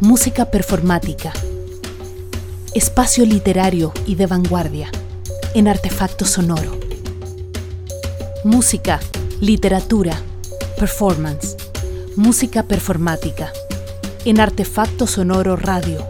Música 0.00 0.44
performática. 0.44 1.32
Espacio 2.72 3.26
literario 3.26 3.92
y 4.06 4.14
de 4.14 4.26
vanguardia 4.26 4.92
en 5.54 5.66
artefacto 5.66 6.24
sonoro. 6.24 6.78
Música, 8.44 9.00
literatura, 9.40 10.16
performance. 10.78 11.56
Música 12.14 12.62
performática 12.62 13.52
en 14.24 14.38
artefacto 14.38 15.08
sonoro 15.08 15.56
radio. 15.56 16.06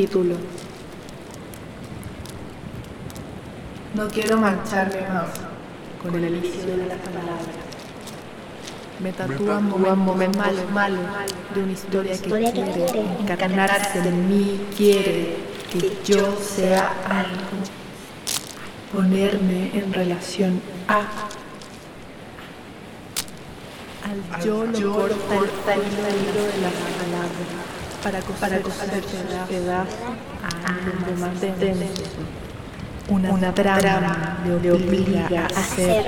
título. 0.00 0.36
No 3.94 4.08
más 4.72 5.30
con 6.00 6.14
el 6.14 6.24
elixir 6.24 6.64
de 6.64 6.86
las 6.86 6.98
palabras. 6.98 7.56
Me 9.00 9.12
tatúan 9.12 9.68
momentos 9.98 10.46
malos, 10.72 11.00
de 11.54 11.62
una 11.62 11.72
historia 11.72 12.12
que 12.12 12.30
quiere 12.30 13.00
encarnarse 13.20 13.98
en 13.98 14.28
mí, 14.28 14.60
quiere 14.76 15.38
que 15.72 15.98
yo 16.04 16.36
sea 16.36 16.92
algo, 17.08 17.58
ponerme 18.92 19.70
en 19.76 19.92
relación 19.92 20.60
a. 20.86 20.98
Al 24.02 24.42
yo 24.44 24.66
lo 24.66 24.92
corta 24.92 25.74
el 25.74 25.80
hilo 25.80 26.42
de 26.46 26.58
las 26.62 26.72
palabras 27.00 27.60
para 28.02 28.20
coser, 28.20 28.62
para 28.62 29.46
pedazos 29.46 29.94
a 30.42 30.68
algo 30.68 31.20
más 31.20 31.40
denso. 31.40 32.49
Una, 33.10 33.32
una 33.32 33.52
trama 33.52 34.38
le 34.44 34.70
obliga 34.70 35.46
a 35.46 35.62
ser 35.62 36.06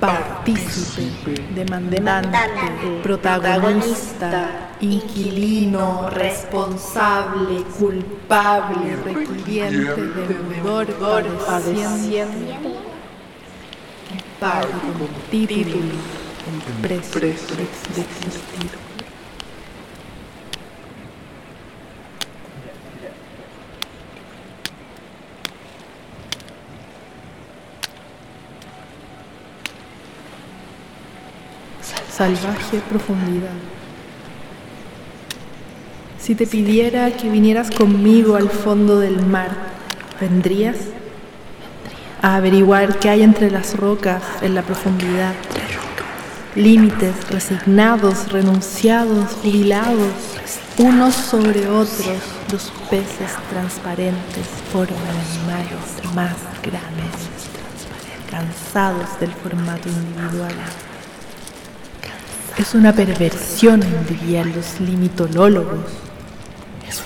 partícipe, 0.00 1.34
demandante, 1.54 3.00
protagonista, 3.02 4.70
inquilino, 4.80 6.08
responsable, 6.08 7.62
culpable, 7.78 8.96
requiriente, 9.04 10.00
deudor, 10.64 11.26
padeciente, 11.46 12.56
pago 14.40 14.68
título, 15.30 15.76
el 16.82 17.00
precio 17.10 17.20
de 17.20 17.32
existir. 17.32 18.89
Salvaje 32.20 32.82
profundidad. 32.86 33.56
Si 36.18 36.34
te 36.34 36.46
pidiera 36.46 37.10
que 37.12 37.30
vinieras 37.30 37.70
conmigo 37.70 38.36
al 38.36 38.50
fondo 38.50 38.98
del 38.98 39.24
mar, 39.24 39.48
¿vendrías? 40.20 40.76
A 42.20 42.36
averiguar 42.36 42.98
qué 42.98 43.08
hay 43.08 43.22
entre 43.22 43.50
las 43.50 43.74
rocas 43.74 44.22
en 44.42 44.54
la 44.54 44.60
profundidad. 44.60 45.32
Límites 46.54 47.14
resignados, 47.30 48.30
renunciados, 48.30 49.32
jubilados, 49.42 50.12
unos 50.76 51.14
sobre 51.14 51.68
otros, 51.68 52.20
los 52.52 52.70
peces 52.90 53.32
transparentes 53.48 54.46
forman 54.70 55.16
animales 55.24 56.14
más 56.14 56.36
grandes, 56.62 57.16
cansados 58.30 59.08
del 59.20 59.32
formato 59.32 59.88
individual. 59.88 60.52
Es 62.60 62.74
una 62.74 62.92
perversión, 62.92 63.80
dirían 64.06 64.52
los 64.54 64.80
limitolólogos. 64.80 65.78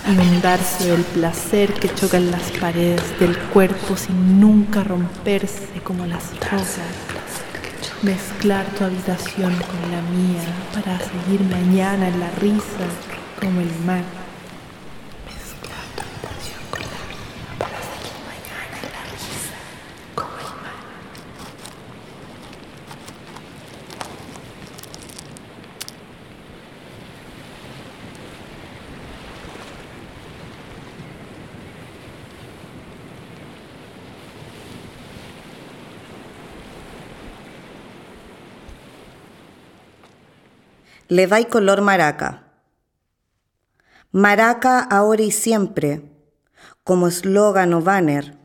Inundarse 0.09 0.91
del 0.91 1.03
placer 1.03 1.73
que 1.75 1.95
chocan 1.95 2.33
las 2.33 2.51
paredes 2.61 3.01
del 3.21 3.39
cuerpo 3.39 3.97
sin 3.97 4.41
nunca 4.41 4.83
romperse 4.83 5.69
como 5.85 6.07
las 6.07 6.25
rosas. 6.51 6.91
Mezclar 8.03 8.67
tu 8.77 8.83
habitación 8.83 9.55
con 9.55 9.93
la 9.93 10.03
mía 10.11 10.43
para 10.75 10.99
seguir 10.99 11.41
mañana 11.49 12.09
en 12.09 12.19
la 12.19 12.33
risa 12.33 12.89
como 13.41 13.61
el 13.61 13.71
mar. 13.87 14.24
Le 41.15 41.29
dais 41.29 41.47
color 41.47 41.81
maraca. 41.81 42.43
Maraca 44.11 44.81
ahora 44.81 45.23
y 45.23 45.31
siempre, 45.31 46.11
como 46.83 47.07
eslogan 47.07 47.73
o 47.73 47.81
banner, 47.81 48.37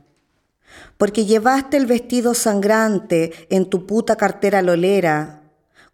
porque 1.00 1.26
llevaste 1.26 1.78
el 1.78 1.88
vestido 1.88 2.36
sangrante 2.36 3.48
en 3.50 3.72
tu 3.72 3.88
puta 3.88 4.18
cartera 4.18 4.62
lolera, 4.62 5.42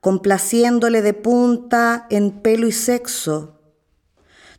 complaciéndole 0.02 1.02
de 1.02 1.14
punta 1.14 2.08
en 2.10 2.42
pelo 2.42 2.68
y 2.68 2.74
sexo. 2.74 3.62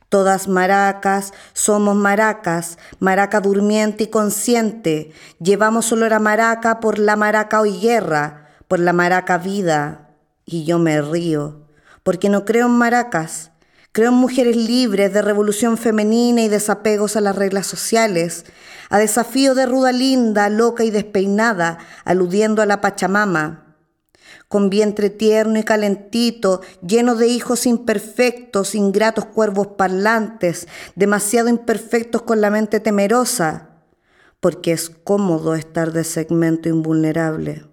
Todas 0.08 0.48
maracas, 0.48 1.34
somos 1.52 1.96
maracas, 1.96 2.78
maraca 2.98 3.42
durmiente 3.42 4.04
y 4.04 4.06
consciente, 4.06 5.12
llevamos 5.38 5.92
olor 5.92 6.14
a 6.14 6.18
maraca 6.18 6.80
por 6.80 6.98
la 6.98 7.16
maraca 7.16 7.60
hoy 7.60 7.78
guerra, 7.78 8.48
por 8.68 8.78
la 8.78 8.94
maraca 8.94 9.36
vida, 9.36 10.14
y 10.46 10.64
yo 10.64 10.78
me 10.78 11.02
río 11.02 11.65
porque 12.06 12.28
no 12.28 12.44
creo 12.44 12.66
en 12.66 12.72
maracas, 12.72 13.50
creo 13.90 14.10
en 14.10 14.14
mujeres 14.14 14.54
libres 14.54 15.12
de 15.12 15.22
revolución 15.22 15.76
femenina 15.76 16.40
y 16.40 16.48
desapegos 16.48 17.16
a 17.16 17.20
las 17.20 17.34
reglas 17.34 17.66
sociales, 17.66 18.44
a 18.90 19.00
desafío 19.00 19.56
de 19.56 19.66
ruda 19.66 19.90
linda, 19.90 20.48
loca 20.48 20.84
y 20.84 20.92
despeinada, 20.92 21.78
aludiendo 22.04 22.62
a 22.62 22.66
la 22.66 22.80
Pachamama. 22.80 23.74
Con 24.46 24.70
vientre 24.70 25.10
tierno 25.10 25.58
y 25.58 25.64
calentito, 25.64 26.60
lleno 26.80 27.16
de 27.16 27.26
hijos 27.26 27.66
imperfectos, 27.66 28.76
ingratos 28.76 29.24
cuervos 29.24 29.66
parlantes, 29.76 30.68
demasiado 30.94 31.48
imperfectos 31.48 32.22
con 32.22 32.40
la 32.40 32.50
mente 32.50 32.78
temerosa, 32.78 33.70
porque 34.38 34.70
es 34.70 34.90
cómodo 34.90 35.56
estar 35.56 35.90
de 35.90 36.04
segmento 36.04 36.68
invulnerable. 36.68 37.64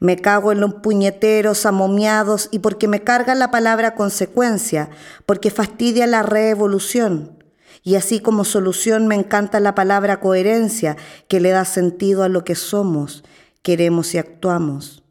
Me 0.00 0.16
cago 0.16 0.52
en 0.52 0.60
los 0.60 0.74
puñeteros 0.74 1.66
amomiados 1.66 2.48
y 2.50 2.60
porque 2.60 2.88
me 2.88 3.02
carga 3.02 3.34
la 3.34 3.50
palabra 3.50 3.94
consecuencia, 3.94 4.90
porque 5.26 5.50
fastidia 5.50 6.06
la 6.06 6.22
revolución. 6.22 7.42
Y 7.82 7.94
así 7.94 8.20
como 8.20 8.44
solución 8.44 9.06
me 9.06 9.14
encanta 9.14 9.60
la 9.60 9.74
palabra 9.74 10.20
coherencia, 10.20 10.96
que 11.28 11.40
le 11.40 11.50
da 11.50 11.64
sentido 11.64 12.22
a 12.22 12.28
lo 12.28 12.44
que 12.44 12.54
somos, 12.54 13.24
queremos 13.62 14.14
y 14.14 14.18
actuamos. 14.18 15.04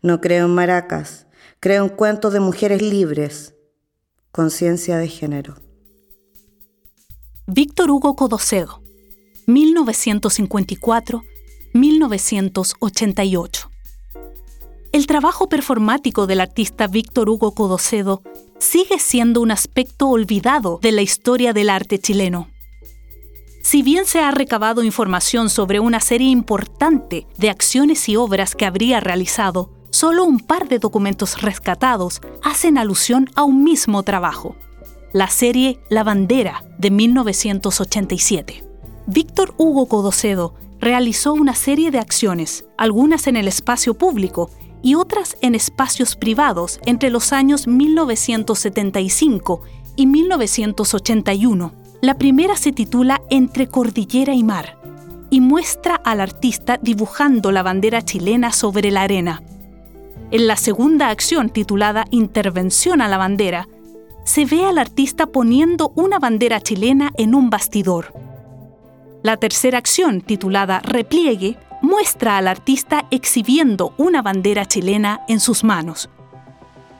No 0.00 0.20
creo 0.20 0.46
en 0.46 0.54
maracas, 0.54 1.26
creo 1.60 1.84
en 1.84 1.90
cuentos 1.90 2.32
de 2.32 2.40
mujeres 2.40 2.82
libres, 2.82 3.54
conciencia 4.30 4.98
de 4.98 5.08
género. 5.08 5.56
Víctor 7.46 7.90
Hugo 7.90 8.16
Codocedo, 8.16 8.82
1954-1988. 11.74 13.68
El 14.92 15.06
trabajo 15.06 15.48
performático 15.48 16.26
del 16.26 16.40
artista 16.40 16.86
Víctor 16.86 17.30
Hugo 17.30 17.54
Codocedo 17.54 18.22
sigue 18.58 18.98
siendo 18.98 19.40
un 19.40 19.50
aspecto 19.50 20.08
olvidado 20.08 20.78
de 20.82 20.92
la 20.92 21.02
historia 21.02 21.52
del 21.52 21.70
arte 21.70 21.98
chileno. 21.98 22.50
Si 23.62 23.82
bien 23.82 24.06
se 24.06 24.20
ha 24.20 24.30
recabado 24.32 24.82
información 24.82 25.48
sobre 25.48 25.80
una 25.80 26.00
serie 26.00 26.28
importante 26.28 27.26
de 27.38 27.48
acciones 27.48 28.08
y 28.08 28.16
obras 28.16 28.54
que 28.54 28.66
habría 28.66 29.00
realizado, 29.00 29.70
solo 29.90 30.24
un 30.24 30.40
par 30.40 30.68
de 30.68 30.78
documentos 30.78 31.40
rescatados 31.40 32.20
hacen 32.42 32.76
alusión 32.76 33.30
a 33.34 33.44
un 33.44 33.62
mismo 33.64 34.02
trabajo, 34.02 34.56
la 35.12 35.28
serie 35.28 35.78
La 35.88 36.04
Bandera 36.04 36.64
de 36.78 36.90
1987. 36.90 38.64
Víctor 39.06 39.54
Hugo 39.58 39.86
Codocedo 39.86 40.54
realizó 40.82 41.32
una 41.32 41.54
serie 41.54 41.92
de 41.92 42.00
acciones, 42.00 42.64
algunas 42.76 43.28
en 43.28 43.36
el 43.36 43.46
espacio 43.46 43.94
público 43.94 44.50
y 44.82 44.96
otras 44.96 45.36
en 45.40 45.54
espacios 45.54 46.16
privados 46.16 46.80
entre 46.84 47.08
los 47.08 47.32
años 47.32 47.68
1975 47.68 49.62
y 49.94 50.06
1981. 50.08 51.72
La 52.00 52.18
primera 52.18 52.56
se 52.56 52.72
titula 52.72 53.22
Entre 53.30 53.68
Cordillera 53.68 54.34
y 54.34 54.42
Mar 54.42 54.76
y 55.30 55.40
muestra 55.40 55.94
al 55.94 56.20
artista 56.20 56.80
dibujando 56.82 57.52
la 57.52 57.62
bandera 57.62 58.02
chilena 58.02 58.50
sobre 58.50 58.90
la 58.90 59.02
arena. 59.02 59.40
En 60.32 60.48
la 60.48 60.56
segunda 60.56 61.10
acción, 61.10 61.50
titulada 61.50 62.06
Intervención 62.10 63.00
a 63.02 63.08
la 63.08 63.18
bandera, 63.18 63.68
se 64.24 64.46
ve 64.46 64.64
al 64.64 64.78
artista 64.78 65.26
poniendo 65.26 65.92
una 65.94 66.18
bandera 66.18 66.60
chilena 66.60 67.12
en 67.16 67.36
un 67.36 67.50
bastidor. 67.50 68.31
La 69.22 69.36
tercera 69.36 69.78
acción, 69.78 70.20
titulada 70.20 70.80
Repliegue, 70.80 71.56
muestra 71.80 72.38
al 72.38 72.48
artista 72.48 73.06
exhibiendo 73.12 73.94
una 73.96 74.20
bandera 74.20 74.66
chilena 74.66 75.20
en 75.28 75.38
sus 75.38 75.62
manos. 75.62 76.10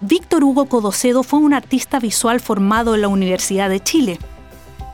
Víctor 0.00 0.44
Hugo 0.44 0.66
Codocedo 0.66 1.24
fue 1.24 1.40
un 1.40 1.52
artista 1.52 1.98
visual 1.98 2.38
formado 2.38 2.94
en 2.94 3.00
la 3.00 3.08
Universidad 3.08 3.68
de 3.68 3.80
Chile. 3.80 4.18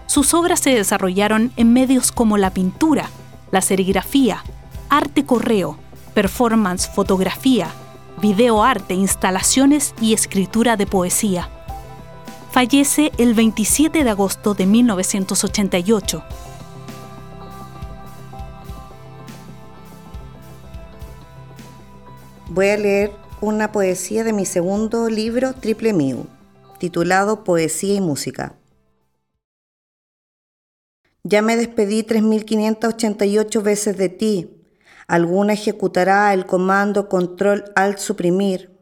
Sus 0.07 0.33
obras 0.33 0.61
se 0.61 0.71
desarrollaron 0.71 1.53
en 1.57 1.75
medios 1.75 2.13
como 2.13 2.39
la 2.39 2.51
pintura, 2.51 3.11
la 3.51 3.61
serigrafía, 3.61 4.43
arte 4.89 5.27
correo, 5.27 5.79
performance, 6.15 6.89
fotografía, 6.89 7.69
videoarte, 8.23 8.95
instalaciones 8.95 9.95
y 10.01 10.15
escritura 10.15 10.79
de 10.79 10.87
poesía. 10.87 11.51
Fallece 12.53 13.13
el 13.19 13.35
27 13.35 14.03
de 14.03 14.11
agosto 14.11 14.55
de 14.55 14.65
1988 14.65 16.25
voy 22.59 22.71
a 22.71 22.77
leer 22.77 23.13
una 23.41 23.71
poesía 23.71 24.25
de 24.25 24.33
mi 24.33 24.45
segundo 24.45 25.09
libro, 25.09 25.53
Triple 25.53 25.93
Miu, 25.93 26.27
titulado 26.81 27.45
Poesía 27.45 27.95
y 27.95 28.01
Música. 28.01 28.57
Ya 31.23 31.41
me 31.41 31.57
despedí 31.57 32.03
3.588 32.03 33.63
veces 33.63 33.97
de 33.97 34.09
ti. 34.09 34.65
Alguna 35.07 35.53
ejecutará 35.53 36.35
el 36.35 36.47
comando 36.47 37.09
control 37.09 37.63
alt 37.77 37.99
suprimir. 37.99 38.77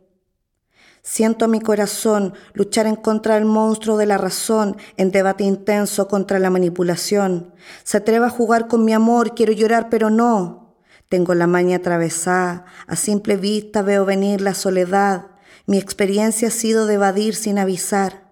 Siento 1.02 1.46
mi 1.46 1.61
corazón 1.61 2.32
luchar 2.55 2.87
en 2.87 2.96
contra 2.96 3.34
del 3.34 3.44
monstruo 3.44 3.99
de 3.99 4.06
la 4.06 4.17
razón, 4.17 4.78
en 4.96 5.11
debate 5.11 5.44
intenso 5.44 6.08
contra 6.08 6.38
la 6.38 6.49
manipulación. 6.49 7.52
Se 7.84 7.99
atreve 7.99 8.25
a 8.25 8.31
jugar 8.31 8.69
con 8.69 8.87
mi 8.87 8.94
amor, 8.94 9.34
quiero 9.34 9.52
llorar, 9.52 9.90
pero 9.90 10.08
no. 10.08 10.65
Tengo 11.08 11.34
la 11.34 11.46
maña 11.46 11.76
atravesada, 11.76 12.64
a 12.88 12.96
simple 12.96 13.36
vista 13.36 13.82
veo 13.82 14.04
venir 14.04 14.40
la 14.40 14.54
soledad. 14.54 15.26
Mi 15.64 15.78
experiencia 15.78 16.48
ha 16.48 16.50
sido 16.50 16.86
de 16.86 16.94
evadir 16.94 17.36
sin 17.36 17.58
avisar. 17.58 18.26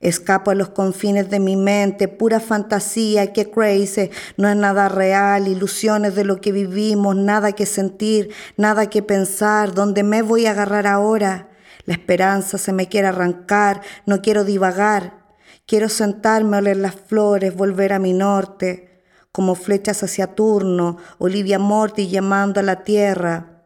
Escapo 0.00 0.50
a 0.50 0.54
los 0.54 0.70
confines 0.70 1.30
de 1.30 1.38
mi 1.38 1.56
mente, 1.56 2.08
pura 2.08 2.40
fantasía, 2.40 3.32
que 3.32 3.50
crazy, 3.50 4.10
no 4.36 4.48
es 4.48 4.56
nada 4.56 4.88
real, 4.88 5.46
ilusiones 5.46 6.14
de 6.16 6.24
lo 6.24 6.40
que 6.40 6.50
vivimos, 6.50 7.14
nada 7.14 7.52
que 7.52 7.66
sentir, 7.66 8.30
nada 8.56 8.88
que 8.88 9.02
pensar, 9.02 9.72
¿dónde 9.72 10.02
me 10.02 10.22
voy 10.22 10.46
a 10.46 10.52
agarrar 10.52 10.86
ahora? 10.86 11.50
La 11.84 11.94
esperanza 11.94 12.58
se 12.58 12.72
me 12.72 12.88
quiere 12.88 13.08
arrancar, 13.08 13.82
no 14.06 14.22
quiero 14.22 14.44
divagar, 14.44 15.18
quiero 15.66 15.88
sentarme 15.88 16.56
a 16.56 16.60
oler 16.60 16.78
las 16.78 16.94
flores, 16.94 17.54
volver 17.54 17.92
a 17.92 17.98
mi 17.98 18.12
norte 18.12 18.89
como 19.32 19.54
flechas 19.54 20.02
hacia 20.02 20.34
Turno, 20.34 20.96
Olivia 21.18 21.58
Morti 21.58 22.08
llamando 22.08 22.60
a 22.60 22.62
la 22.62 22.82
tierra. 22.82 23.64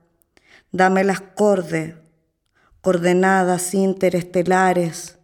Dame 0.73 1.05
las 1.05 1.21
cordes, 1.21 1.95
coordenadas 2.81 3.75
interestelares, 3.75 5.19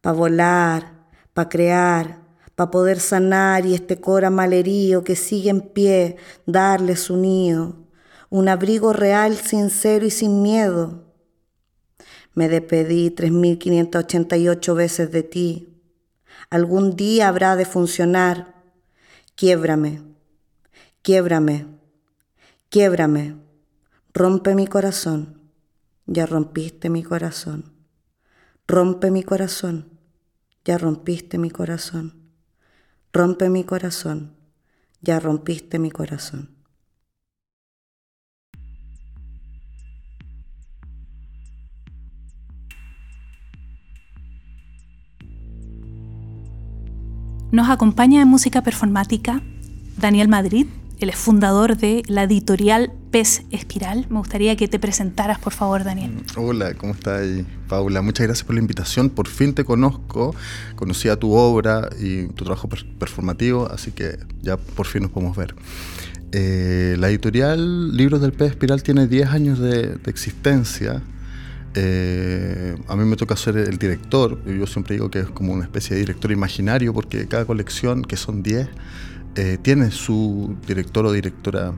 para 0.00 0.14
volar, 0.14 0.92
para 1.32 1.48
crear, 1.48 2.20
para 2.54 2.70
poder 2.70 3.00
sanar 3.00 3.66
y 3.66 3.74
este 3.74 4.00
cora 4.00 4.30
malerío 4.30 5.02
que 5.04 5.16
sigue 5.16 5.50
en 5.50 5.60
pie, 5.60 6.16
darle 6.46 6.96
su 6.96 7.16
nido, 7.16 7.76
un 8.30 8.48
abrigo 8.48 8.92
real, 8.92 9.36
sincero 9.36 10.06
y 10.06 10.10
sin 10.10 10.42
miedo. 10.42 11.04
Me 12.34 12.48
despedí 12.48 13.10
3.588 13.10 14.74
veces 14.74 15.10
de 15.10 15.22
ti. 15.24 15.82
Algún 16.50 16.94
día 16.94 17.28
habrá 17.28 17.56
de 17.56 17.64
funcionar 17.64 18.57
Quiebrame, 19.40 20.02
quiebrame, 21.00 21.68
quiebrame, 22.70 23.36
rompe 24.12 24.56
mi 24.56 24.66
corazón, 24.66 25.52
ya 26.06 26.26
rompiste 26.26 26.90
mi 26.90 27.04
corazón, 27.04 27.72
rompe 28.66 29.12
mi 29.12 29.22
corazón, 29.22 29.96
ya 30.64 30.76
rompiste 30.76 31.38
mi 31.38 31.50
corazón, 31.50 32.32
rompe 33.12 33.48
mi 33.48 33.62
corazón, 33.62 34.34
ya 35.02 35.20
rompiste 35.20 35.78
mi 35.78 35.92
corazón. 35.92 36.57
Nos 47.50 47.70
acompaña 47.70 48.20
en 48.20 48.28
música 48.28 48.62
performática 48.62 49.40
Daniel 49.96 50.28
Madrid, 50.28 50.66
él 51.00 51.10
es 51.10 51.16
fundador 51.16 51.76
de 51.76 52.02
la 52.08 52.24
editorial 52.24 52.92
Pez 53.10 53.44
Espiral. 53.50 54.06
Me 54.10 54.18
gustaría 54.18 54.56
que 54.56 54.66
te 54.66 54.78
presentaras, 54.78 55.38
por 55.38 55.52
favor, 55.52 55.84
Daniel. 55.84 56.10
Mm, 56.10 56.40
hola, 56.40 56.74
¿cómo 56.74 56.92
estás, 56.92 57.24
Paula? 57.68 58.02
Muchas 58.02 58.26
gracias 58.26 58.44
por 58.44 58.54
la 58.54 58.60
invitación. 58.60 59.08
Por 59.08 59.28
fin 59.28 59.54
te 59.54 59.64
conozco, 59.64 60.34
conocí 60.74 61.08
a 61.08 61.16
tu 61.16 61.32
obra 61.32 61.88
y 61.98 62.26
tu 62.26 62.44
trabajo 62.44 62.68
performativo, 62.68 63.66
así 63.70 63.92
que 63.92 64.18
ya 64.42 64.56
por 64.56 64.86
fin 64.86 65.02
nos 65.02 65.12
podemos 65.12 65.36
ver. 65.36 65.54
Eh, 66.32 66.96
la 66.98 67.08
editorial 67.08 67.96
Libros 67.96 68.20
del 68.20 68.32
Pez 68.32 68.50
Espiral 68.50 68.82
tiene 68.82 69.06
10 69.06 69.28
años 69.30 69.58
de 69.58 69.98
existencia. 70.06 71.02
Eh, 71.74 72.76
a 72.88 72.96
mí 72.96 73.04
me 73.04 73.16
toca 73.16 73.36
ser 73.36 73.56
el 73.56 73.78
director, 73.78 74.42
yo 74.44 74.66
siempre 74.66 74.94
digo 74.94 75.10
que 75.10 75.20
es 75.20 75.30
como 75.30 75.52
una 75.52 75.64
especie 75.64 75.94
de 75.94 76.00
director 76.00 76.32
imaginario 76.32 76.94
porque 76.94 77.28
cada 77.28 77.44
colección, 77.44 78.02
que 78.02 78.16
son 78.16 78.42
10, 78.42 78.68
eh, 79.36 79.58
tiene 79.60 79.90
su 79.90 80.56
director 80.66 81.06
o 81.06 81.12
directora. 81.12 81.72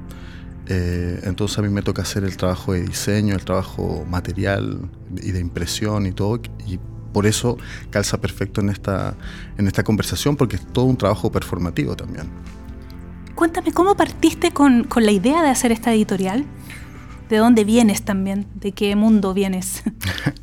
Eh, 0.66 1.20
entonces 1.25 1.59
a 1.59 1.62
mí 1.62 1.68
me 1.68 1.82
toca 1.82 2.02
hacer 2.02 2.23
el 2.23 2.37
trabajo 2.37 2.73
de 2.73 2.82
diseño, 2.82 3.35
el 3.35 3.44
trabajo 3.44 4.06
material 4.09 4.88
y 5.20 5.32
de 5.32 5.40
impresión 5.40 6.06
y 6.06 6.12
todo. 6.12 6.40
Y 6.66 6.78
por 7.12 7.26
eso 7.26 7.59
calza 7.90 8.20
perfecto 8.20 8.61
en 8.61 8.70
esta, 8.70 9.16
en 9.59 9.66
esta 9.66 9.82
conversación 9.82 10.37
porque 10.37 10.56
es 10.56 10.66
todo 10.73 10.85
un 10.85 10.97
trabajo 10.97 11.30
performativo 11.32 11.97
también. 11.97 12.28
Cuéntame, 13.35 13.73
¿cómo 13.73 13.97
partiste 13.97 14.52
con, 14.52 14.85
con 14.85 15.04
la 15.04 15.12
idea 15.12 15.42
de 15.42 15.49
hacer 15.49 15.73
esta 15.73 15.92
editorial? 15.92 16.44
¿De 17.30 17.37
dónde 17.37 17.62
vienes 17.62 18.02
también? 18.02 18.49
¿De 18.56 18.72
qué 18.72 18.96
mundo 18.96 19.32
vienes? 19.32 19.84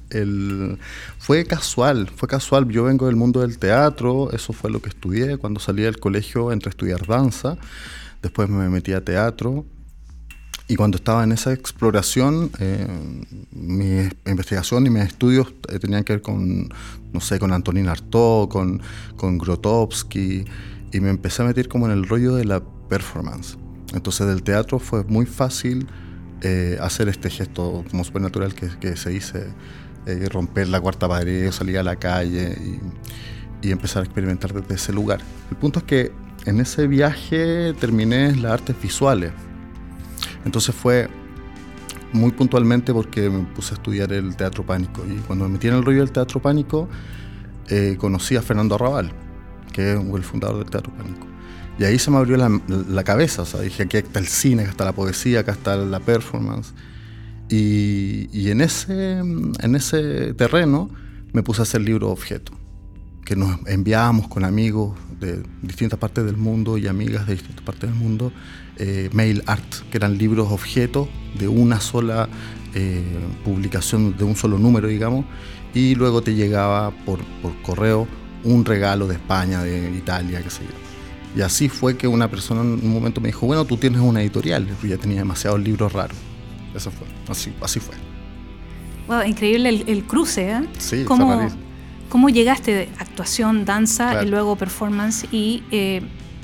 fue 1.19 1.43
casual, 1.43 2.09
fue 2.15 2.29
casual. 2.29 2.69
Yo 2.69 2.85
vengo 2.85 3.07
del 3.07 3.17
mundo 3.17 3.41
del 3.41 3.59
teatro, 3.59 4.31
eso 4.31 4.53
fue 4.53 4.71
lo 4.71 4.81
que 4.81 4.87
estudié. 4.87 5.35
Cuando 5.35 5.59
salí 5.59 5.81
del 5.83 5.99
colegio 5.99 6.49
entré 6.53 6.69
a 6.69 6.71
estudiar 6.71 7.05
danza, 7.05 7.57
después 8.21 8.47
me 8.47 8.69
metí 8.69 8.93
a 8.93 9.03
teatro 9.03 9.65
Y 10.69 10.75
cuando 10.77 10.95
estaba 10.95 11.25
en 11.25 11.33
esa 11.33 11.51
exploración, 11.51 12.51
eh, 12.59 12.87
mi 13.51 14.07
investigación 14.25 14.87
y 14.87 14.89
mis 14.89 15.03
estudios 15.03 15.53
eh, 15.67 15.79
tenían 15.79 16.05
que 16.05 16.13
ver 16.13 16.21
con, 16.21 16.69
no 17.11 17.19
sé, 17.19 17.37
con 17.37 17.51
Antonin 17.51 17.89
Artaud, 17.89 18.47
con, 18.47 18.81
con 19.17 19.37
Grotowski, 19.37 20.45
y 20.93 20.99
me 21.01 21.09
empecé 21.09 21.41
a 21.41 21.45
meter 21.45 21.67
como 21.67 21.85
en 21.87 21.91
el 21.91 22.07
rollo 22.07 22.33
de 22.35 22.45
la 22.45 22.63
performance. 22.87 23.57
Entonces 23.93 24.25
del 24.25 24.41
teatro 24.41 24.79
fue 24.79 25.03
muy 25.03 25.25
fácil 25.25 25.85
eh, 26.41 26.77
hacer 26.81 27.09
este 27.09 27.29
gesto 27.29 27.83
como 27.89 28.03
supernatural 28.03 28.53
que, 28.53 28.69
que 28.79 28.95
se 28.95 29.09
dice, 29.09 29.47
romper 30.29 30.69
la 30.69 30.79
cuarta 30.79 31.07
pared, 31.07 31.51
salir 31.51 31.77
a 31.77 31.83
la 31.83 31.97
calle 31.97 32.55
y, 33.61 33.67
y 33.67 33.71
empezar 33.71 34.03
a 34.03 34.05
experimentar 34.05 34.53
desde 34.53 34.75
ese 34.75 34.93
lugar. 34.93 35.19
El 35.51 35.57
punto 35.57 35.79
es 35.79 35.85
que 35.85 36.11
en 36.45 36.61
ese 36.61 36.87
viaje 36.87 37.73
terminé 37.73 38.33
las 38.35 38.53
artes 38.53 38.81
visuales 38.81 39.33
entonces 40.47 40.73
fue 40.73 41.09
muy 42.13 42.31
puntualmente 42.31 42.93
porque 42.93 43.29
me 43.29 43.43
puse 43.43 43.73
a 43.73 43.75
estudiar 43.75 44.13
el 44.13 44.35
teatro 44.37 44.65
pánico. 44.65 45.03
Y 45.05 45.17
cuando 45.27 45.45
me 45.45 45.53
metí 45.53 45.67
en 45.67 45.75
el 45.75 45.83
rollo 45.83 45.99
del 45.99 46.11
teatro 46.11 46.41
pánico, 46.41 46.87
eh, 47.69 47.97
conocí 47.99 48.37
a 48.37 48.41
Fernando 48.41 48.75
Arrabal, 48.75 49.11
que 49.73 49.93
es 49.93 49.99
el 49.99 50.23
fundador 50.23 50.59
del 50.59 50.69
teatro 50.69 50.93
pánico. 50.93 51.27
Y 51.79 51.83
ahí 51.83 51.99
se 51.99 52.09
me 52.09 52.17
abrió 52.17 52.37
la, 52.37 53.03
cabeza, 53.03 53.43
o 53.43 53.45
sea, 53.45 53.61
dije, 53.61 53.83
aquí 53.83 53.97
está 53.97 54.19
el 54.19 54.27
cine, 54.27 54.63
acá 54.63 54.71
está 54.71 54.85
la 54.85 54.93
poesía, 54.93 55.41
acá 55.41 55.51
está 55.51 55.75
la 55.75 55.99
performance. 55.99 56.73
Y, 57.49 58.29
y 58.31 58.49
en, 58.49 58.61
ese, 58.61 59.19
en 59.19 59.75
ese 59.75 60.33
terreno 60.33 60.89
me 61.33 61.43
puse 61.43 61.61
a 61.61 61.63
hacer 61.63 61.81
libro 61.81 62.09
objeto, 62.09 62.51
que 63.23 63.35
nos 63.35 63.59
enviábamos 63.67 64.27
con 64.27 64.43
amigos 64.43 64.97
de 65.19 65.43
distintas 65.61 65.99
partes 65.99 66.25
del 66.25 66.37
mundo 66.37 66.77
y 66.77 66.87
amigas 66.87 67.27
de 67.27 67.33
distintas 67.33 67.63
partes 67.63 67.89
del 67.89 67.99
mundo 67.99 68.31
eh, 68.77 69.09
mail 69.13 69.43
art, 69.47 69.75
que 69.89 69.97
eran 69.97 70.17
libros 70.17 70.51
objetos 70.51 71.07
de 71.39 71.47
una 71.47 71.79
sola 71.79 72.29
eh, 72.75 73.03
publicación, 73.43 74.15
de 74.17 74.23
un 74.23 74.35
solo 74.35 74.59
número, 74.59 74.87
digamos, 74.87 75.25
y 75.73 75.95
luego 75.95 76.21
te 76.21 76.35
llegaba 76.35 76.91
por, 77.05 77.19
correo 77.63 78.07
un 78.43 78.65
regalo 78.65 79.07
de 79.07 79.15
España, 79.15 79.63
de 79.63 79.91
Italia, 79.95 80.41
qué 80.43 80.49
sé 80.49 80.63
yo. 80.63 80.86
Y 81.35 81.41
así 81.41 81.69
fue 81.69 81.97
que 81.97 82.07
una 82.07 82.29
persona 82.29 82.61
en 82.61 82.73
un 82.73 82.93
momento 82.93 83.21
me 83.21 83.27
dijo, 83.27 83.45
bueno, 83.45 83.65
tú 83.65 83.77
tienes 83.77 84.01
una 84.01 84.21
editorial, 84.21 84.67
yo 84.67 84.87
ya 84.87 84.97
tenía 84.97 85.19
demasiados 85.19 85.59
libros 85.59 85.93
raros. 85.93 86.17
Eso 86.75 86.91
fue, 86.91 87.07
así, 87.29 87.53
así 87.61 87.79
fue. 87.79 87.95
Wow, 89.07 89.23
increíble 89.23 89.69
el, 89.87 90.03
cruce, 90.03 90.51
¿eh? 90.51 90.67
Sí, 90.77 91.03
¿Cómo, 91.05 91.47
¿Cómo 92.09 92.29
llegaste 92.29 92.73
de 92.73 92.89
actuación, 92.99 93.65
danza 93.65 94.23
y 94.23 94.27
luego 94.27 94.55
performance 94.55 95.25
y 95.31 95.63
eh, 95.71 96.01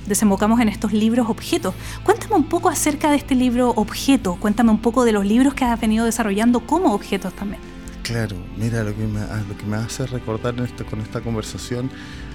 desembocamos 0.08 0.60
en 0.60 0.70
estos 0.70 0.94
libros 0.94 1.30
objetos. 1.30 1.74
Cuéntame 2.04 2.36
un 2.36 2.46
poco 2.46 2.70
acerca 2.70 3.10
de 3.12 3.18
este 3.18 3.36
libro 3.36 3.70
objeto, 3.76 4.36
cuéntame 4.40 4.72
un 4.72 4.80
poco 4.80 5.06
de 5.06 5.12
los 5.12 5.26
libros 5.26 5.54
que 5.54 5.66
has 5.66 5.80
venido 5.80 6.06
desarrollando 6.06 6.62
como 6.62 6.94
objetos 6.94 7.34
también. 7.34 7.62
Claro, 8.04 8.36
mira, 8.58 8.84
lo 8.84 8.94
que 8.96 9.06
me, 9.06 9.22
ah, 9.22 9.42
lo 9.48 9.58
que 9.58 9.66
me 9.66 9.78
hace 9.78 10.06
recordar 10.06 10.60
esto, 10.60 10.86
con 10.86 11.00
esta 11.00 11.22
conversación 11.22 11.90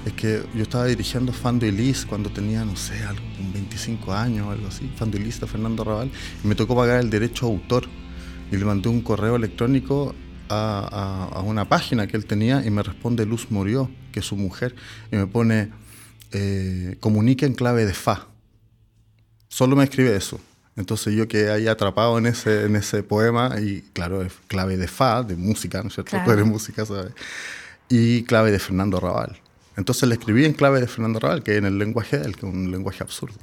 es 0.08 0.14
que 0.14 0.42
yo 0.54 0.62
estaba 0.62 0.86
dirigiendo 0.86 1.32
Fanduilis 1.32 2.04
cuando 2.04 2.30
tenía, 2.30 2.64
no 2.64 2.76
sé, 2.76 3.02
algo, 3.04 3.22
25 3.52 4.12
años 4.12 4.46
o 4.46 4.50
algo 4.50 4.66
así, 4.68 4.90
Fanduilis 4.96 5.40
de 5.40 5.46
Fernando 5.46 5.84
Raval, 5.84 6.10
y 6.42 6.46
me 6.46 6.54
tocó 6.54 6.74
pagar 6.76 7.00
el 7.00 7.10
derecho 7.10 7.46
a 7.46 7.50
autor. 7.50 7.86
Y 8.50 8.56
le 8.56 8.64
mandé 8.64 8.88
un 8.88 9.02
correo 9.02 9.36
electrónico 9.36 10.14
a, 10.48 11.28
a, 11.30 11.38
a 11.38 11.42
una 11.42 11.68
página 11.68 12.06
que 12.06 12.16
él 12.16 12.24
tenía 12.24 12.64
y 12.64 12.70
me 12.70 12.82
responde 12.82 13.26
Luz 13.26 13.50
Murió, 13.50 13.90
que 14.10 14.20
es 14.20 14.26
su 14.26 14.36
mujer, 14.36 14.74
y 15.12 15.16
me 15.16 15.26
pone 15.26 15.70
eh, 16.32 16.96
comunica 17.00 17.46
en 17.46 17.54
clave 17.54 17.86
de 17.86 17.94
fa. 17.94 18.26
Solo 19.48 19.76
me 19.76 19.84
escribe 19.84 20.14
eso. 20.14 20.40
Entonces 20.76 21.14
yo 21.14 21.26
quedé 21.26 21.50
ahí 21.50 21.66
atrapado 21.66 22.18
en 22.18 22.26
ese, 22.26 22.64
en 22.64 22.76
ese 22.76 23.02
poema 23.02 23.56
y 23.60 23.82
claro, 23.92 24.22
es 24.22 24.32
clave 24.46 24.76
de 24.76 24.86
fa, 24.86 25.22
de 25.22 25.36
música, 25.36 25.82
¿no 25.82 25.88
es 25.88 25.94
cierto? 25.94 26.16
Claro. 26.24 26.46
música, 26.46 26.86
¿sabes? 26.86 27.12
Y 27.88 28.22
clave 28.24 28.52
de 28.52 28.58
Fernando 28.58 29.00
Raval. 29.00 29.40
Entonces 29.78 30.08
le 30.08 30.16
escribí 30.16 30.44
en 30.44 30.54
clave 30.54 30.80
de 30.80 30.88
Fernando 30.88 31.20
Raval, 31.20 31.44
que 31.44 31.56
en 31.56 31.64
el 31.64 31.78
lenguaje 31.78 32.18
de 32.18 32.26
él, 32.26 32.34
que 32.34 32.44
es 32.44 32.52
un 32.52 32.72
lenguaje 32.72 33.00
absurdo. 33.00 33.38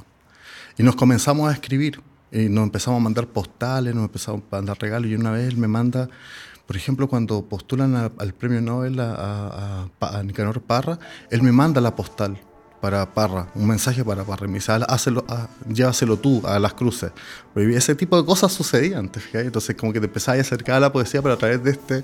Y 0.77 0.83
nos 0.83 0.97
comenzamos 0.97 1.49
a 1.49 1.53
escribir 1.53 2.01
y 2.29 2.49
nos 2.49 2.65
empezamos 2.65 2.99
a 2.99 3.03
mandar 3.03 3.25
postales, 3.27 3.95
nos 3.95 4.03
empezamos 4.03 4.41
a 4.51 4.55
mandar 4.57 4.77
regalos 4.77 5.09
y 5.09 5.15
una 5.15 5.31
vez 5.31 5.47
él 5.47 5.55
me 5.55 5.69
manda, 5.69 6.09
por 6.67 6.75
ejemplo, 6.75 7.07
cuando 7.07 7.45
postulan 7.45 7.95
al 7.95 8.33
premio 8.33 8.59
Nobel 8.59 8.99
a, 8.99 9.87
a, 10.01 10.23
Nicanor 10.23 10.59
Parra, 10.61 10.99
él 11.31 11.41
me 11.41 11.53
manda 11.53 11.79
la 11.79 11.95
postal 11.95 12.37
para 12.81 13.13
Parra, 13.13 13.47
un 13.55 13.65
mensaje 13.65 14.03
para 14.03 14.25
Parra. 14.25 14.45
Y 14.45 14.49
me 14.49 14.55
dice, 14.55 14.73
ah, 14.73 15.47
llévaselo 15.69 16.17
tú 16.17 16.45
a 16.45 16.59
las 16.59 16.73
cruces. 16.73 17.13
Y 17.55 17.73
ese 17.75 17.95
tipo 17.95 18.21
de 18.21 18.25
cosas 18.25 18.51
sucedían, 18.51 19.07
¿te 19.09 19.21
Entonces 19.39 19.73
como 19.77 19.93
que 19.93 20.01
te 20.01 20.07
empezabas 20.07 20.39
a 20.39 20.41
acercar 20.41 20.75
a 20.75 20.79
la 20.81 20.91
poesía, 20.91 21.21
pero 21.21 21.35
a 21.35 21.37
través 21.37 21.63
de 21.63 21.71
este 21.71 22.03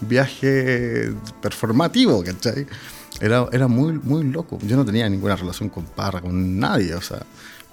viaje 0.00 1.12
performativo, 1.40 2.22
¿cachai? 2.22 2.66
Era, 3.22 3.46
era 3.52 3.68
muy, 3.68 3.92
muy 4.02 4.24
loco. 4.24 4.58
Yo 4.66 4.76
no 4.76 4.84
tenía 4.84 5.08
ninguna 5.08 5.36
relación 5.36 5.68
con 5.68 5.84
Parra, 5.84 6.20
con 6.20 6.58
nadie, 6.58 6.94
o 6.94 7.00
sea. 7.00 7.22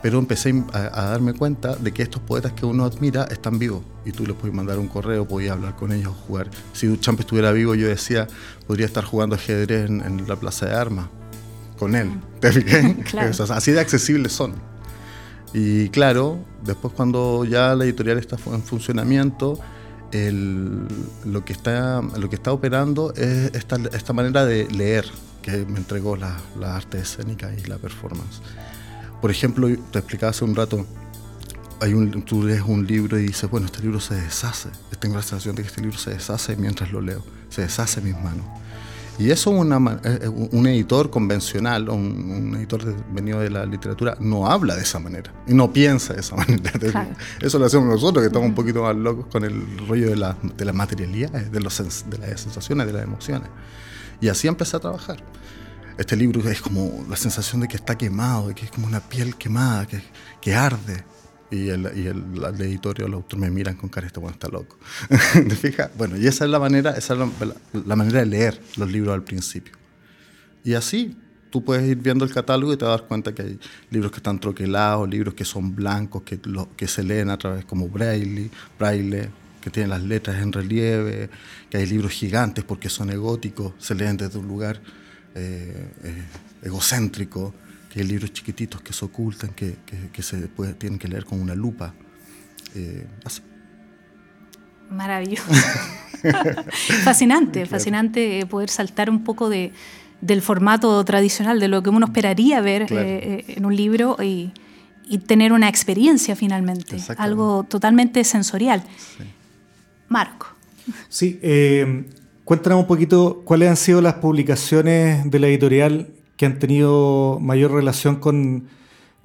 Pero 0.01 0.19
empecé 0.19 0.63
a, 0.71 1.09
darme 1.09 1.33
cuenta 1.33 1.75
de 1.75 1.91
que 1.91 2.03
estos 2.03 2.21
poetas 2.21 2.53
que 2.53 2.65
uno 2.65 2.85
admira 2.85 3.25
están 3.25 3.59
vivos 3.59 3.83
y 4.05 4.11
tú 4.11 4.25
les 4.25 4.35
puedes 4.35 4.55
mandar 4.55 4.79
un 4.79 4.87
correo, 4.87 5.27
podías 5.27 5.53
hablar 5.53 5.75
con 5.75 5.91
ellos, 5.91 6.13
jugar. 6.27 6.49
Si 6.71 6.87
Duchamp 6.87 7.19
estuviera 7.19 7.51
vivo, 7.51 7.75
yo 7.75 7.87
decía, 7.87 8.27
podría 8.67 8.85
estar 8.85 9.03
jugando 9.03 9.35
ajedrez 9.35 9.89
en 9.89 10.23
la 10.25 10.37
plaza 10.37 10.67
de 10.67 10.75
armas 10.75 11.09
con 11.79 11.95
él. 11.95 12.11
¿Te 12.39 12.51
fijé? 12.51 12.97
así 13.49 13.71
de 13.71 13.79
accesibles 13.79 14.33
son. 14.33 14.53
Y 15.53 15.89
claro, 15.89 16.45
después 16.63 16.93
cuando 16.93 17.43
ya 17.43 17.73
la 17.73 17.85
editorial 17.85 18.19
está 18.19 18.37
en 18.53 18.61
funcionamiento, 18.61 19.59
lo, 20.11 21.45
que 21.45 21.53
está, 21.53 22.01
lo 22.01 22.29
que 22.29 22.35
está 22.35 22.51
operando 22.51 23.13
es 23.15 23.53
esta, 23.55 23.77
esta 23.93 24.13
manera 24.13 24.45
de 24.45 24.67
leer 24.67 25.05
que 25.51 25.65
me 25.65 25.77
entregó 25.77 26.15
la, 26.15 26.37
la, 26.59 26.75
arte 26.75 26.99
escénica 26.99 27.51
y 27.53 27.67
la 27.67 27.77
performance. 27.77 28.41
Por 29.21 29.31
ejemplo, 29.31 29.67
te 29.91 29.99
explicaba 29.99 30.31
hace 30.31 30.45
un 30.45 30.55
rato, 30.55 30.85
hay 31.81 31.93
un, 31.93 32.23
tú 32.23 32.43
lees 32.43 32.61
un 32.61 32.85
libro 32.85 33.19
y 33.19 33.27
dices, 33.27 33.49
bueno, 33.49 33.65
este 33.65 33.81
libro 33.81 33.99
se 33.99 34.15
deshace. 34.15 34.69
Tengo 34.99 35.15
la 35.15 35.21
sensación 35.21 35.55
de 35.55 35.63
que 35.63 35.67
este 35.67 35.81
libro 35.81 35.97
se 35.97 36.11
deshace 36.11 36.55
mientras 36.55 36.91
lo 36.91 37.01
leo, 37.01 37.23
se 37.49 37.63
deshace 37.63 37.99
en 37.99 38.07
mis 38.07 38.15
manos. 38.15 38.45
Y 39.19 39.31
eso 39.31 39.49
una, 39.49 39.99
eh, 40.05 40.19
eh, 40.23 40.27
un 40.29 40.65
editor 40.65 41.09
convencional, 41.09 41.89
un, 41.89 42.31
un 42.31 42.55
editor 42.55 42.95
venido 43.11 43.41
de 43.41 43.49
la 43.49 43.65
literatura, 43.65 44.15
no 44.21 44.49
habla 44.49 44.77
de 44.77 44.83
esa 44.83 44.97
manera 44.97 45.33
y 45.45 45.53
no 45.53 45.73
piensa 45.73 46.13
de 46.13 46.21
esa 46.21 46.35
manera. 46.37 47.17
Eso 47.41 47.59
lo 47.59 47.65
hacemos 47.65 47.87
nosotros, 47.89 48.23
que 48.23 48.27
estamos 48.27 48.47
un 48.47 48.55
poquito 48.55 48.81
más 48.81 48.95
locos 48.95 49.25
con 49.25 49.43
el 49.43 49.87
rollo 49.89 50.09
de 50.09 50.15
la, 50.15 50.37
de 50.41 50.63
la 50.63 50.71
materialidad, 50.71 51.31
de, 51.31 51.59
los, 51.59 52.05
de 52.09 52.17
las 52.17 52.39
sensaciones, 52.39 52.87
de 52.87 52.93
las 52.93 53.03
emociones. 53.03 53.49
Y 54.21 54.27
así 54.27 54.47
empecé 54.47 54.77
a 54.77 54.79
trabajar. 54.79 55.23
Este 55.97 56.15
libro 56.15 56.47
es 56.49 56.61
como 56.61 57.05
la 57.09 57.17
sensación 57.17 57.61
de 57.61 57.67
que 57.67 57.75
está 57.75 57.97
quemado, 57.97 58.49
de 58.49 58.55
que 58.55 58.65
es 58.65 58.71
como 58.71 58.87
una 58.87 59.01
piel 59.01 59.35
quemada, 59.35 59.85
que, 59.85 60.01
que 60.41 60.55
arde 60.55 61.03
y 61.51 61.69
el, 61.69 61.91
y 61.95 62.07
el, 62.07 62.23
el 62.43 62.61
editor 62.61 63.01
o 63.01 63.05
el 63.05 63.13
autor 63.13 63.39
me 63.39 63.49
miran 63.49 63.75
con 63.75 63.89
cara, 63.89 64.07
este 64.07 64.19
bueno 64.19 64.33
está 64.33 64.47
loco. 64.47 64.77
¿Te 65.33 65.55
fijas? 65.55 65.89
Bueno, 65.97 66.17
y 66.17 66.27
esa 66.27 66.45
es 66.45 66.51
la 66.51 66.59
manera, 66.59 66.91
esa 66.91 67.13
es 67.13 67.19
la, 67.85 67.95
manera 67.95 68.19
de 68.19 68.25
leer 68.25 68.61
los 68.77 68.91
libros 68.91 69.13
al 69.13 69.23
principio. 69.23 69.73
Y 70.63 70.73
así 70.73 71.17
tú 71.49 71.63
puedes 71.63 71.87
ir 71.87 71.97
viendo 71.97 72.23
el 72.23 72.31
catálogo 72.31 72.71
y 72.73 72.77
te 72.77 72.85
vas 72.85 72.93
a 72.93 72.97
dar 72.97 73.07
cuenta 73.07 73.33
que 73.33 73.41
hay 73.41 73.59
libros 73.89 74.11
que 74.11 74.17
están 74.17 74.39
troquelados, 74.39 75.09
libros 75.09 75.33
que 75.33 75.45
son 75.45 75.75
blancos, 75.75 76.21
que, 76.23 76.39
lo, 76.43 76.69
que 76.75 76.87
se 76.87 77.03
leen 77.03 77.29
a 77.29 77.37
través 77.37 77.65
como 77.65 77.87
braille, 77.87 78.51
braille, 78.77 79.29
que 79.59 79.69
tienen 79.69 79.89
las 79.89 80.03
letras 80.03 80.41
en 80.41 80.51
relieve, 80.51 81.29
que 81.69 81.77
hay 81.77 81.85
libros 81.85 82.11
gigantes 82.11 82.63
porque 82.63 82.89
son 82.89 83.09
egóticos, 83.09 83.73
se 83.77 83.95
leen 83.95 84.17
desde 84.17 84.39
un 84.39 84.47
lugar 84.47 84.81
eh, 85.35 85.91
eh, 86.03 86.23
egocéntrico 86.63 87.53
que 87.89 88.01
hay 88.01 88.07
libros 88.07 88.33
chiquititos 88.33 88.81
que 88.81 88.93
se 88.93 89.05
ocultan, 89.05 89.51
que, 89.51 89.77
que, 90.11 90.21
se 90.23 90.37
puede, 90.47 90.73
tienen 90.73 90.99
que 90.99 91.07
leer 91.07 91.25
con 91.25 91.39
una 91.39 91.55
lupa. 91.55 91.93
Eh, 92.75 93.07
Maravilloso. 94.89 95.43
fascinante, 97.03 97.65
fascinante 97.65 98.45
poder 98.47 98.69
saltar 98.69 99.09
un 99.09 99.23
poco 99.23 99.49
de, 99.49 99.71
del 100.21 100.41
formato 100.41 101.03
tradicional, 101.05 101.59
de 101.59 101.67
lo 101.67 101.81
que 101.81 101.89
uno 101.89 102.07
esperaría 102.07 102.59
ver 102.61 102.87
en 102.91 103.65
un 103.65 103.75
libro 103.75 104.17
y, 104.21 104.51
y, 105.07 105.19
tener 105.19 105.53
una 105.53 105.69
experiencia 105.69 106.35
finalmente, 106.35 106.97
algo 107.17 107.63
totalmente 107.63 108.23
sensorial. 108.23 108.83
Marco. 110.09 110.47
Sí, 111.07 111.39
cuéntanos 112.43 112.79
un 112.79 112.87
poquito 112.87 113.41
cuáles 113.45 113.69
han 113.69 113.77
sido 113.77 114.01
las 114.01 114.15
publicaciones 114.15 115.29
de 115.29 115.39
la 115.39 115.47
editorial 115.47 116.09
que 116.35 116.45
han 116.45 116.57
tenido 116.57 117.37
mayor 117.39 117.71
relación 117.71 118.15
con, 118.15 118.67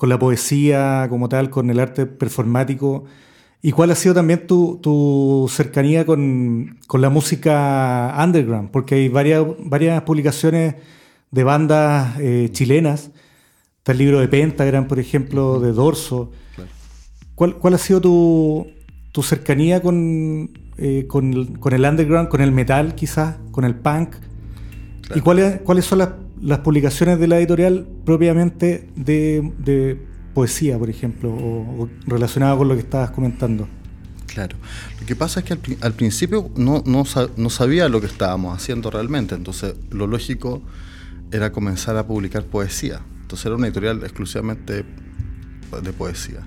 la 0.03 0.19
poesía 0.19 1.07
como 1.09 1.31
tal, 1.31 1.49
con 1.49 1.71
el 1.71 1.81
arte 1.81 2.05
performático. 2.05 3.05
¿Y 3.63 3.73
cuál 3.73 3.93
ha 3.93 3.95
sido 3.95 4.15
también 4.15 4.47
tu, 4.47 5.51
cercanía 5.51 6.05
con, 6.05 6.79
la 6.93 7.09
música 7.09 8.15
underground? 8.23 8.71
Porque 8.71 8.97
hay 8.97 9.09
varias, 9.09 9.43
varias 9.61 10.03
publicaciones 10.03 10.75
de 11.31 11.45
bandas 11.45 12.19
eh, 12.21 12.51
chilenas. 12.53 13.11
Está 13.79 13.93
el 13.93 13.99
libro 13.99 14.21
de 14.21 14.29
Pentagram, 14.29 14.87
por 14.87 14.99
ejemplo, 14.99 15.61
de 15.61 15.73
Dorso. 15.73 16.33
¿Cuál, 17.35 17.57
¿Cuál, 17.57 17.75
ha 17.75 17.79
sido 17.79 18.01
tu, 18.01 18.67
tu 19.13 19.23
cercanía 19.23 19.81
con, 19.81 20.51
eh, 20.77 21.07
con, 21.07 21.33
el, 21.33 21.85
underground, 21.85 22.29
con 22.29 22.41
el 22.41 22.51
metal 22.51 22.95
quizás, 22.95 23.37
con 23.51 23.65
el 23.65 23.75
punk. 23.77 24.17
¿Y 25.15 25.21
cuáles, 25.21 25.61
cuáles 25.61 25.85
son 25.85 25.99
las, 25.99 26.59
publicaciones 26.61 27.21
de 27.21 27.29
la 27.29 27.39
editorial 27.39 27.87
propiamente 28.05 28.89
de, 28.97 30.01
poesía, 30.35 30.79
por 30.79 30.91
ejemplo, 30.91 31.31
o, 31.31 31.89
relacionada 32.07 32.57
con 32.57 32.69
lo 32.69 32.75
que 32.75 32.81
estabas 32.81 33.11
comentando? 33.11 33.69
Claro. 34.27 34.57
Lo 35.01 35.07
que 35.07 35.15
pasa 35.15 35.41
es 35.41 35.47
que 35.47 35.77
al, 35.81 35.93
principio 35.93 36.51
no, 36.57 36.83
no, 36.87 37.05
no, 37.37 37.51
sabía 37.51 37.89
lo 37.89 38.01
que 38.01 38.07
estábamos 38.07 38.57
haciendo 38.57 38.91
realmente, 38.91 39.37
entonces 39.37 39.75
lo 39.91 40.09
lógico 40.09 40.61
era 41.31 41.53
comenzar 41.53 41.97
a 41.97 42.07
publicar 42.07 42.45
poesía. 42.45 43.01
Entonces 43.23 43.47
era 43.47 43.55
una 43.55 43.67
editorial 43.69 44.03
exclusivamente 44.03 44.85
de 45.83 45.93
poesía 45.93 46.47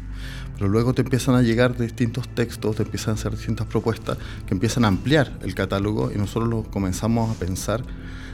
pero 0.57 0.69
luego 0.69 0.93
te 0.93 1.03
empiezan 1.03 1.35
a 1.35 1.43
llegar 1.43 1.77
distintos 1.77 2.27
textos, 2.29 2.75
te 2.75 2.83
empiezan 2.83 3.11
a 3.11 3.13
hacer 3.13 3.31
distintas 3.31 3.67
propuestas 3.67 4.17
que 4.47 4.55
empiezan 4.55 4.85
a 4.85 4.87
ampliar 4.87 5.37
el 5.43 5.53
catálogo 5.53 6.11
y 6.11 6.17
nosotros 6.17 6.49
lo 6.49 6.63
comenzamos 6.63 7.29
a 7.29 7.39
pensar. 7.39 7.83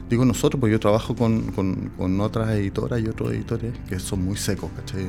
Digo 0.09 0.23
nosotros, 0.23 0.59
porque 0.59 0.71
yo 0.71 0.79
trabajo 0.79 1.15
con, 1.15 1.51
con, 1.51 2.21
otras 2.21 2.51
editoras 2.51 3.01
y 3.01 3.07
otros 3.07 3.33
editores 3.33 3.73
que 3.89 3.99
son 3.99 4.23
muy 4.23 4.37
secos, 4.37 4.71
¿cachai? 4.73 5.05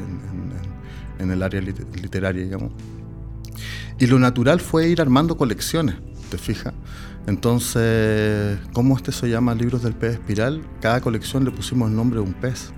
En, 1.18 1.30
el 1.30 1.42
área 1.42 1.60
literaria, 1.60 2.42
digamos. 2.42 2.72
Y 3.98 4.06
lo 4.06 4.18
natural 4.18 4.60
fue 4.60 4.88
ir 4.88 5.00
armando 5.00 5.36
colecciones, 5.36 5.94
¿te 6.30 6.38
fijas? 6.38 6.74
Entonces, 7.28 8.58
¿cómo 8.72 8.96
este 8.96 9.12
se 9.12 9.28
llama 9.28 9.54
Libros 9.54 9.82
del 9.84 9.94
Pez 9.94 10.14
Espiral? 10.14 10.62
Cada 10.80 11.00
colección 11.00 11.44
le 11.44 11.52
pusimos 11.52 11.90
el 11.90 11.96
nombre 11.96 12.18
de 12.18 12.26
un 12.26 12.34
pez. 12.34 12.72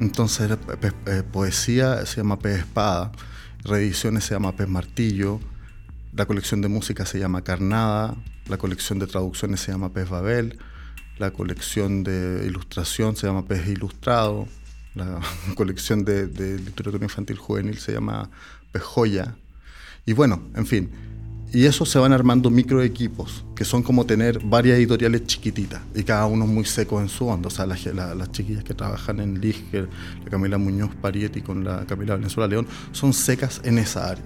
Entonces, 0.00 0.56
poesía 1.32 2.06
se 2.06 2.18
llama 2.18 2.38
Pez 2.38 2.60
Espada 2.60 3.12
reediciones 3.64 4.24
se 4.24 4.34
llama 4.34 4.56
Pez 4.56 4.68
Martillo, 4.68 5.40
la 6.12 6.26
colección 6.26 6.60
de 6.60 6.68
música 6.68 7.06
se 7.06 7.18
llama 7.18 7.42
Carnada, 7.42 8.16
la 8.48 8.58
colección 8.58 8.98
de 8.98 9.06
traducciones 9.06 9.60
se 9.60 9.72
llama 9.72 9.92
Pez 9.92 10.08
Babel, 10.08 10.58
la 11.18 11.30
colección 11.30 12.02
de 12.02 12.44
ilustración 12.46 13.16
se 13.16 13.26
llama 13.26 13.46
Pez 13.46 13.66
Ilustrado, 13.68 14.46
la 14.94 15.20
colección 15.54 16.04
de, 16.04 16.26
literatura 16.58 17.04
infantil 17.04 17.38
juvenil 17.38 17.78
se 17.78 17.92
llama 17.92 18.30
Pez 18.72 18.82
Joya. 18.82 19.36
Y 20.04 20.12
bueno, 20.14 20.42
en 20.54 20.66
fin, 20.66 20.90
y 21.54 21.66
eso 21.66 21.84
se 21.84 21.98
van 21.98 22.14
armando 22.14 22.48
micro 22.48 22.82
equipos, 22.82 23.44
que 23.54 23.66
son 23.66 23.82
como 23.82 24.06
tener 24.06 24.40
varias 24.42 24.78
editoriales 24.78 25.26
chiquititas, 25.26 25.82
y 25.94 26.02
cada 26.02 26.24
uno 26.24 26.46
muy 26.46 26.64
seco 26.64 26.98
en 27.00 27.10
su 27.10 27.26
onda. 27.26 27.48
O 27.48 27.50
sea, 27.50 27.66
las, 27.66 27.84
las 27.84 28.32
chiquillas 28.32 28.64
que 28.64 28.72
trabajan 28.72 29.20
en 29.20 29.38
Liger, 29.38 29.88
la 30.24 30.30
Camila 30.30 30.56
Muñoz 30.56 30.94
Parietti 30.94 31.42
con 31.42 31.62
la 31.62 31.84
Camila 31.84 32.16
Venezuela 32.16 32.48
León, 32.48 32.66
son 32.92 33.12
secas 33.12 33.60
en 33.64 33.78
esa 33.78 34.08
área. 34.08 34.24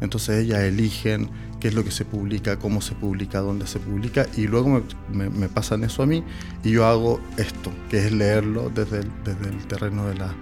Entonces 0.00 0.42
ellas 0.42 0.60
eligen 0.60 1.28
qué 1.60 1.68
es 1.68 1.74
lo 1.74 1.84
que 1.84 1.90
se 1.90 2.06
publica, 2.06 2.58
cómo 2.58 2.80
se 2.80 2.94
publica, 2.94 3.40
dónde 3.40 3.66
se 3.66 3.78
publica, 3.78 4.26
y 4.34 4.46
luego 4.46 4.82
me, 5.12 5.48
pasan 5.50 5.84
eso 5.84 6.02
a 6.02 6.06
mí, 6.06 6.24
y 6.62 6.70
yo 6.70 6.86
hago 6.86 7.20
esto, 7.36 7.72
que 7.90 8.06
es 8.06 8.12
leerlo 8.12 8.70
desde 8.74 9.00
el, 9.00 9.10
desde 9.22 9.50
el 9.50 9.66
terreno 9.66 10.06
de, 10.06 10.14
la, 10.14 10.34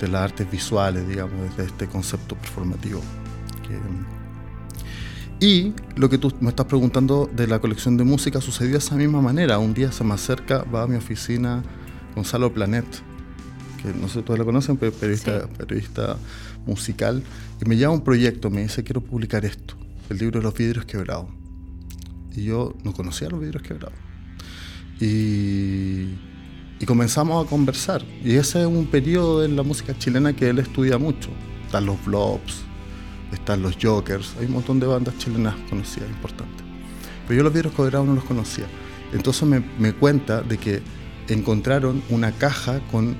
de 0.00 0.08
las 0.08 0.22
artes 0.22 0.48
visuales, 0.48 1.08
digamos, 1.08 1.40
desde 1.50 1.64
este 1.64 1.88
concepto 1.88 2.36
performativo. 2.36 3.00
Que, 3.66 4.15
y 5.40 5.74
lo 5.96 6.08
que 6.08 6.16
tú 6.16 6.32
me 6.40 6.48
estás 6.48 6.66
preguntando 6.66 7.28
de 7.34 7.46
la 7.46 7.58
colección 7.58 7.96
de 7.96 8.04
música 8.04 8.40
sucedió 8.40 8.72
de 8.72 8.78
esa 8.78 8.94
misma 8.94 9.20
manera. 9.20 9.58
Un 9.58 9.74
día 9.74 9.92
se 9.92 10.02
me 10.02 10.14
acerca, 10.14 10.64
va 10.64 10.84
a 10.84 10.86
mi 10.86 10.96
oficina 10.96 11.62
Gonzalo 12.14 12.52
Planet, 12.52 12.86
que 13.82 13.92
no 13.92 14.08
sé 14.08 14.20
si 14.20 14.22
todos 14.22 14.38
lo 14.38 14.46
conocen, 14.46 14.78
pero 14.78 14.92
periodista, 14.92 15.46
periodista 15.58 16.16
musical, 16.66 17.22
y 17.60 17.68
me 17.68 17.76
llama 17.76 17.94
un 17.94 18.00
proyecto, 18.00 18.50
me 18.50 18.62
dice, 18.62 18.82
quiero 18.82 19.02
publicar 19.02 19.44
esto, 19.44 19.74
el 20.08 20.18
libro 20.18 20.40
de 20.40 20.44
los 20.44 20.54
vidrios 20.54 20.86
quebrados. 20.86 21.26
Y 22.34 22.44
yo 22.44 22.74
no 22.82 22.92
conocía 22.92 23.28
los 23.28 23.40
vidrios 23.40 23.62
quebrados. 23.62 23.98
Y, 25.00 26.14
y 26.80 26.86
comenzamos 26.86 27.46
a 27.46 27.48
conversar. 27.48 28.02
Y 28.24 28.36
ese 28.36 28.60
es 28.60 28.66
un 28.66 28.86
periodo 28.86 29.44
en 29.44 29.56
la 29.56 29.62
música 29.62 29.96
chilena 29.98 30.34
que 30.34 30.48
él 30.48 30.58
estudia 30.58 30.96
mucho. 30.98 31.28
Están 31.66 31.86
los 31.86 32.02
blobs, 32.04 32.65
están 33.32 33.62
los 33.62 33.76
Jokers, 33.80 34.34
hay 34.38 34.46
un 34.46 34.52
montón 34.52 34.80
de 34.80 34.86
bandas 34.86 35.16
chilenas 35.18 35.54
conocidas, 35.68 36.08
importantes. 36.08 36.64
Pero 37.26 37.38
yo 37.38 37.44
los 37.44 37.52
vidrios 37.52 37.74
quebrados 37.74 38.06
no 38.06 38.14
los 38.14 38.24
conocía. 38.24 38.66
Entonces 39.12 39.42
me, 39.48 39.62
me, 39.78 39.92
cuenta 39.92 40.42
de 40.42 40.58
que 40.58 40.82
encontraron 41.28 42.02
una 42.08 42.32
caja 42.32 42.80
con 42.90 43.16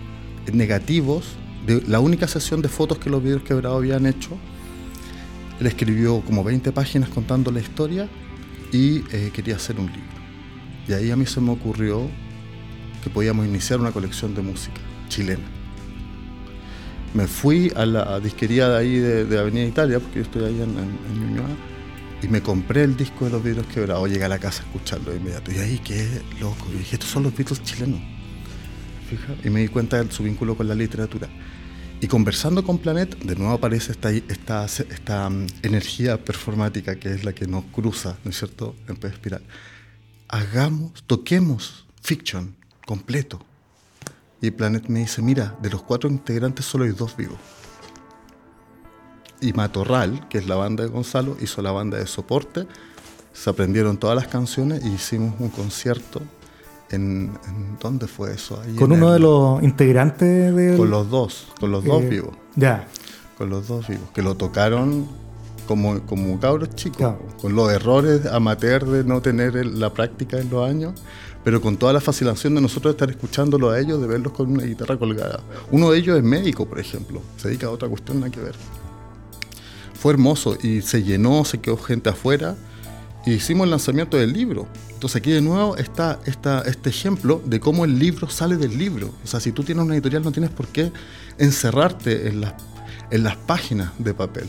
negativos 0.53 1.35
de 1.67 1.83
la 1.87 2.01
única 2.01 2.29
sesión 2.29 2.63
de 2.63 2.69
fotos 2.69 2.99
que 2.99 3.11
los 3.11 3.23
vidrios 3.23 3.43
quebrados 3.43 3.79
habían 3.79 4.07
hecho. 4.07 4.31
Él 5.59 5.67
escribió 5.67 6.21
como 6.21 6.45
20 6.45 6.71
páginas 6.73 7.09
contando 7.09 7.51
la 7.51 7.61
historia 7.61 8.09
y 8.73 9.03
eh, 9.13 9.31
quería 9.33 9.57
hacer 9.57 9.79
un 9.79 9.87
libro. 9.87 10.17
Y 10.87 10.93
ahí 10.93 11.11
a 11.11 11.17
mí 11.17 11.27
se 11.27 11.41
me 11.41 11.51
ocurrió 11.51 12.09
que 13.03 13.11
podíamos 13.11 13.47
iniciar 13.47 13.81
una 13.81 13.91
colección 13.91 14.35
de 14.35 14.43
música 14.43 14.81
chilena 15.09 15.56
me 17.17 17.27
fui 17.27 17.73
a 17.75 17.87
la 17.87 18.21
disquería 18.21 18.69
de 18.69 18.77
ahí 18.77 18.99
de, 18.99 19.39
Avenida 19.39 19.65
Italia, 19.65 19.99
porque 19.99 20.17
yo 20.17 20.23
estoy 20.23 20.45
ahí 20.45 20.61
en, 20.61 20.79
en, 20.79 21.77
y 22.23 22.29
me 22.29 22.43
compré 22.43 22.83
el 22.85 22.97
disco 22.97 23.25
de 23.25 23.31
los 23.31 23.43
Beatles 23.43 23.67
quebrados. 23.69 24.09
Llegué 24.09 24.25
a 24.25 24.29
la 24.29 24.39
casa 24.39 24.63
a 24.63 24.67
escucharlo 24.67 25.11
de 25.11 25.17
inmediato. 25.17 25.51
Y 25.51 25.59
ahí, 25.59 25.81
qué 25.83 26.21
loco. 26.41 26.67
Y 26.75 26.79
dije, 26.79 26.97
estos 26.97 27.11
son 27.11 27.23
los 27.23 27.35
Beatles 27.35 27.63
chilenos. 27.63 28.01
Fija? 29.09 29.35
Y 29.45 29.51
me 29.51 29.61
di 29.61 29.69
cuenta 29.69 30.03
de 30.03 30.11
su 30.11 30.23
vínculo 30.23 30.57
con 30.57 30.69
la 30.69 30.75
literatura. 30.75 31.29
Y 32.01 32.07
conversando 32.07 32.63
con 32.63 32.79
Planet, 32.79 33.19
de 33.19 33.37
nuevo 33.37 33.55
aparece 33.55 33.93
esta, 33.93 34.11
esta, 34.11 34.67
esta 34.67 35.29
um, 35.29 35.47
energía 35.63 36.23
performática 36.23 36.97
que 36.97 37.13
es 37.13 37.25
la 37.25 37.33
que 37.33 37.47
nos 37.47 37.65
cruza, 37.67 38.19
¿no 38.25 38.31
es 38.31 38.39
cierto?, 38.39 38.77
en 38.89 38.97
Pez 38.97 39.15
Espiral. 39.15 39.43
Hagamos, 40.29 41.03
toquemos 41.07 41.87
fiction 42.03 42.55
completo 42.85 43.46
y 44.47 44.51
Planet 44.51 44.89
me 44.89 45.01
dice, 45.01 45.23
mira, 45.23 45.57
de 45.61 45.71
los 45.71 45.83
cuatro 45.83 46.09
integrantes 46.09 46.67
solo 46.67 46.85
hay 46.85 46.91
dos 46.91 47.17
vivos. 47.17 47.39
Y 49.41 49.53
Matorral, 49.53 50.29
que 50.29 50.39
es 50.39 50.47
la 50.47 50.57
banda 50.57 50.85
de 50.85 50.91
Gonzalo, 50.91 51.37
hizo 51.41 51.63
la 51.63 51.73
banda 51.73 51.99
de 51.99 52.07
soporte. 52.07 52.67
Se 53.33 53.51
aprendieron 53.51 53.99
todas 53.99 54.17
las 54.17 54.29
canciones 54.29 54.85
y 54.85 54.89
hicimos 54.89 55.35
un 55.39 55.51
concierto 55.51 56.23
en, 56.91 57.39
¿dónde 57.81 58.07
fue 58.07 58.33
eso? 58.33 58.63
con 58.79 58.93
uno 58.93 59.13
de 59.13 59.19
los 59.19 59.63
integrantes 59.63 60.55
de 60.55 60.77
Con 60.77 60.91
los 60.91 61.11
dos, 61.11 61.49
con 61.59 61.71
los 61.71 61.85
dos 61.85 62.03
eh, 62.03 62.09
vivos. 62.09 62.37
Ya. 62.55 62.89
Con 63.37 63.51
los 63.51 63.69
dos 63.69 63.89
vivos, 63.89 64.09
que 64.15 64.23
lo 64.23 64.37
tocaron 64.37 65.07
como, 65.67 66.01
como 66.07 66.39
cabros 66.41 66.71
chicos, 66.75 67.15
con 67.41 67.55
los 67.55 67.71
errores 67.73 68.27
amateur 68.27 68.85
de 68.85 69.05
no 69.05 69.21
tener 69.21 69.67
la 69.67 69.93
práctica 69.93 70.39
en 70.39 70.49
los 70.51 70.69
años, 70.69 70.95
pero 71.45 71.61
con 71.61 71.77
toda 71.77 71.93
la 71.93 72.01
fascinación 72.01 72.55
de 72.55 72.61
nosotros 72.61 72.95
estar 72.95 73.09
escuchándolo 73.11 73.71
a 73.71 73.79
ellos, 73.79 74.01
de 74.01 74.07
verlos 74.07 74.33
con 74.33 74.51
una 74.51 74.65
guitarra 74.65 74.99
colgada. 74.99 75.41
Uno 75.71 75.91
de 75.91 75.99
ellos 75.99 76.17
es 76.17 76.25
médico, 76.25 76.67
por 76.67 76.81
ejemplo, 76.81 77.21
se 77.37 77.49
dedica 77.49 77.69
a 77.69 77.71
otra 77.71 77.89
cuestión, 77.89 78.19
nada 78.19 78.33
que 78.33 78.41
ver. 78.41 78.55
Fue 79.95 80.13
hermoso 80.13 80.57
y 80.63 80.83
se 80.83 81.03
llenó, 81.03 81.45
se 81.45 81.59
quedó 81.59 81.77
gente 81.77 82.11
afuera 82.11 82.57
y 83.25 83.33
hicimos 83.33 83.65
el 83.65 83.71
lanzamiento 83.71 84.17
del 84.17 84.33
libro. 84.33 84.67
Entonces 84.93 85.21
aquí 85.21 85.31
de 85.31 85.41
nuevo 85.41 85.77
está, 85.77 86.19
este 86.25 86.89
ejemplo 86.89 87.43
de 87.45 87.61
cómo 87.61 87.85
el 87.85 87.99
libro 87.99 88.29
sale 88.29 88.57
del 88.57 88.79
libro. 88.79 89.13
O 89.23 89.27
sea, 89.27 89.41
si 89.41 89.53
tú 89.53 89.63
tienes 89.63 89.85
una 89.85 89.95
editorial 89.95 90.23
no 90.23 90.33
tienes 90.33 90.51
por 90.51 90.69
qué 90.69 90.91
encerrarte 91.39 92.29
en 92.29 92.41
las, 92.41 92.55
en 93.11 93.23
las 93.23 93.37
páginas 93.37 93.93
de 93.99 94.15
papel. 94.15 94.49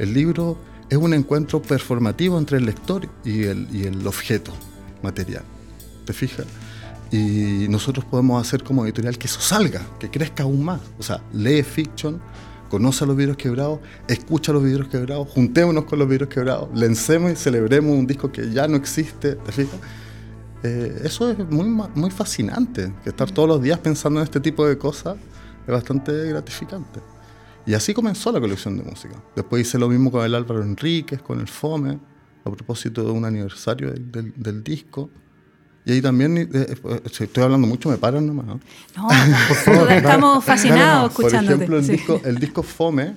El 0.00 0.14
libro 0.14 0.58
es 0.88 0.98
un 0.98 1.14
encuentro 1.14 1.62
performativo 1.62 2.38
entre 2.38 2.58
el 2.58 2.66
lector 2.66 3.08
y 3.24 3.44
el, 3.44 3.68
y 3.72 3.84
el 3.84 4.06
objeto 4.06 4.52
material. 5.02 5.44
¿te 6.04 6.12
fijas? 6.12 6.46
Y 7.12 7.66
nosotros 7.68 8.04
podemos 8.04 8.40
hacer 8.40 8.62
como 8.62 8.84
editorial 8.84 9.18
que 9.18 9.26
eso 9.26 9.40
salga, 9.40 9.82
que 9.98 10.10
crezca 10.10 10.44
aún 10.44 10.64
más. 10.64 10.80
O 10.98 11.02
sea, 11.02 11.22
lee 11.32 11.62
fiction, 11.62 12.20
conoce 12.68 13.04
a 13.04 13.06
los 13.06 13.16
vidrios 13.16 13.36
quebrados, 13.36 13.80
escucha 14.08 14.52
los 14.52 14.62
vidrios 14.62 14.88
quebrados, 14.88 15.28
juntémonos 15.28 15.84
con 15.84 15.98
los 15.98 16.08
vidrios 16.08 16.28
quebrados, 16.28 16.68
lencemos 16.74 17.32
y 17.32 17.36
celebremos 17.36 17.96
un 17.96 18.06
disco 18.06 18.30
que 18.32 18.50
ya 18.50 18.66
no 18.68 18.76
existe, 18.76 19.34
¿te 19.34 19.52
fijas? 19.52 19.78
Eh, 20.62 21.02
eso 21.04 21.30
es 21.30 21.38
muy, 21.50 21.66
muy 21.94 22.10
fascinante, 22.10 22.92
que 23.02 23.10
estar 23.10 23.30
todos 23.30 23.48
los 23.48 23.62
días 23.62 23.78
pensando 23.78 24.20
en 24.20 24.24
este 24.24 24.40
tipo 24.40 24.66
de 24.66 24.78
cosas 24.78 25.16
es 25.66 25.72
bastante 25.72 26.12
gratificante. 26.28 27.00
Y 27.66 27.74
así 27.74 27.94
comenzó 27.94 28.32
la 28.32 28.40
colección 28.40 28.76
de 28.76 28.82
música. 28.82 29.14
Después 29.36 29.66
hice 29.66 29.78
lo 29.78 29.88
mismo 29.88 30.10
con 30.10 30.24
el 30.24 30.34
Álvaro 30.34 30.62
Enríquez, 30.62 31.20
con 31.22 31.40
el 31.40 31.48
FOME, 31.48 31.98
a 32.44 32.50
propósito 32.50 33.04
de 33.04 33.10
un 33.10 33.24
aniversario 33.24 33.92
del, 33.92 34.32
del 34.36 34.64
disco. 34.64 35.10
Y 35.84 35.92
ahí 35.92 36.02
también, 36.02 36.36
eh, 36.36 36.48
eh, 36.52 37.00
si 37.10 37.24
estoy 37.24 37.44
hablando 37.44 37.66
mucho, 37.66 37.88
me 37.88 37.96
paran 37.96 38.26
nomás. 38.26 38.46
No, 38.46 38.56
no 38.96 39.08
por 39.48 39.56
favor, 39.56 39.92
estamos 39.92 40.44
fascinados 40.44 41.10
escuchándote. 41.10 41.66
Por 41.66 41.76
ejemplo, 41.76 41.78
el, 41.78 41.86
disco, 41.86 42.20
el 42.24 42.38
disco 42.38 42.62
Fome, 42.62 43.14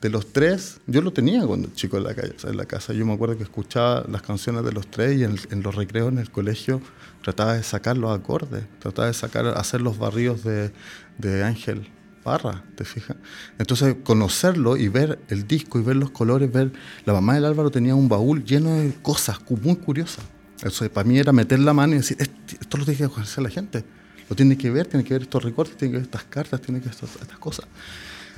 de 0.00 0.08
los 0.08 0.32
tres, 0.32 0.80
yo 0.86 1.02
lo 1.02 1.12
tenía 1.12 1.46
cuando 1.46 1.68
chico 1.74 1.98
en 1.98 2.04
la, 2.04 2.14
calle, 2.14 2.34
en 2.42 2.56
la 2.56 2.64
casa. 2.64 2.92
Yo 2.92 3.04
me 3.04 3.12
acuerdo 3.12 3.36
que 3.36 3.42
escuchaba 3.42 4.04
las 4.08 4.22
canciones 4.22 4.64
de 4.64 4.72
los 4.72 4.86
tres 4.86 5.18
y 5.18 5.24
en, 5.24 5.62
los 5.62 5.74
recreos 5.74 6.10
en 6.10 6.18
el 6.18 6.30
colegio 6.30 6.80
trataba 7.22 7.54
de 7.54 7.62
sacar 7.62 7.98
los 7.98 8.18
acordes, 8.18 8.64
trataba 8.78 9.08
de 9.08 9.14
sacar, 9.14 9.46
hacer 9.48 9.82
los 9.82 9.98
barrios 9.98 10.42
de, 10.42 10.72
de 11.18 11.44
Ángel 11.44 11.86
Parra, 12.22 12.62
¿te 12.74 12.84
fijas? 12.84 13.16
Entonces, 13.58 13.96
conocerlo 14.04 14.76
y 14.76 14.88
ver 14.88 15.18
el 15.28 15.46
disco 15.46 15.78
y 15.78 15.82
ver 15.82 15.96
los 15.96 16.10
colores, 16.10 16.52
ver. 16.52 16.72
La 17.06 17.12
mamá 17.12 17.34
del 17.34 17.46
Álvaro 17.46 17.70
tenía 17.70 17.94
un 17.94 18.08
baúl 18.08 18.44
lleno 18.44 18.74
de 18.74 18.92
cosas 19.02 19.38
muy 19.62 19.76
curiosas. 19.76 20.24
Eso 20.62 20.88
para 20.90 21.08
mí 21.08 21.18
era 21.18 21.32
meter 21.32 21.58
la 21.60 21.72
mano 21.72 21.94
y 21.94 21.98
decir, 21.98 22.18
esto 22.20 22.76
lo 22.76 22.84
tiene 22.84 22.98
que 22.98 23.08
conocer 23.08 23.42
la 23.42 23.50
gente. 23.50 23.84
Lo 24.28 24.36
tiene 24.36 24.56
que 24.56 24.70
ver, 24.70 24.86
tiene 24.86 25.02
que 25.04 25.14
ver 25.14 25.22
estos 25.22 25.42
recortes, 25.42 25.76
tiene 25.76 25.92
que 25.92 25.98
ver 25.98 26.04
estas 26.04 26.24
cartas, 26.24 26.60
tiene 26.60 26.80
que 26.80 26.86
ver 26.86 26.94
estas, 26.94 27.16
estas 27.16 27.38
cosas. 27.38 27.66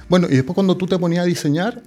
Bueno, 0.09 0.27
y 0.31 0.37
después 0.37 0.55
cuando 0.55 0.77
tú 0.77 0.87
te 0.87 0.99
ponías 0.99 1.25
a 1.25 1.27
diseñar, 1.27 1.83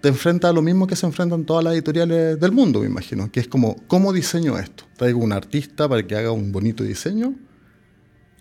te 0.00 0.08
enfrentas 0.08 0.50
a 0.50 0.52
lo 0.52 0.62
mismo 0.62 0.86
que 0.86 0.96
se 0.96 1.06
enfrentan 1.06 1.44
todas 1.44 1.62
las 1.62 1.74
editoriales 1.74 2.40
del 2.40 2.52
mundo, 2.52 2.80
me 2.80 2.86
imagino, 2.86 3.30
que 3.30 3.40
es 3.40 3.48
como, 3.48 3.76
¿cómo 3.86 4.12
diseño 4.12 4.58
esto? 4.58 4.84
Traigo 4.96 5.20
un 5.20 5.32
artista 5.32 5.88
para 5.88 6.06
que 6.06 6.16
haga 6.16 6.32
un 6.32 6.52
bonito 6.52 6.84
diseño 6.84 7.34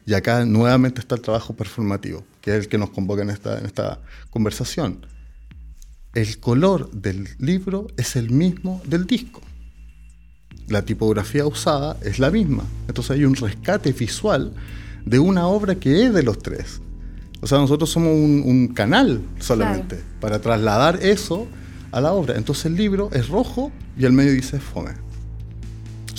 y 0.05 0.13
acá 0.13 0.45
nuevamente 0.45 1.01
está 1.01 1.15
el 1.15 1.21
trabajo 1.21 1.55
performativo, 1.55 2.23
que 2.49 2.57
es 2.57 2.63
el 2.63 2.67
que 2.67 2.79
nos 2.79 2.89
convoca 2.89 3.21
en 3.21 3.29
esta, 3.29 3.59
en 3.59 3.67
esta 3.67 3.99
conversación. 4.31 5.05
El 6.15 6.39
color 6.39 6.89
del 6.91 7.27
libro 7.38 7.88
es 7.95 8.15
el 8.15 8.31
mismo 8.31 8.81
del 8.85 9.05
disco. 9.05 9.41
La 10.67 10.81
tipografía 10.81 11.45
usada 11.45 11.97
es 12.01 12.17
la 12.17 12.31
misma. 12.31 12.63
Entonces 12.88 13.12
hay 13.12 13.25
un 13.25 13.35
rescate 13.35 13.91
visual 13.91 14.53
de 15.05 15.19
una 15.19 15.45
obra 15.45 15.75
que 15.75 16.05
es 16.05 16.13
de 16.13 16.23
los 16.23 16.39
tres. 16.39 16.81
O 17.41 17.45
sea, 17.45 17.59
nosotros 17.59 17.91
somos 17.91 18.13
un, 18.13 18.69
canal 18.69 19.21
solamente 19.39 20.01
para 20.19 20.41
trasladar 20.41 21.03
eso 21.03 21.47
a 21.91 22.01
la 22.01 22.13
obra. 22.13 22.35
Entonces 22.35 22.65
el 22.65 22.75
libro 22.75 23.12
es 23.13 23.29
rojo 23.29 23.71
y 23.95 24.05
el 24.05 24.12
medio 24.12 24.31
dice 24.31 24.59
fome. 24.59 25.08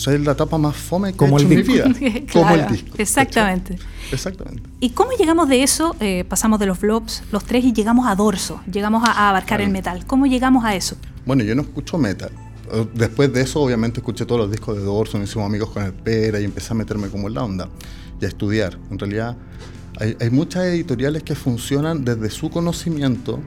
O 0.00 0.02
sea, 0.02 0.14
es 0.14 0.20
la 0.22 0.34
tapa 0.34 0.56
más 0.56 0.74
fome 0.76 1.12
que 1.12 1.18
Como 1.18 1.38
he 1.38 1.42
hecho 1.42 1.52
el 1.52 1.58
en 1.60 1.66
mi 1.66 1.72
vida. 1.74 2.22
Como 2.32 2.54
el 2.54 2.66
disco. 2.68 2.88
Exactamente. 2.96 3.76
Exactamente. 4.10 4.62
¿Y 4.80 4.90
cómo 4.90 5.10
llegamos 5.12 5.46
de 5.50 5.62
eso? 5.62 5.94
Eh, 6.00 6.24
pasamos 6.26 6.58
de 6.58 6.64
los 6.64 6.80
blobs, 6.80 7.22
los 7.30 7.44
tres, 7.44 7.64
y 7.66 7.74
llegamos 7.74 8.06
a 8.06 8.14
dorso. 8.14 8.62
Llegamos 8.72 9.06
a, 9.06 9.12
a 9.12 9.28
abarcar 9.28 9.58
Claro. 9.58 9.64
el 9.64 9.70
metal. 9.70 10.06
¿Cómo 10.06 10.24
llegamos 10.24 10.64
a 10.64 10.74
eso? 10.74 10.96
Bueno, 11.26 11.44
yo 11.44 11.54
no 11.54 11.60
escucho 11.60 11.98
metal. 11.98 12.30
Eh, 12.72 12.86
Después 12.94 13.30
de 13.30 13.42
eso, 13.42 13.60
obviamente, 13.60 14.00
escuché 14.00 14.24
todos 14.24 14.40
los 14.40 14.50
discos 14.50 14.74
de 14.78 14.82
Dorson, 14.84 15.22
hicimos 15.22 15.44
amigos 15.44 15.68
con 15.68 15.82
el 15.82 15.92
Pera 15.92 16.40
y 16.40 16.44
empecé 16.44 16.72
a 16.72 16.76
meterme 16.76 17.08
como 17.08 17.28
en 17.28 17.34
la 17.34 17.44
onda 17.44 17.68
y 18.22 18.24
a 18.24 18.28
estudiar. 18.28 18.78
En 18.90 18.98
realidad, 18.98 19.36
hay, 19.98 20.16
hay 20.18 20.30
muchas 20.30 20.64
editoriales 20.64 21.24
que 21.24 21.34
funcionan 21.34 22.06
desde 22.06 22.30
su 22.30 22.48
conocimiento. 22.48 23.38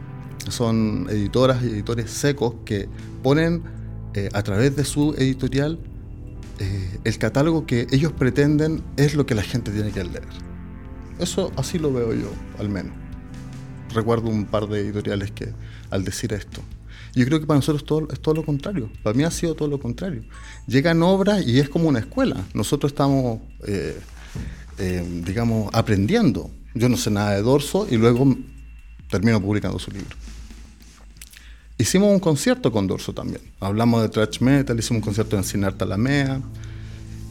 Son 0.50 1.08
editoras 1.10 1.63
y 1.63 1.68
editores 1.68 2.12
secos 2.12 2.54
que 2.63 2.88
ponen 3.24 3.63
eh, 4.13 4.30
a 4.34 4.44
través 4.44 4.76
de 4.76 4.84
su 4.86 5.16
editorial 5.18 5.80
eh, 6.60 7.00
el 7.04 7.18
catálogo 7.18 7.66
que 7.66 7.88
ellos 7.92 8.12
pretenden 8.12 8.84
es 8.98 9.16
lo 9.16 9.26
que 9.26 9.36
la 9.36 9.44
gente 9.44 9.72
tiene 9.72 9.92
que 9.92 10.04
leer. 10.04 10.28
Eso 11.20 11.52
así 11.56 11.80
lo 11.80 11.92
veo 11.94 12.13
yo, 12.13 12.32
al 12.60 12.70
menos. 12.70 12.94
Recuerdo 13.94 14.30
un 14.30 14.46
par 14.46 14.68
de 14.68 14.82
editoriales 14.82 15.32
que 15.32 15.54
al 15.89 16.04
decir 16.04 16.34
esto. 16.34 16.62
Yo 17.16 17.26
creo 17.26 17.39
que 17.39 17.46
para 17.46 17.60
nosotros 17.60 17.86
todo, 17.86 18.08
es 18.12 18.20
todo 18.20 18.34
lo 18.34 18.44
contrario. 18.44 18.89
Para 19.04 19.16
mí 19.16 19.24
ha 19.24 19.30
sido 19.30 19.54
todo 19.54 19.68
lo 19.68 19.80
contrario. 19.80 20.24
Llegan 20.66 21.04
obras 21.04 21.46
y 21.46 21.60
es 21.60 21.70
como 21.70 21.88
una 21.88 22.00
escuela. 22.00 22.44
Nosotros 22.56 22.92
estamos, 22.92 23.39
eh, 23.68 24.00
eh, 24.80 25.22
digamos, 25.24 25.70
aprendiendo. 25.74 26.50
Yo 26.74 26.89
no 26.89 26.98
sé 26.98 27.12
nada 27.12 27.36
de 27.36 27.44
Dorso 27.44 27.88
y 27.89 27.98
luego 27.98 28.36
termino 29.10 29.39
publicando 29.39 29.78
su 29.78 29.92
libro. 29.92 30.16
Hicimos 31.84 32.13
un 32.13 32.19
concierto 32.22 32.72
con 32.72 32.88
Dorso 32.88 33.12
también. 33.12 33.41
Hablamos 33.60 34.02
de 34.04 34.08
thrash 34.08 34.39
metal, 34.39 34.80
hicimos 34.80 35.00
un 35.02 35.04
concierto 35.04 35.36
en 35.36 35.43
Cinar 35.43 35.74
Talamea 35.74 36.39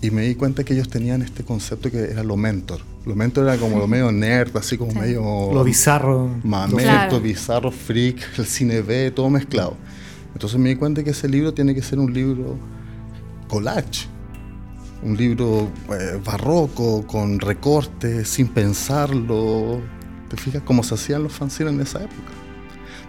y 0.02 0.10
me 0.10 0.26
di 0.28 0.34
cuenta 0.34 0.62
que 0.62 0.74
ellos 0.74 0.90
tenían 0.90 1.22
este 1.22 1.42
concepto 1.42 1.90
que 1.90 1.96
era 2.10 2.22
lo 2.22 2.36
mentor. 2.36 2.82
Lo 3.06 3.14
mentor 3.16 3.44
era 3.48 3.56
como 3.56 3.78
lo 3.78 3.86
medio 3.86 4.12
nerd, 4.12 4.54
así 4.58 4.76
como 4.76 4.92
Sí. 4.92 4.98
medio... 4.98 5.22
Lo 5.54 5.64
bizarro. 5.64 6.28
Mamento, 6.44 6.76
Claro. 6.82 7.20
bizarro, 7.22 7.70
freak, 7.72 8.38
el 8.38 8.44
cine 8.44 8.82
B, 8.82 9.10
todo 9.12 9.30
mezclado. 9.30 9.74
Entonces 10.34 10.58
me 10.60 10.68
di 10.68 10.76
cuenta 10.76 11.02
que 11.02 11.10
ese 11.12 11.30
libro 11.30 11.54
tiene 11.54 11.74
que 11.74 11.80
ser 11.80 11.98
un 11.98 12.12
libro 12.12 12.58
collage, 13.48 14.06
un 15.02 15.16
libro 15.16 15.70
eh, 15.98 16.20
barroco, 16.22 17.06
con 17.06 17.40
recortes, 17.40 18.28
sin 18.28 18.48
pensarlo. 18.48 19.80
¿Te 20.28 20.36
fijas 20.36 20.60
cómo 20.62 20.82
se 20.82 20.92
hacían 20.94 21.22
los 21.22 21.32
fanzines 21.32 21.72
en 21.72 21.80
esa 21.80 22.00
época? 22.00 22.32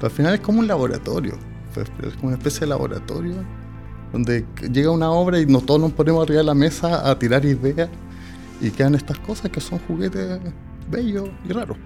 Al 0.03 0.11
final 0.11 0.33
es 0.33 0.41
como 0.41 0.59
un 0.59 0.67
laboratorio, 0.67 1.37
es 1.77 2.13
como 2.15 2.27
una 2.27 2.37
especie 2.37 2.61
de 2.61 2.67
laboratorio 2.67 3.35
donde 4.11 4.45
llega 4.71 4.91
una 4.91 5.09
obra 5.09 5.39
y 5.39 5.45
no, 5.45 5.61
todos 5.61 5.79
nos 5.79 5.93
ponemos 5.93 6.23
arriba 6.23 6.39
de 6.39 6.43
la 6.43 6.53
mesa 6.53 7.09
a 7.09 7.17
tirar 7.17 7.45
ideas 7.45 7.89
y 8.59 8.69
quedan 8.69 8.95
estas 8.95 9.17
cosas 9.19 9.49
que 9.49 9.61
son 9.61 9.79
juguetes 9.87 10.39
bellos 10.91 11.29
y 11.47 11.53
raros. 11.53 11.77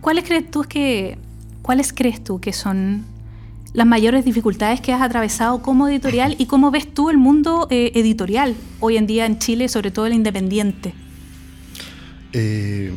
¿Cuáles 0.00 0.24
crees 0.24 0.50
tú 0.50 0.62
que, 0.62 1.18
cuáles 1.62 1.92
crees 1.92 2.22
tú 2.22 2.40
que 2.40 2.52
son 2.52 3.04
las 3.72 3.86
mayores 3.86 4.24
dificultades 4.24 4.80
que 4.80 4.92
has 4.92 5.02
atravesado 5.02 5.62
como 5.62 5.88
editorial 5.88 6.36
y 6.38 6.46
cómo 6.46 6.70
ves 6.70 6.94
tú 6.94 7.10
el 7.10 7.18
mundo 7.18 7.66
eh, 7.70 7.90
editorial 7.96 8.54
hoy 8.78 8.98
en 8.98 9.06
día 9.08 9.26
en 9.26 9.38
Chile, 9.40 9.68
sobre 9.68 9.90
todo 9.90 10.06
el 10.06 10.14
independiente? 10.14 10.94
Eh, 12.36 12.92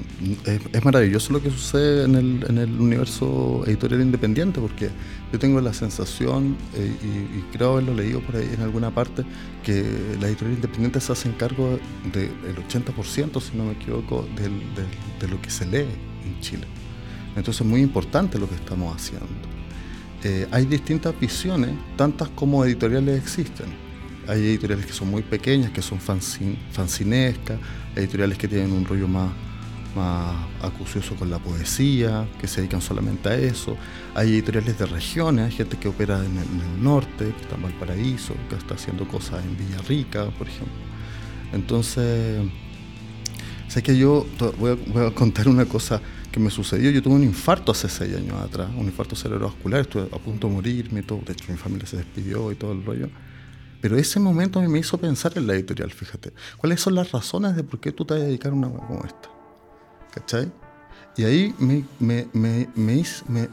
es, 0.74 0.84
maravilloso 0.84 1.32
lo 1.32 1.42
que 1.42 1.52
sucede 1.52 2.06
en 2.06 2.16
el, 2.16 2.46
en 2.50 2.58
el 2.58 2.82
universo 2.82 3.64
editorial 3.68 4.02
independiente, 4.02 4.60
porque 4.60 4.90
yo 5.32 5.38
tengo 5.38 5.62
la 5.62 5.74
sensación, 5.74 6.58
eh, 6.74 6.92
y, 7.04 7.56
creo 7.56 7.74
haberlo 7.74 7.94
leído 7.94 8.20
por 8.22 8.36
ahí 8.36 8.50
en 8.52 8.62
alguna 8.62 8.90
parte, 8.90 9.24
que 9.64 9.86
la 10.20 10.28
editorial 10.28 10.56
independiente 10.56 11.00
se 11.00 11.12
hace 11.12 11.32
cargo 11.38 11.80
del 12.12 12.32
80%, 12.68 13.40
si 13.40 13.56
no 13.56 13.66
me 13.66 13.74
equivoco, 13.74 14.28
del- 14.36 14.64
de 15.20 15.28
lo 15.28 15.40
que 15.40 15.52
se 15.52 15.68
lee 15.68 15.86
en 16.26 16.40
Chile. 16.42 16.66
Entonces 17.36 17.62
es 17.62 17.68
muy 17.68 17.82
importante 17.82 18.40
lo 18.40 18.50
que 18.50 18.56
estamos 18.56 18.96
haciendo. 18.96 19.28
Eh, 20.24 20.48
hay 20.50 20.66
distintas 20.66 21.18
visiones, 21.20 21.72
tantas 21.96 22.30
como 22.30 22.66
editoriales 22.66 23.22
existen. 23.22 23.87
Hay 24.28 24.46
editoriales 24.46 24.86
que 24.86 24.94
son 24.94 25.10
muy 25.10 25.22
pequeñas, 25.22 25.72
que 25.72 25.82
son 25.82 26.00
fanzin- 26.00 26.58
fanzinescas, 26.72 27.60
editoriales 27.96 28.38
que 28.38 28.48
tienen 28.48 28.72
un 28.72 28.84
rollo 28.86 29.08
más, 29.08 29.32
más 29.96 30.36
acucioso 30.62 31.16
con 31.16 31.30
la 31.30 31.40
poesía, 31.40 32.28
que 32.40 32.48
se 32.48 32.62
dedican 32.62 32.82
solamente 32.82 33.30
a 33.30 33.36
eso. 33.36 33.78
Hay 34.16 34.30
editoriales 34.34 34.78
de 34.78 34.86
regiones, 34.86 35.46
hay 35.46 35.52
gente 35.52 35.78
que 35.78 35.88
opera 35.88 36.18
en 36.20 36.38
el, 36.38 36.44
en 36.44 36.62
el 36.62 36.84
norte, 36.84 37.34
que 37.36 37.42
está 37.42 37.56
en 37.56 37.64
Valparaíso, 37.64 38.34
que 38.50 38.56
está 38.56 38.76
haciendo 38.76 39.08
cosas 39.08 39.44
en 39.46 39.58
Villarrica, 39.58 40.26
por 40.32 40.48
ejemplo. 40.48 40.76
Entonces, 41.54 42.42
sé 43.70 43.82
que 43.82 43.98
yo 43.98 44.28
voy 44.60 44.72
a, 44.72 44.76
voy 44.92 45.06
a 45.06 45.12
contar 45.12 45.48
una 45.48 45.66
cosa 45.66 46.02
que 46.32 46.40
me 46.42 46.50
sucedió. 46.50 46.92
Yo 46.92 47.02
tuve 47.02 47.16
un 47.16 47.24
infarto 47.24 47.72
hace 47.72 47.88
seis 47.88 48.14
años 48.16 48.36
atrás, 48.42 48.70
un 48.76 48.86
infarto 48.86 49.16
cerebrovascular, 49.16 49.82
estuve 49.82 50.04
a 50.12 50.20
punto 50.20 50.48
de 50.48 50.54
morirme 50.54 51.00
y 51.00 51.04
todo. 51.04 51.22
De 51.26 51.32
hecho, 51.32 51.46
mi 51.50 51.58
familia 51.58 51.88
se 51.88 51.98
despidió 51.98 52.52
y 52.52 52.56
todo 52.56 52.74
el 52.74 52.84
rollo. 52.84 53.10
Pero 53.82 53.98
ese 53.98 54.20
momento 54.20 54.62
me 54.62 54.80
hizo 54.80 54.98
pensar 54.98 55.34
en 55.38 55.48
la 55.48 55.54
editorial, 55.54 55.92
fíjate. 55.92 56.34
¿Cuáles 56.58 56.82
son 56.82 56.96
las 56.96 57.12
razones 57.12 57.56
de 57.56 57.64
por 57.64 57.80
qué 57.80 57.92
tú 57.92 58.06
te 58.06 58.16
vas 58.16 58.24
a 58.24 58.26
dedicar 58.26 58.52
a 58.52 58.56
una 58.56 58.68
web 58.68 58.82
como 58.88 59.04
esta? 59.06 59.30
¿Cachai? 60.14 60.52
Y 61.16 61.24
ahí 61.24 61.54
me, 61.60 61.84
me- 62.00 62.28
me- 62.34 62.68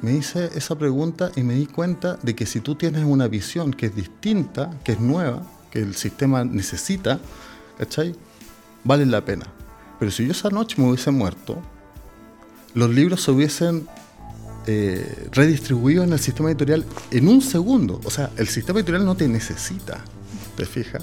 me 0.03 0.13
hice 0.13 0.51
esa 0.55 0.77
pregunta 0.77 1.31
y 1.37 1.43
me 1.43 1.55
di 1.55 1.67
cuenta 1.67 2.19
de 2.23 2.35
que 2.35 2.47
si 2.47 2.61
tú 2.61 2.75
tienes 2.75 3.05
una 3.05 3.27
visión 3.29 3.73
que 3.73 3.87
es 3.87 3.95
distinta, 3.97 4.71
que 4.85 4.93
es 4.93 5.01
nueva, 5.01 5.43
que 5.71 5.81
el 5.81 5.95
sistema 5.95 6.45
necesita, 6.45 7.21
¿cachai? 7.79 8.15
Vale 8.85 9.07
la 9.07 9.25
pena. 9.25 9.47
Pero 9.99 10.11
si 10.11 10.25
yo 10.27 10.33
esa 10.33 10.51
noche 10.51 10.77
me 10.79 10.89
hubiese 10.89 11.11
muerto, 11.11 11.59
los 12.75 12.91
libros 12.91 13.23
se 13.23 13.31
hubiesen 13.31 13.87
eh, 14.67 15.29
redistribuido 15.33 16.03
en 16.05 16.13
el 16.13 16.19
sistema 16.19 16.51
editorial 16.51 16.85
en 17.11 17.29
un 17.29 17.41
segundo. 17.41 18.01
O 18.05 18.11
sea, 18.11 18.31
el 18.37 18.49
sistema 18.49 18.81
editorial 18.81 19.05
no 19.07 19.15
te 19.15 19.27
necesita, 19.29 20.05
¿te 20.57 20.65
fijas? 20.65 21.03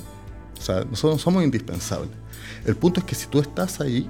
O 0.59 0.61
sea, 0.61 0.83
nosotros 0.83 1.21
somos 1.21 1.43
indispensables. 1.43 2.11
El 2.65 2.75
punto 2.75 2.99
es 2.99 3.05
que 3.05 3.15
si 3.15 3.27
tú 3.27 3.39
estás 3.39 3.81
ahí, 3.81 4.09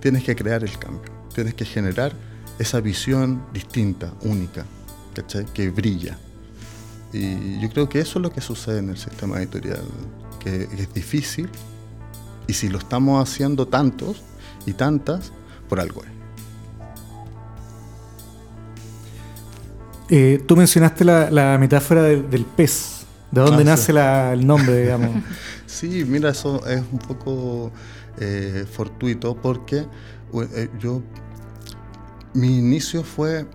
tienes 0.00 0.22
que 0.22 0.36
crear 0.36 0.62
el 0.62 0.78
cambio, 0.78 1.10
tienes 1.34 1.54
que 1.54 1.64
generar 1.64 2.12
esa 2.58 2.80
visión 2.80 3.42
distinta, 3.52 4.12
única, 4.22 4.64
¿cachai? 5.14 5.44
Que 5.46 5.70
brilla. 5.70 6.16
Y 7.12 7.60
yo 7.60 7.70
creo 7.70 7.88
que 7.88 8.00
eso 8.00 8.18
es 8.18 8.22
lo 8.22 8.30
que 8.30 8.40
sucede 8.40 8.78
en 8.78 8.90
el 8.90 8.98
sistema 8.98 9.38
editorial, 9.38 9.82
que 10.40 10.64
es 10.64 10.92
difícil, 10.94 11.48
y 12.46 12.52
si 12.52 12.68
lo 12.68 12.78
estamos 12.78 13.22
haciendo 13.22 13.66
tantos 13.66 14.22
y 14.66 14.72
tantas, 14.72 15.32
por 15.68 15.80
algo 15.80 16.02
es. 16.04 16.10
Eh, 20.10 20.42
tú 20.46 20.56
mencionaste 20.56 21.04
la, 21.04 21.56
metáfora 21.58 22.02
del 22.02 22.44
pez. 22.44 22.97
¿De 23.30 23.40
dónde 23.42 23.64
nace 23.64 23.92
la- 23.92 24.32
el 24.32 24.46
nombre, 24.46 24.80
digamos? 24.82 25.10
Sí, 25.66 26.04
mira, 26.06 26.30
eso 26.30 26.66
es 26.66 26.80
un 26.90 26.98
poco 26.98 27.70
eh, 28.18 28.64
fortuito 28.70 29.36
porque 29.36 29.84
eh, 30.56 30.68
yo, 30.80 31.02
mi 32.32 32.58
inicio 32.58 33.04
fue, 33.04 33.46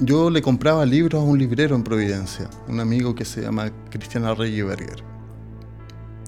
yo 0.00 0.28
le 0.30 0.42
compraba 0.42 0.84
libros 0.84 1.20
a 1.20 1.24
un 1.24 1.38
librero 1.38 1.76
en 1.76 1.84
Providencia, 1.84 2.50
un 2.66 2.80
amigo 2.80 3.14
que 3.14 3.24
se 3.24 3.42
llama 3.42 3.70
Cristiana 3.88 4.34
Regiberger. 4.34 5.02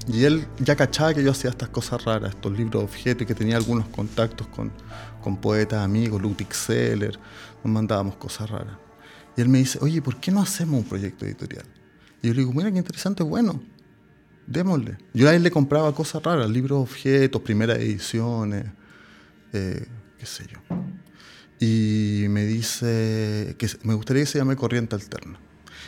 Y 0.07 0.25
él 0.25 0.47
ya 0.61 0.77
cachaba 0.77 1.13
que 1.13 1.23
yo 1.23 1.33
hacía 1.33 1.51
estas 1.51 1.69
cosas 1.69 2.05
raras, 2.05 2.31
estos 2.35 2.53
libros 2.57 2.81
de 2.83 2.85
objetos, 2.85 3.23
y 3.23 3.27
que 3.27 3.35
tenía 3.35 3.57
algunos 3.57 3.89
contactos 3.89 4.47
con, 4.47 4.71
con 5.23 5.37
poetas 5.37 5.81
amigos, 5.85 6.23
Ludwig 6.23 6.55
Seller, 6.55 7.19
nos 7.65 7.73
mandábamos 7.73 8.15
cosas 8.17 8.49
raras. 8.49 8.77
Y 9.37 9.41
él 9.41 9.49
me 9.49 9.59
dice, 9.59 9.79
oye, 9.83 10.01
¿por 10.01 10.17
qué 10.17 10.31
no 10.31 10.41
hacemos 10.41 10.81
un 10.83 10.89
proyecto 10.89 11.25
editorial? 11.27 11.67
Y 12.23 12.29
yo 12.29 12.35
le 12.35 12.41
digo, 12.41 12.53
mira 12.53 12.71
qué 12.71 12.79
interesante, 12.79 13.23
bueno, 13.23 13.63
démosle. 14.47 14.99
Yo 15.15 15.29
a 15.29 15.35
él 15.35 15.43
le 15.43 15.51
compraba 15.51 15.95
cosas 15.95 16.23
raras, 16.23 16.51
libros 16.51 16.81
objetos, 16.81 17.41
primeras 17.43 17.79
ediciones, 17.79 18.67
eh, 19.53 19.87
qué 20.19 20.27
sé 20.27 20.47
yo. 20.47 20.59
Y 21.59 22.27
me 22.29 22.45
dice 22.45 23.55
que 23.59 23.69
me 23.83 23.95
gustaría 23.95 24.23
que 24.23 24.27
se 24.27 24.39
llame 24.39 24.57
Corriente 24.57 24.95
Alterna. 24.95 25.39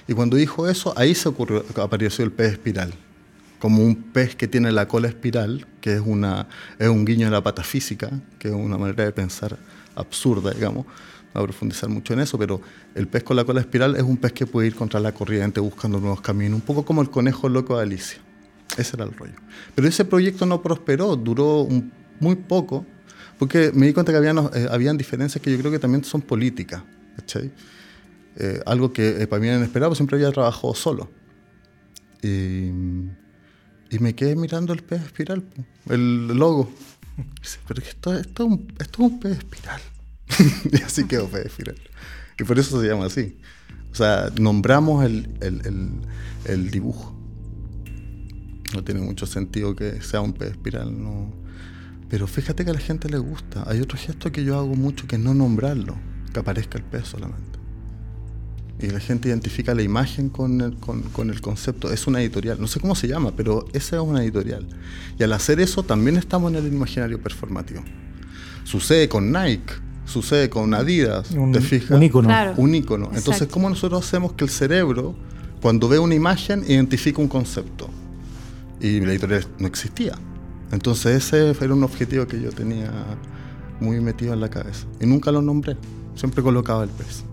Y 0.06 0.14
cuando 0.14 0.36
dijo 0.36 0.68
eso, 0.68 0.92
ahí 0.96 1.14
se 1.14 1.28
ocurrió, 1.28 1.64
apareció 1.76 2.24
el 2.24 2.32
pez 2.32 2.52
espiral 2.52 2.92
como 3.62 3.84
un 3.84 3.94
pez 3.94 4.34
que 4.34 4.48
tiene 4.48 4.72
la 4.72 4.88
cola 4.88 5.06
espiral, 5.06 5.68
que 5.80 5.94
es, 5.94 6.00
una, 6.04 6.48
es 6.80 6.88
un 6.88 7.04
guiño 7.04 7.26
de 7.26 7.30
la 7.30 7.44
patafísica, 7.44 8.10
que 8.40 8.48
es 8.48 8.54
una 8.54 8.76
manera 8.76 9.04
de 9.04 9.12
pensar 9.12 9.56
absurda, 9.94 10.50
digamos. 10.50 10.84
A 11.34 11.42
profundizar 11.42 11.88
mucho 11.88 12.12
en 12.12 12.20
eso, 12.20 12.38
pero 12.38 12.60
el 12.94 13.08
pez 13.08 13.22
con 13.22 13.36
la 13.36 13.44
cola 13.44 13.60
espiral 13.60 13.96
es 13.96 14.02
un 14.02 14.18
pez 14.18 14.32
que 14.32 14.46
puede 14.46 14.66
ir 14.66 14.74
contra 14.74 15.00
la 15.00 15.12
corriente 15.12 15.60
buscando 15.60 15.98
nuevos 15.98 16.20
caminos, 16.20 16.56
un 16.56 16.60
poco 16.60 16.84
como 16.84 17.00
el 17.00 17.10
conejo 17.10 17.48
loco 17.48 17.76
de 17.76 17.84
Alicia. 17.84 18.20
Ese 18.76 18.96
era 18.96 19.04
el 19.04 19.12
rollo. 19.12 19.34
Pero 19.74 19.88
ese 19.88 20.04
proyecto 20.04 20.46
no 20.46 20.62
prosperó, 20.62 21.16
duró 21.16 21.66
muy 22.20 22.36
poco, 22.36 22.86
porque 23.38 23.72
me 23.74 23.86
di 23.86 23.92
cuenta 23.92 24.12
que 24.12 24.18
habían, 24.18 24.38
eh, 24.54 24.68
habían 24.70 24.96
diferencias 24.96 25.42
que 25.42 25.50
yo 25.50 25.58
creo 25.58 25.72
que 25.72 25.78
también 25.78 26.04
son 26.04 26.22
políticas. 26.22 26.82
Eh, 28.36 28.60
algo 28.66 28.92
que 28.92 29.22
eh, 29.22 29.26
para 29.26 29.40
mí 29.40 29.48
era 29.48 29.56
inesperado, 29.56 29.94
siempre 29.94 30.16
había 30.16 30.30
trabajado 30.32 30.74
solo. 30.74 31.10
Y, 32.22 32.68
y 33.90 33.98
me 33.98 34.14
quedé 34.14 34.36
mirando 34.36 34.72
el 34.72 34.82
pez 34.82 35.02
espiral, 35.02 35.44
el 35.88 36.28
logo. 36.28 36.72
pero 37.68 37.82
esto, 37.82 38.16
esto, 38.16 38.44
es 38.44 38.48
un, 38.48 38.72
esto 38.78 39.04
es 39.04 39.12
un 39.12 39.20
pez 39.20 39.38
espiral. 39.38 39.80
y 40.72 40.82
así 40.82 41.04
quedó 41.04 41.28
pez 41.28 41.46
espiral. 41.46 41.76
Y 42.38 42.44
por 42.44 42.58
eso 42.58 42.80
se 42.80 42.88
llama 42.88 43.06
así. 43.06 43.38
O 43.90 43.94
sea, 43.94 44.30
nombramos 44.38 45.04
el, 45.04 45.28
el, 45.40 46.00
el, 46.44 46.70
dibujo. 46.70 47.14
No 48.74 48.82
tiene 48.82 49.02
mucho 49.02 49.26
sentido 49.26 49.76
que 49.76 50.00
sea 50.00 50.20
un 50.20 50.32
pez 50.32 50.52
espiral, 50.52 51.02
no. 51.02 51.34
Pero 52.08 52.26
fíjate 52.26 52.64
que 52.64 52.70
a 52.70 52.74
la 52.74 52.80
gente 52.80 53.08
le 53.08 53.18
gusta. 53.18 53.64
Hay 53.66 53.80
otro 53.80 53.98
gesto 53.98 54.32
que 54.32 54.44
yo 54.44 54.58
hago 54.58 54.74
mucho 54.74 55.06
que 55.06 55.16
es 55.16 55.22
no 55.22 55.34
nombrarlo, 55.34 55.96
que 56.32 56.40
aparezca 56.40 56.78
el 56.78 56.84
pez 56.84 57.08
solamente 57.08 57.52
y 58.82 58.90
la 58.90 59.00
gente 59.00 59.28
identifica 59.28 59.74
la 59.74 59.82
imagen 59.82 60.28
con 60.28 60.60
el, 60.60 60.76
con, 60.76 61.30
el, 61.30 61.40
concepto. 61.40 61.92
Es 61.92 62.06
una 62.06 62.20
editorial, 62.20 62.60
no 62.60 62.66
sé 62.66 62.80
cómo 62.80 62.94
se 62.94 63.06
llama, 63.06 63.32
pero 63.36 63.66
esa 63.72 63.96
es 63.96 64.02
una 64.02 64.22
editorial. 64.22 64.66
Y 65.18 65.22
al 65.22 65.32
hacer 65.32 65.60
eso 65.60 65.82
también 65.82 66.16
estamos 66.16 66.52
en 66.52 66.58
el 66.58 66.72
imaginario 66.72 67.22
performativo. 67.22 67.82
Sucede 68.64 69.08
con 69.08 69.30
Nike, 69.30 69.74
sucede 70.04 70.50
con 70.50 70.74
Adidas, 70.74 71.30
un, 71.32 71.52
¿te 71.52 71.60
fijas? 71.60 71.90
Un 71.90 72.02
icono. 72.02 72.28
Un 72.56 72.74
icono. 72.74 73.10
Entonces, 73.14 73.48
¿cómo 73.48 73.68
nosotros 73.68 74.04
hacemos 74.04 74.32
que 74.32 74.44
el 74.44 74.50
cerebro, 74.50 75.14
cuando 75.60 75.88
ve 75.88 75.98
una 75.98 76.14
imagen, 76.14 76.64
identifique 76.66 77.20
un 77.20 77.28
concepto? 77.28 77.88
Y 78.80 79.00
la 79.00 79.12
editorial 79.12 79.46
no 79.58 79.66
existía. 79.66 80.14
Entonces, 80.72 81.24
ese 81.24 81.50
era 81.50 81.74
un 81.74 81.84
objetivo 81.84 82.26
que 82.26 82.40
yo 82.40 82.50
tenía 82.50 82.90
muy 83.80 84.00
metido 84.00 84.32
en 84.32 84.40
la 84.40 84.48
cabeza. 84.48 84.86
Y 85.00 85.06
nunca 85.06 85.30
lo 85.30 85.42
nombré, 85.42 85.76
siempre 86.14 86.42
colocaba 86.42 86.84
el 86.84 86.90
pez. 86.90 87.24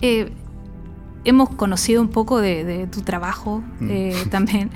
Eh, 0.00 0.32
hemos 1.24 1.50
conocido 1.50 2.02
un 2.02 2.08
poco 2.08 2.40
de, 2.40 2.86
tu 2.90 3.02
trabajo 3.02 3.62
mm. 3.80 3.88
eh, 3.90 4.14
también, 4.30 4.70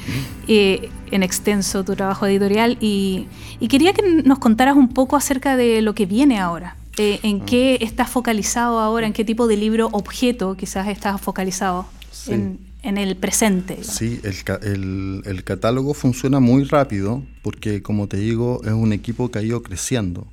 eh, 0.48 0.90
en 1.10 1.22
extenso 1.22 1.84
tu 1.84 1.94
trabajo 1.94 2.26
editorial, 2.26 2.78
y, 2.80 3.28
quería 3.68 3.92
que 3.92 4.22
nos 4.24 4.38
contaras 4.38 4.76
un 4.76 4.88
poco 4.88 5.16
acerca 5.16 5.56
de 5.56 5.82
lo 5.82 5.94
que 5.94 6.06
viene 6.06 6.38
ahora. 6.38 6.76
¿En 6.98 7.42
ah. 7.42 7.44
qué 7.44 7.78
estás 7.82 8.08
focalizado 8.08 8.78
ahora? 8.78 9.06
¿En 9.06 9.12
qué 9.12 9.24
tipo 9.24 9.46
de 9.46 9.58
libro 9.58 9.90
objeto 9.92 10.56
quizás 10.56 10.88
estás 10.88 11.20
focalizado 11.20 11.86
en, 12.28 12.58
el 12.96 13.16
presente? 13.16 13.84
Sí, 13.84 14.20
el, 14.62 15.22
el, 15.26 15.44
catálogo 15.44 15.92
funciona 15.92 16.40
muy 16.40 16.64
rápido 16.64 17.22
porque, 17.42 17.82
como 17.82 18.06
te 18.06 18.16
digo, 18.16 18.62
es 18.64 18.72
un 18.72 18.94
equipo 18.94 19.30
que 19.30 19.40
ha 19.40 19.42
ido 19.42 19.62
creciendo. 19.62 20.26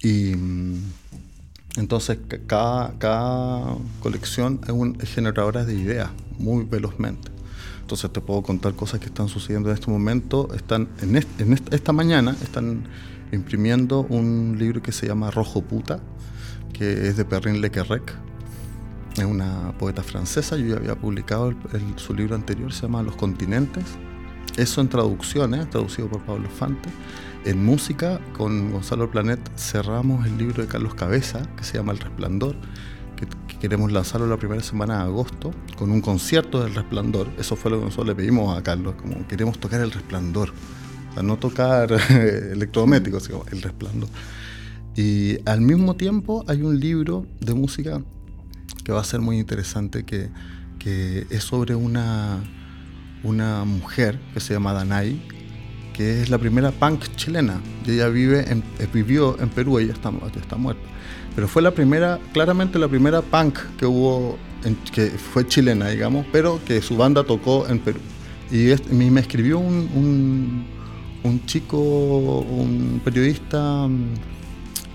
Y 0.00 0.34
mm, 0.36 0.82
entonces, 1.76 2.18
cada, 2.46 3.76
colección 4.00 4.60
es, 4.64 4.70
un, 4.70 4.98
generadora 5.00 5.64
de 5.64 5.74
ideas 5.74 6.10
muy 6.38 6.64
velozmente. 6.64 7.30
Entonces, 7.80 8.12
te 8.12 8.20
puedo 8.20 8.42
contar 8.42 8.74
cosas 8.74 9.00
que 9.00 9.06
están 9.06 9.28
sucediendo 9.28 9.70
en 9.70 9.74
este 9.74 9.90
momento. 9.90 10.48
Están 10.54 10.88
en, 11.02 11.16
esta 11.16 11.92
mañana 11.92 12.36
están 12.42 12.84
imprimiendo 13.32 14.06
un 14.08 14.56
libro 14.58 14.82
que 14.82 14.92
se 14.92 15.06
llama 15.06 15.30
Rojo 15.30 15.62
Puta, 15.62 15.98
que 16.72 17.08
es 17.08 17.16
de 17.16 17.24
Perrin 17.24 17.60
Lequerrec. 17.60 18.14
Es 19.16 19.24
una 19.24 19.74
poeta 19.78 20.02
francesa. 20.02 20.56
Yo 20.56 20.66
ya 20.66 20.76
había 20.76 20.94
publicado 20.94 21.52
su 21.96 22.14
libro 22.14 22.36
anterior, 22.36 22.72
se 22.72 22.82
llama 22.82 23.02
Los 23.02 23.16
Continentes. 23.16 23.84
Eso 24.56 24.80
en 24.80 24.88
traducciones, 24.88 25.68
traducido 25.70 26.08
por 26.08 26.22
Pablo 26.22 26.48
Fante. 26.48 26.88
En 27.44 27.62
música, 27.62 28.22
con 28.32 28.72
Gonzalo 28.72 29.10
Planet, 29.10 29.38
cerramos 29.54 30.26
el 30.26 30.38
libro 30.38 30.62
de 30.62 30.68
Carlos 30.68 30.94
Cabeza, 30.94 31.42
que 31.58 31.64
se 31.64 31.76
llama 31.76 31.92
El 31.92 31.98
Resplandor, 31.98 32.56
que, 33.16 33.26
queremos 33.58 33.92
lanzarlo 33.92 34.26
la 34.26 34.38
primera 34.38 34.62
semana 34.62 34.96
de 34.96 35.02
agosto, 35.04 35.50
con 35.76 35.90
un 35.90 36.00
concierto 36.00 36.62
del 36.64 36.74
Resplandor. 36.74 37.28
Eso 37.38 37.54
fue 37.54 37.70
lo 37.70 37.78
que 37.78 37.84
nosotros 37.84 38.06
le 38.08 38.14
pedimos 38.14 38.56
a 38.56 38.62
Carlos, 38.62 38.94
como 38.94 39.26
queremos 39.28 39.58
tocar 39.58 39.82
el 39.82 39.90
Resplandor, 39.90 40.54
no 41.22 41.36
tocar 41.36 41.92
electrodomésticos, 42.10 43.24
sino 43.24 43.44
el 43.52 43.60
Resplandor. 43.60 44.08
Y 44.96 45.36
al 45.46 45.60
mismo 45.60 45.96
tiempo 45.96 46.46
hay 46.48 46.62
un 46.62 46.80
libro 46.80 47.26
de 47.40 47.52
música 47.52 48.00
que 48.84 48.92
va 48.92 49.02
a 49.02 49.04
ser 49.04 49.20
muy 49.20 49.38
interesante, 49.38 50.04
que, 50.04 50.30
que 50.78 51.26
es 51.28 51.44
sobre 51.44 51.74
una, 51.74 52.42
una 53.22 53.66
mujer 53.66 54.18
que 54.32 54.40
se 54.40 54.54
llama 54.54 54.72
Danai, 54.72 55.43
que 55.94 56.20
es 56.20 56.28
la 56.28 56.36
primera 56.36 56.72
punk 56.72 57.04
chilena. 57.16 57.60
ella 57.86 58.08
vive 58.08 58.44
en, 58.50 58.62
eh, 58.78 58.86
vivió 58.92 59.40
en 59.40 59.48
Perú, 59.48 59.78
ella 59.78 59.94
está, 59.94 60.12
está 60.38 60.56
muerta. 60.56 60.82
Pero 61.34 61.48
fue 61.48 61.62
la 61.62 61.70
primera, 61.70 62.18
claramente 62.32 62.78
la 62.78 62.88
primera 62.88 63.22
punk 63.22 63.58
que 63.78 63.86
hubo, 63.86 64.36
que 64.92 65.06
fue 65.10 65.46
chilena, 65.46 65.88
digamos, 65.88 66.26
pero 66.30 66.60
que 66.66 66.82
su 66.82 66.96
banda 66.96 67.24
tocó 67.24 67.66
en 67.68 67.78
Perú. 67.78 68.00
Y 68.50 68.74
me 68.92 69.20
escribió 69.20 69.58
un, 69.58 70.66
un, 71.22 71.46
chico, 71.46 71.78
un 71.78 73.00
periodista 73.02 73.88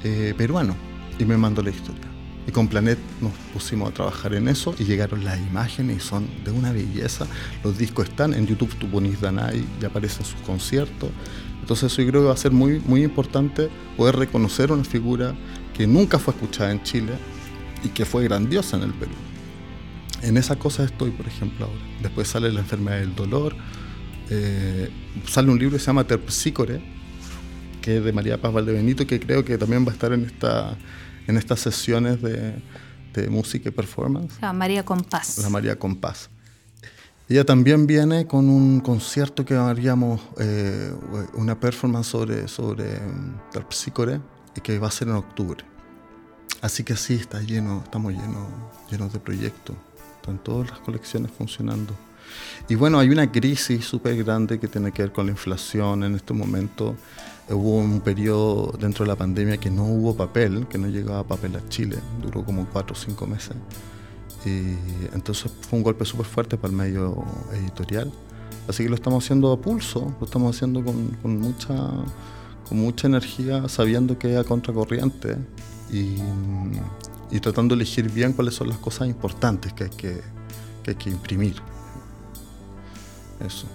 eh, 0.04 0.34
peruano, 0.38 0.76
y 1.18 1.26
me 1.26 1.36
mandó 1.36 1.62
la 1.62 1.72
historia. 1.72 2.09
Y 2.50 2.52
con 2.52 2.68
Planet 2.68 2.98
nos 3.22 3.32
pusimos 3.54 3.92
a 3.92 3.94
trabajar 3.94 4.34
en 4.34 4.48
eso 4.48 4.74
y 4.80 4.84
llegaron 4.84 5.24
las 5.24 5.38
imágenes 5.38 5.98
y 5.98 6.00
son 6.00 6.28
de 6.44 6.50
una 6.50 6.72
belleza. 6.72 7.28
Los 7.64 7.78
discos 7.78 8.10
están 8.10 8.34
en 8.34 8.48
YouTube, 8.48 8.74
tú 8.80 8.90
pones 8.90 9.22
Danai 9.22 9.64
y 9.80 9.86
aparecen 9.86 10.26
sus 10.26 10.42
conciertos. 10.42 11.12
Entonces 11.62 11.96
yo 11.96 12.08
creo 12.08 12.22
que 12.22 12.28
va 12.30 12.34
a 12.34 12.38
ser 12.38 12.52
muy, 12.52 12.80
muy 12.80 13.04
importante 13.04 13.70
poder 13.96 14.16
reconocer 14.16 14.72
una 14.72 14.84
figura 14.84 15.36
que 15.78 15.86
nunca 15.86 16.18
fue 16.18 16.34
escuchada 16.34 16.72
en 16.72 16.82
Chile 16.82 17.14
y 17.84 17.90
que 17.90 18.04
fue 18.04 18.24
grandiosa 18.24 18.78
en 18.78 18.84
el 18.84 18.96
Perú. 18.96 19.12
En 20.24 20.36
esa 20.36 20.58
cosa 20.58 20.86
estoy, 20.86 21.12
por 21.12 21.28
ejemplo, 21.28 21.68
ahora. 21.68 21.80
Después 22.02 22.30
sale 22.30 22.52
La 22.52 22.62
enfermedad 22.62 22.98
del 22.98 23.14
dolor. 23.14 23.56
Eh, 24.32 24.90
sale 25.28 25.52
un 25.52 25.60
libro 25.60 25.74
que 25.74 25.80
se 25.80 25.86
llama 25.86 26.04
Terpsícore, 26.04 26.82
que 27.80 27.98
es 27.98 28.04
de 28.04 28.12
María 28.12 28.42
Paz 28.42 28.52
Valdebenito, 28.52 29.06
que 29.06 29.20
creo 29.20 29.46
que 29.46 29.56
también 29.60 29.86
va 29.86 29.92
a 29.92 29.94
estar 29.94 30.12
en 30.14 30.26
esta 30.26 30.76
en 31.30 31.38
estas 31.38 31.60
sesiones 31.60 32.22
de, 32.22 32.62
música 33.30 33.68
y 33.68 33.72
performance. 33.72 34.34
La 34.42 34.54
María 34.54 34.84
Compás. 34.84 35.40
La 35.40 35.50
María 35.50 35.78
Compás. 35.78 36.30
Ella 37.28 37.46
también 37.46 37.86
viene 37.86 38.26
con 38.26 38.48
un 38.48 38.80
concierto 38.80 39.44
que 39.44 39.54
haríamos, 39.54 40.22
eh, 40.40 40.92
una 41.34 41.60
performance 41.60 42.08
sobre, 42.08 42.48
sobre 42.48 42.98
Terpsícore 43.52 44.22
y 44.56 44.62
que 44.62 44.80
va 44.80 44.88
a 44.88 44.92
ser 44.92 45.10
en 45.10 45.16
octubre. 45.16 45.66
Así 46.62 46.86
que 46.86 46.96
sí, 46.96 47.16
está 47.16 47.42
lleno, 47.42 47.82
estamos 47.84 48.14
llenos, 48.14 48.48
llenos 48.90 49.12
de 49.12 49.20
proyectos. 49.20 49.76
Están 50.16 50.42
todas 50.42 50.70
las 50.70 50.80
colecciones 50.80 51.30
funcionando. 51.30 51.94
Y 52.70 52.76
bueno, 52.76 53.00
hay 53.00 53.10
una 53.10 53.30
crisis 53.30 53.86
súper 53.86 54.16
grande 54.24 54.60
que 54.60 54.68
tiene 54.70 54.94
que 54.94 55.02
ver 55.02 55.12
con 55.12 55.26
la 55.26 55.34
inflación 55.34 56.04
en 56.04 56.16
este 56.16 56.34
momento 56.34 56.96
Hubo 57.50 57.78
un 57.78 58.02
periodo 58.02 58.74
dentro 58.80 59.06
de 59.06 59.10
la 59.10 59.16
pandemia 59.16 59.58
que 59.58 59.72
no 59.72 59.84
hubo 59.86 60.16
papel, 60.16 60.68
que 60.68 60.78
no 60.78 60.88
llegaba 60.88 61.24
papel 61.24 61.56
a 61.56 61.68
Chile, 61.68 61.98
duró 62.22 62.46
como 62.46 62.66
cuatro 62.68 62.94
o 62.94 63.00
cinco 63.00 63.26
meses. 63.26 63.56
Y 64.46 64.76
entonces 65.14 65.52
fue 65.62 65.78
un 65.80 65.84
golpe 65.84 66.06
súper 66.06 66.26
fuerte 66.26 66.58
para 66.58 66.72
el 66.72 66.78
medio 66.78 67.26
editorial. 67.54 68.12
Así 68.68 68.84
que 68.84 68.90
lo 68.90 68.96
estamos 68.96 69.24
haciendo 69.24 69.52
a 69.52 69.60
pulso, 69.60 70.14
lo 70.20 70.26
estamos 70.26 70.56
haciendo 70.56 70.84
con, 70.84 71.40
mucha, 71.40 71.76
con 72.68 72.78
mucha 72.78 73.08
energía, 73.08 73.68
sabiendo 73.68 74.20
que 74.20 74.34
es 74.34 74.38
a 74.38 74.44
contracorriente 74.44 75.38
y, 75.92 76.18
y, 77.32 77.40
tratando 77.40 77.76
de 77.76 77.82
elegir 77.82 78.12
bien 78.12 78.34
cuáles 78.34 78.54
son 78.54 78.70
las 78.70 78.78
cosas 78.78 79.08
importantes 79.08 79.74
que 79.74 79.86
hay 79.86 79.90
que, 79.90 80.22
que, 80.84 80.92
hay 80.92 80.96
que 80.96 81.10
imprimir. 81.10 81.56
Eso. 83.44 83.66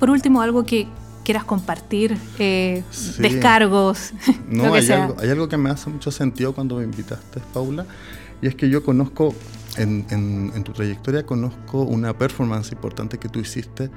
Por 0.00 0.08
último, 0.08 0.40
algo 0.40 0.64
que 0.64 0.88
quieras 1.24 1.44
compartir, 1.44 2.16
eh, 2.38 2.82
descargos. 3.18 4.12
No, 4.48 4.74
hay, 4.74 4.88
Algo, 4.90 5.16
hay 5.18 5.30
algo 5.30 5.48
que 5.48 5.56
me 5.56 5.70
hace 5.70 5.88
mucho 5.90 6.10
sentido 6.10 6.54
cuando 6.54 6.76
me 6.76 6.84
invitaste, 6.84 7.40
Paula, 7.52 7.86
y 8.40 8.46
es 8.46 8.54
que 8.54 8.68
yo 8.68 8.84
conozco, 8.84 9.34
en, 9.76 10.04
en, 10.10 10.64
tu 10.64 10.72
trayectoria, 10.72 11.24
conozco 11.24 11.82
una 11.82 12.16
performance 12.16 12.72
importante 12.72 13.18
que 13.18 13.28
tú 13.28 13.40
hiciste, 13.40 13.90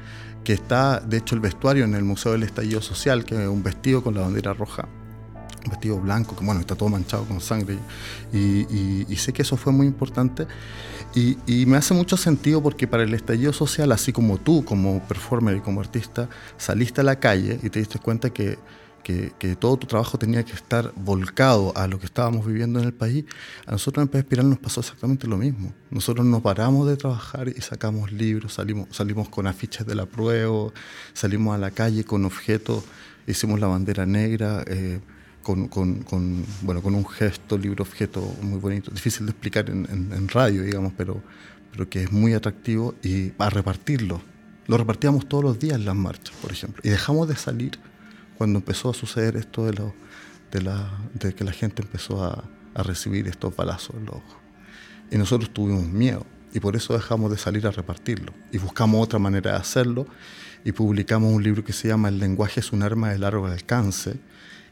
que 0.43 0.53
está, 0.53 0.99
de 0.99 1.17
hecho, 1.17 1.35
el 1.35 1.41
vestuario 1.41 1.83
en 1.83 1.95
el 1.95 2.03
Museo 2.03 2.31
del 2.31 2.43
Estallido 2.43 2.81
Social, 2.81 3.25
que 3.25 3.41
es 3.41 3.49
un 3.49 3.63
vestido 3.63 4.03
con 4.03 4.15
la 4.15 4.21
bandera 4.21 4.53
roja 4.53 4.87
vestido 5.69 5.99
blanco, 5.99 6.35
que 6.35 6.45
bueno, 6.45 6.61
está 6.61 6.75
todo 6.75 6.89
manchado 6.89 7.25
con 7.25 7.41
sangre, 7.41 7.77
y, 8.33 9.05
y 9.11 9.15
sé 9.15 9.33
que 9.33 9.41
eso 9.41 9.57
fue 9.57 9.73
muy 9.73 9.87
importante. 9.87 10.47
Y, 11.15 11.65
me 11.65 11.77
hace 11.77 11.93
mucho 11.93 12.17
sentido 12.17 12.61
porque 12.61 12.87
para 12.87 13.03
el 13.03 13.13
estallido 13.13 13.53
social, 13.53 13.93
así 13.93 14.11
como 14.11 14.37
tú, 14.37 14.65
como 14.65 15.01
performer 15.07 15.55
y 15.55 15.61
como 15.61 15.79
artista, 15.79 16.27
saliste 16.57 16.99
a 16.99 17.03
la 17.05 17.21
calle 17.21 17.57
y 17.63 17.69
te 17.69 17.79
diste 17.79 17.99
cuenta 17.99 18.31
que, 18.31 18.59
que, 19.01 19.55
todo 19.55 19.77
tu 19.77 19.87
trabajo 19.87 20.17
tenía 20.17 20.43
que 20.43 20.51
estar 20.51 20.91
volcado 20.97 21.71
a 21.77 21.87
lo 21.87 21.99
que 21.99 22.05
estábamos 22.05 22.45
viviendo 22.45 22.79
en 22.79 22.85
el 22.85 22.93
país, 22.93 23.23
a 23.65 23.71
nosotros 23.71 24.03
en 24.03 24.09
Pez 24.09 24.23
Espiral 24.23 24.49
nos 24.49 24.59
pasó 24.59 24.81
exactamente 24.81 25.25
lo 25.25 25.37
mismo. 25.37 25.73
Nosotros 25.89 26.25
nos 26.25 26.41
paramos 26.41 26.85
de 26.85 26.97
trabajar 26.97 27.47
y 27.47 27.61
sacamos 27.61 28.11
libros, 28.11 28.55
salimos, 28.55 28.93
salimos 28.93 29.29
con 29.29 29.47
afiches 29.47 29.85
de 29.85 29.95
la 29.95 30.05
prueba, 30.05 30.71
salimos 31.13 31.55
a 31.55 31.57
la 31.57 31.71
calle 31.71 32.03
con 32.03 32.25
objetos, 32.25 32.83
hicimos 33.25 33.61
la 33.61 33.67
bandera 33.67 34.05
negra. 34.05 34.65
Eh, 34.67 34.99
con, 35.45 35.67
con, 35.67 36.43
bueno, 36.61 36.81
con 36.81 36.95
un 36.95 37.07
gesto, 37.07 37.55
libro 37.55 37.83
objeto 37.83 38.19
muy 38.41 38.57
bonito, 38.57 38.89
difícil 38.89 39.27
de 39.27 39.31
explicar 39.31 39.69
en, 39.69 39.85
en, 39.91 40.27
radio, 40.27 40.63
digamos, 40.63 40.91
pero, 40.97 41.21
pero 41.71 41.87
que 41.87 42.01
es 42.01 42.11
muy 42.11 42.33
atractivo 42.33 42.95
y 43.03 43.31
a 43.37 43.51
repartirlo. 43.51 44.21
Lo 44.65 44.75
repartíamos 44.75 45.29
todos 45.29 45.43
los 45.43 45.59
días 45.59 45.75
en 45.75 45.85
las 45.85 45.95
marchas, 45.95 46.35
por 46.41 46.51
ejemplo. 46.51 46.81
Y 46.83 46.89
dejamos 46.89 47.27
de 47.27 47.35
salir 47.35 47.77
cuando 48.39 48.57
empezó 48.57 48.89
a 48.89 48.95
suceder 48.95 49.35
esto 49.35 49.67
de, 49.67 49.73
lo, 49.73 49.93
de, 50.51 50.63
la, 50.63 50.89
de 51.13 51.35
que 51.35 51.43
la 51.43 51.51
gente 51.51 51.83
empezó 51.83 52.23
a, 52.23 52.43
a 52.73 52.81
recibir 52.81 53.27
estos 53.27 53.55
balazos 53.55 53.95
en 53.97 54.05
los 54.05 54.15
ojos. 54.15 54.37
Y 55.11 55.17
nosotros 55.19 55.53
tuvimos 55.53 55.85
miedo 55.85 56.25
y 56.55 56.59
por 56.59 56.75
eso 56.75 56.93
dejamos 56.93 57.29
de 57.29 57.37
salir 57.37 57.67
a 57.67 57.71
repartirlo. 57.71 58.33
Y 58.51 58.57
buscamos 58.57 59.03
otra 59.03 59.19
manera 59.19 59.51
de 59.51 59.57
hacerlo 59.57 60.07
y 60.63 60.71
publicamos 60.71 61.31
un 61.31 61.43
libro 61.43 61.63
que 61.63 61.71
se 61.71 61.87
llama 61.87 62.09
El 62.09 62.17
lenguaje 62.17 62.61
es 62.61 62.71
un 62.71 62.81
arma 62.81 63.11
de 63.11 63.19
largo 63.19 63.45
alcance, 63.45 64.19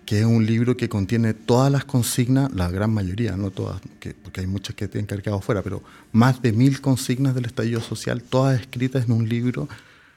que 0.06 0.20
es 0.20 0.26
un 0.26 0.46
libro 0.46 0.76
que 0.76 0.90
contiene 0.90 1.34
todas 1.34 1.72
las 1.72 1.86
consignas, 1.86 2.52
la 2.54 2.70
gran 2.70 2.94
mayoría, 2.94 3.38
no 3.38 3.52
todas, 3.52 3.82
porque 4.22 4.42
hay 4.42 4.48
muchas 4.48 4.76
que 4.76 4.88
tienen 4.88 5.08
que 5.08 5.22
quedado 5.22 5.42
fuera, 5.42 5.62
pero 5.62 5.82
más 6.12 6.42
de 6.42 6.52
mil 6.52 6.82
consignas 6.82 7.36
del 7.36 7.46
estallido 7.46 7.82
social, 7.82 8.22
todas 8.22 8.60
escritas 8.60 9.06
en 9.06 9.14
un 9.14 9.30
libro, 9.30 9.70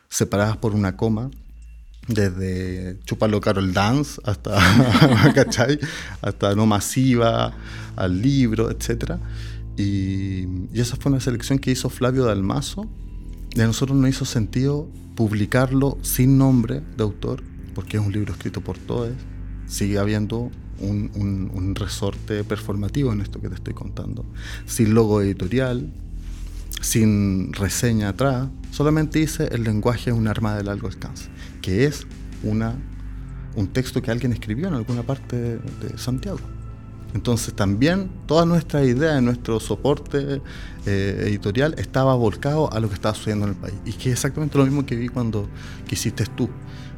separadas 0.08 0.56
por 0.56 0.74
una 0.74 0.96
coma, 0.96 1.30
desde 2.08 2.98
Chupalo 3.04 3.40
Carol 3.40 3.72
Dance 3.72 4.20
hasta, 4.24 5.32
¿cachai? 5.34 5.78
hasta 6.22 6.54
No 6.54 6.66
Masiva, 6.66 7.52
al 7.96 8.22
libro, 8.22 8.70
etc. 8.70 9.14
Y, 9.76 10.46
y, 10.72 10.80
esa 10.80 10.96
fue 10.96 11.10
una 11.10 11.20
selección 11.20 11.58
que 11.58 11.70
hizo 11.70 11.90
Flavio 11.90 12.24
Dalmazo, 12.24 12.88
y 13.54 13.60
a 13.60 13.66
nosotros 13.66 13.96
nos 13.96 14.10
hizo 14.10 14.24
sentido 14.24 14.88
publicarlo 15.14 15.98
sin 16.02 16.38
nombre 16.38 16.82
de 16.96 17.02
autor, 17.02 17.42
porque 17.74 17.96
es 17.98 18.02
un 18.04 18.12
libro 18.12 18.32
escrito 18.32 18.60
por 18.60 18.78
todos 18.78 19.10
sigue 19.66 19.98
habiendo 19.98 20.50
un, 20.80 21.74
resorte 21.74 22.44
performativo 22.44 23.12
en 23.12 23.20
esto 23.20 23.40
que 23.40 23.48
te 23.48 23.54
estoy 23.54 23.74
contando. 23.74 24.24
Sin 24.66 24.94
logo 24.94 25.20
editorial, 25.20 25.90
sin 26.80 27.52
reseña 27.52 28.10
atrás, 28.10 28.48
solamente 28.70 29.18
dice 29.18 29.48
el 29.52 29.64
lenguaje 29.64 30.10
es 30.10 30.16
un 30.16 30.28
arma 30.28 30.56
de 30.56 30.64
largo 30.64 30.88
alcance, 30.88 31.28
que 31.62 31.84
es 31.84 32.06
una, 32.42 32.74
un 33.54 33.68
texto 33.68 34.02
que 34.02 34.10
alguien 34.10 34.32
escribió 34.32 34.68
en 34.68 34.74
alguna 34.74 35.02
parte 35.02 35.36
de, 35.36 35.98
Santiago. 35.98 36.38
Entonces 37.14 37.54
también 37.54 38.10
toda 38.26 38.44
nuestra 38.44 38.84
idea, 38.84 39.20
nuestro 39.22 39.58
soporte 39.58 40.42
eh, 40.84 41.24
editorial 41.26 41.74
estaba 41.78 42.14
volcado 42.14 42.70
a 42.72 42.80
lo 42.80 42.88
que 42.88 42.94
estaba 42.94 43.14
sucediendo 43.14 43.46
en 43.46 43.52
el 43.52 43.56
país. 43.56 43.74
Y 43.86 43.92
que 43.92 44.10
es 44.10 44.14
exactamente 44.14 44.58
lo 44.58 44.64
mismo 44.64 44.84
que 44.84 44.96
vi 44.96 45.08
cuando 45.08 45.48
quisiste 45.86 46.26
tú. 46.26 46.50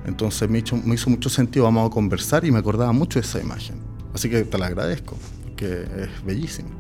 Entonces 0.07 0.49
me 0.49 0.59
hizo, 0.59 0.77
me 0.77 0.95
hizo 0.95 1.11
mucho 1.11 1.29
sentido, 1.29 1.65
vamos 1.65 1.91
a 1.91 1.91
conversar 1.91 2.45
y 2.45 2.51
me 2.51 2.59
acordaba 2.59 2.93
mucho 2.93 3.21
de 3.21 3.27
esa 3.27 3.41
imagen. 3.41 3.77
Así 4.15 4.31
que 4.31 4.43
te 4.43 4.59
la 4.59 4.67
agradezco, 4.67 5.17
porque 5.45 5.83
es 5.83 6.25
bellísimo. 6.25 6.71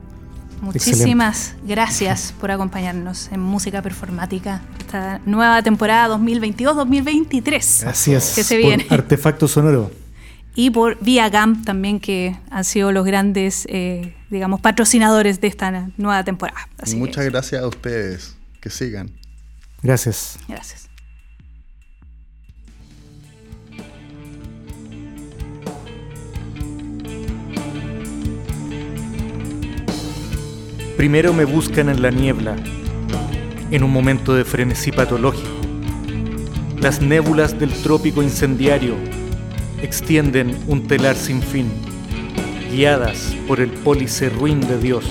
Muchísimas 0.61 1.55
gracias 1.65 2.35
por 2.41 2.51
acompañarnos 2.51 3.31
en 3.31 3.41
Música 3.41 3.83
Performática, 3.83 4.63
esta 4.81 5.21
nueva 5.25 5.63
temporada 5.63 6.17
2022-2023. 6.17 7.87
Así 7.87 8.15
es. 8.15 8.35
Que 8.35 8.43
se 8.43 8.57
viene. 8.57 8.87
Artefacto 8.91 9.49
sonoro. 9.49 9.91
Y 10.55 10.71
por 10.71 10.99
Via 11.01 11.29
GAM 11.29 11.63
también, 11.63 12.01
que 12.01 12.37
han 12.51 12.65
sido 12.65 12.91
los 12.91 13.07
grandes, 13.07 13.65
eh, 13.69 14.17
digamos, 14.29 14.61
patrocinadores 14.61 15.41
de 15.41 15.47
esta 15.47 15.89
nueva 15.97 16.25
temporada. 16.25 16.69
Muchas 16.97 17.27
gracias 17.27 17.63
a 17.63 17.69
ustedes. 17.69 18.35
Que 18.61 18.69
sigan. 18.69 19.13
Gracias. 19.85 20.37
Gracias. 20.49 20.88
Primero 30.99 31.33
me 31.33 31.45
buscan 31.45 31.89
en 31.91 32.03
la 32.03 32.11
niebla, 32.11 32.57
en 33.71 33.85
un 33.85 33.93
momento 33.93 34.35
de 34.35 34.45
frenesí 34.45 34.91
patológico. 34.91 35.49
Las 36.81 37.01
nébulas 37.01 37.57
del 37.57 37.71
trópico 37.71 38.21
incendiario 38.21 38.97
extienden 39.81 40.59
un 40.67 40.89
telar 40.89 41.15
sin 41.15 41.41
fin, 41.41 41.71
guiadas 42.73 43.37
por 43.47 43.61
el 43.61 43.71
pólice 43.71 44.29
ruin 44.29 44.61
de 44.61 44.77
Dios. 44.81 45.05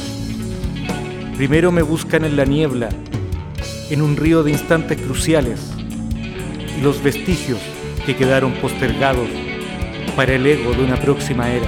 Primero 1.38 1.71
me 1.71 1.84
buscan 1.84 2.26
en 2.26 2.36
la 2.36 2.43
niebla, 2.43 2.89
en 3.89 4.02
un 4.02 4.17
río 4.17 4.43
de 4.43 4.52
instantes 4.52 5.00
cruciales, 5.00 5.71
y 6.78 6.82
los 6.82 7.02
vestigios 7.02 7.60
que 8.06 8.13
quedaron 8.13 8.52
postergados 8.56 9.30
para 10.17 10.34
el 10.34 10.45
ego 10.47 10.73
de 10.73 10.84
una 10.84 10.97
próxima 10.97 11.50
era. 11.50 11.67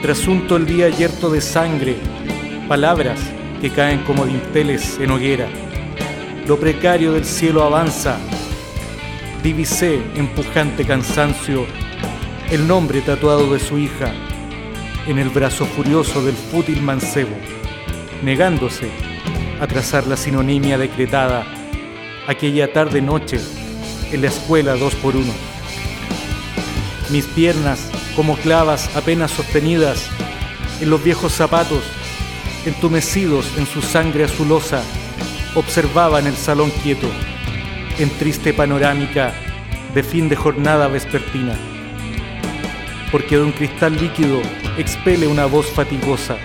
Trasunto 0.00 0.56
el 0.56 0.64
día 0.64 0.88
yerto 0.88 1.28
de 1.28 1.42
sangre 1.42 2.13
palabras 2.68 3.20
que 3.60 3.70
caen 3.70 4.00
como 4.04 4.24
dinteles 4.24 4.98
en 4.98 5.10
hoguera. 5.10 5.48
Lo 6.46 6.58
precario 6.58 7.12
del 7.12 7.24
cielo 7.24 7.62
avanza. 7.62 8.18
Divisé 9.42 10.02
empujante 10.16 10.84
cansancio 10.84 11.66
el 12.50 12.66
nombre 12.66 13.00
tatuado 13.02 13.52
de 13.52 13.60
su 13.60 13.78
hija 13.78 14.12
en 15.06 15.18
el 15.18 15.28
brazo 15.28 15.66
furioso 15.66 16.24
del 16.24 16.34
fútil 16.34 16.80
mancebo, 16.80 17.36
negándose 18.22 18.88
a 19.60 19.66
trazar 19.66 20.06
la 20.06 20.16
sinonimia 20.16 20.78
decretada 20.78 21.44
aquella 22.26 22.72
tarde-noche 22.72 23.38
en 24.12 24.22
la 24.22 24.28
escuela 24.28 24.76
dos 24.76 24.94
por 24.94 25.16
uno. 25.16 25.32
Mis 27.10 27.26
piernas, 27.26 27.90
como 28.16 28.36
clavas 28.36 28.94
apenas 28.96 29.30
sostenidas 29.30 30.08
en 30.80 30.88
los 30.88 31.04
viejos 31.04 31.32
zapatos 31.32 31.82
entumecidos 32.66 33.46
en 33.58 33.66
su 33.66 33.82
sangre 33.82 34.24
azulosa, 34.24 34.82
observaban 35.54 36.26
el 36.26 36.36
salón 36.36 36.70
quieto, 36.82 37.08
en 37.98 38.10
triste 38.10 38.52
panorámica 38.52 39.32
de 39.94 40.02
fin 40.02 40.28
de 40.28 40.36
jornada 40.36 40.88
vespertina. 40.88 41.54
Porque 43.12 43.36
de 43.36 43.44
un 43.44 43.52
cristal 43.52 43.96
líquido 43.96 44.40
expele 44.76 45.26
una 45.26 45.46
voz 45.46 45.66
fatigosa 45.66 46.36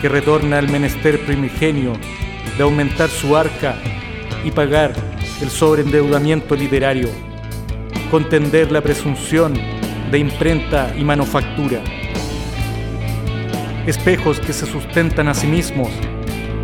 que 0.00 0.08
retorna 0.08 0.58
al 0.58 0.68
menester 0.68 1.24
primigenio 1.24 1.94
de 2.56 2.62
aumentar 2.62 3.08
su 3.08 3.36
arca 3.36 3.76
y 4.44 4.50
pagar 4.50 4.92
el 5.40 5.50
sobreendeudamiento 5.50 6.54
literario, 6.54 7.08
contender 8.10 8.70
la 8.70 8.80
presunción 8.80 9.54
de 10.10 10.18
imprenta 10.18 10.94
y 10.96 11.04
manufactura 11.04 11.82
espejos 13.88 14.38
que 14.38 14.52
se 14.52 14.66
sustentan 14.66 15.28
a 15.28 15.34
sí 15.34 15.46
mismos 15.46 15.88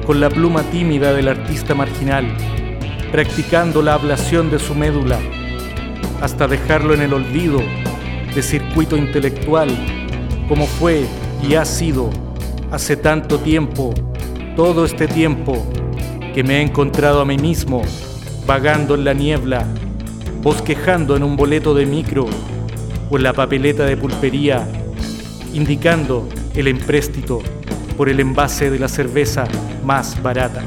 con 0.06 0.20
la 0.20 0.28
pluma 0.28 0.62
tímida 0.64 1.14
del 1.14 1.29
artista 1.29 1.75
marginal, 1.75 2.27
practicando 3.10 3.81
la 3.81 3.94
ablación 3.94 4.50
de 4.50 4.58
su 4.58 4.75
médula, 4.75 5.18
hasta 6.20 6.46
dejarlo 6.46 6.92
en 6.92 7.00
el 7.00 7.14
olvido 7.14 7.62
de 8.35 8.42
circuito 8.42 8.98
intelectual, 8.98 9.70
como 10.48 10.66
fue 10.66 11.06
y 11.48 11.54
ha 11.54 11.64
sido 11.64 12.10
hace 12.70 12.96
tanto 12.96 13.38
tiempo, 13.38 13.94
todo 14.54 14.85
este 14.85 15.06
tiempo, 15.06 15.66
que 16.35 16.44
me 16.44 16.58
he 16.58 16.60
encontrado 16.60 17.22
a 17.22 17.25
mí 17.25 17.38
mismo 17.38 17.81
vagando 18.46 18.96
en 18.96 19.04
la 19.04 19.14
niebla, 19.14 19.64
bosquejando 20.42 21.16
en 21.16 21.22
un 21.22 21.37
boleto 21.37 21.72
de 21.72 21.87
micro 21.87 22.27
o 23.08 23.16
en 23.16 23.22
la 23.22 23.33
papeleta 23.33 23.87
de 23.87 23.96
pulpería, 23.96 24.68
indicando 25.54 26.29
el 26.55 26.69
empréstito 26.69 27.42
por 27.96 28.09
el 28.09 28.21
envase 28.21 28.71
de 28.71 28.79
la 28.79 28.88
cerveza 28.88 29.46
más 29.85 30.23
barata. 30.23 30.63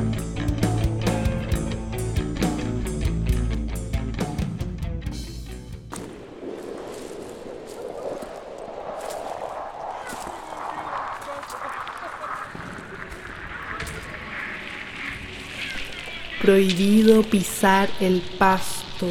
Prohibido 16.41 17.23
pisar 17.23 17.89
el 17.99 18.21
pasto, 18.37 19.07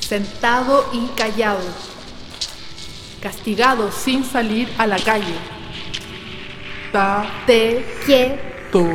sentado 0.00 0.88
y 0.94 1.08
callado 1.14 1.93
Castigado 3.24 3.90
sin 3.90 4.22
salir 4.22 4.68
a 4.76 4.86
la 4.86 4.98
calle. 4.98 5.34
Ta, 6.92 7.24
te, 7.46 7.82
quieto. 8.04 8.86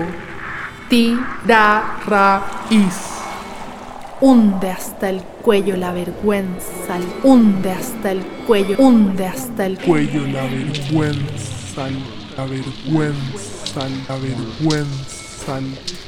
Ti, 0.88 1.18
ra, 1.48 2.00
raíz. 2.06 2.94
Hunde 4.22 4.70
hasta 4.70 5.10
el 5.10 5.22
cuello 5.42 5.76
la 5.78 5.94
vergüenza, 5.94 7.00
hunde 7.24 7.72
hasta 7.72 8.12
el 8.12 8.22
cuello, 8.46 8.76
hunde 8.78 9.26
hasta 9.26 9.66
el 9.66 9.80
cuello 9.80 10.28
la 10.28 10.44
vergüenza, 10.44 11.88
la 12.38 12.46
vergüenza, 12.46 13.90
la 14.08 14.16
vergüenza. 14.16 15.60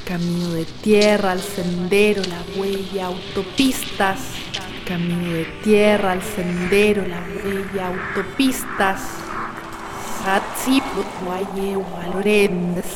Camino 0.06 0.50
de 0.52 0.66
tierra 0.66 1.32
al 1.32 1.42
sendero, 1.42 2.22
la 2.22 2.44
huella, 2.56 3.08
autopistas. 3.08 4.20
Camino 4.86 5.32
de 5.32 5.46
tierra 5.64 6.12
al 6.14 6.22
sendero, 6.22 7.04
la 7.08 7.20
huella, 7.20 7.88
autopistas. 7.88 9.02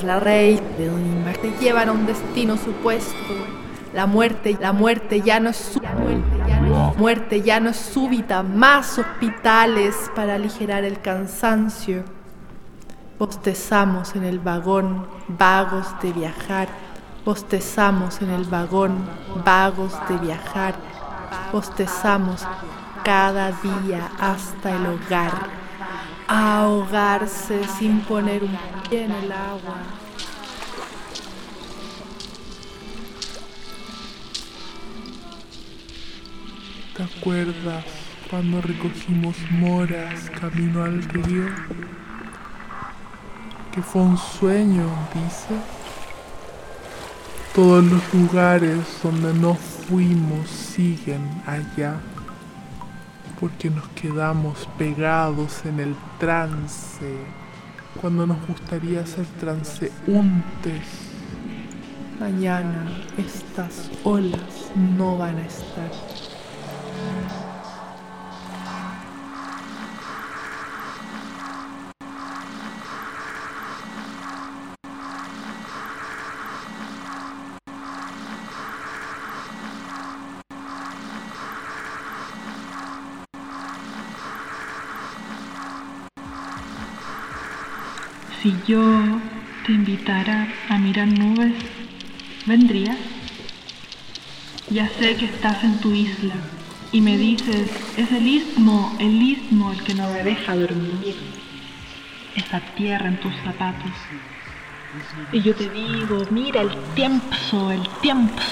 La 0.04 0.20
rey, 0.20 0.60
de 0.78 0.88
donde 0.88 1.34
te 1.34 1.52
llevan 1.60 1.90
a 1.90 1.92
un 1.92 2.06
destino 2.06 2.56
supuesto 2.58 3.16
la 3.96 4.06
muerte, 4.08 4.58
la 4.60 4.74
muerte 4.74 5.22
ya 5.22 5.40
no 5.40 5.50
es 5.50 5.56
su 5.56 5.82
muerte 6.98 7.42
ya 7.42 7.62
no 7.62 7.70
es 7.70 7.78
súbita, 7.78 8.44
más 8.44 9.00
hospitales 9.00 9.96
para 10.14 10.36
aligerar 10.36 10.84
el 10.84 11.00
cansancio. 11.00 12.04
Postezamos 13.18 14.16
en 14.18 14.26
el 14.26 14.40
vagón, 14.40 15.08
vagos 15.30 15.88
de 16.02 16.12
viajar. 16.12 16.68
Postezamos 17.24 18.22
en 18.22 18.32
el 18.32 18.44
vagón, 18.44 18.98
vagos 19.46 19.94
de 20.10 20.18
viajar. 20.18 20.76
Postezamos 21.52 22.46
cada 23.04 23.52
día 23.52 24.10
hasta 24.20 24.76
el 24.76 24.86
hogar. 24.88 25.48
Ahogarse 26.28 27.62
sin 27.78 28.02
poner 28.02 28.44
un 28.44 28.58
pie 28.90 29.06
en 29.06 29.12
el 29.12 29.32
agua. 29.32 29.76
¿Te 36.96 37.04
acuerdas 37.04 37.84
cuando 38.30 38.62
recogimos 38.62 39.36
moras 39.52 40.30
camino 40.40 40.84
al 40.84 41.04
río? 41.04 41.48
Que 43.74 43.82
fue 43.82 44.02
un 44.02 44.18
sueño, 44.18 44.90
dice. 45.14 45.75
Todos 47.56 47.86
los 47.86 48.14
lugares 48.14 48.80
donde 49.02 49.34
no 49.34 49.56
fuimos 49.56 50.50
siguen 50.50 51.22
allá, 51.48 51.96
porque 53.40 53.70
nos 53.70 53.88
quedamos 53.90 54.68
pegados 54.78 55.66
en 55.66 55.80
el 55.80 55.96
trance, 56.20 57.16
cuando 58.02 58.28
nos 58.28 58.46
gustaría 58.46 59.06
ser 59.06 59.26
transeúntes. 59.40 60.84
Mañana 62.20 62.92
estas 63.18 63.90
olas 64.04 64.72
no 64.98 65.18
van 65.18 65.38
a 65.38 65.46
estar. 65.46 65.92
Si 88.46 88.56
yo 88.68 88.80
te 89.66 89.72
invitara 89.72 90.48
a 90.70 90.78
mirar 90.78 91.08
nubes, 91.08 91.56
¿vendrías? 92.46 92.96
Ya 94.70 94.88
sé 94.88 95.16
que 95.16 95.26
estás 95.26 95.64
en 95.64 95.80
tu 95.80 95.92
isla 95.92 96.36
y 96.92 97.02
me 97.02 97.18
dices, 97.18 97.72
es 97.98 98.12
el 98.12 98.28
istmo, 98.28 98.96
el 99.00 99.20
istmo 99.20 99.72
el 99.72 99.84
que 99.84 99.96
no 99.96 100.12
me 100.12 100.24
deja 100.24 100.56
dormir. 100.56 101.16
Esa 102.36 102.60
tierra 102.76 103.08
en 103.08 103.20
tus 103.20 103.34
zapatos. 103.44 103.92
Y 105.32 105.42
yo 105.42 105.56
te 105.56 105.68
digo, 105.68 106.22
mira 106.30 106.62
el 106.62 106.70
tiempo, 106.94 107.72
el 107.72 107.90
tiempo, 108.04 108.44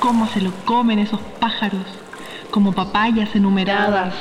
cómo 0.00 0.26
se 0.26 0.40
lo 0.40 0.54
comen 0.64 1.00
esos 1.00 1.20
pájaros, 1.38 1.84
como 2.50 2.72
papayas 2.72 3.36
enumeradas 3.36 4.14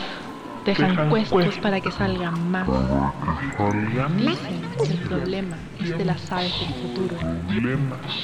dejan 0.67 1.09
puestos 1.09 1.57
para 1.59 1.79
que 1.79 1.91
salgan 1.91 2.51
más. 2.51 2.67
El 4.89 4.97
problema 5.09 5.57
es 5.79 5.97
de 5.97 6.05
las 6.05 6.31
aves 6.31 6.53
del 6.59 6.73
futuro. 6.81 7.15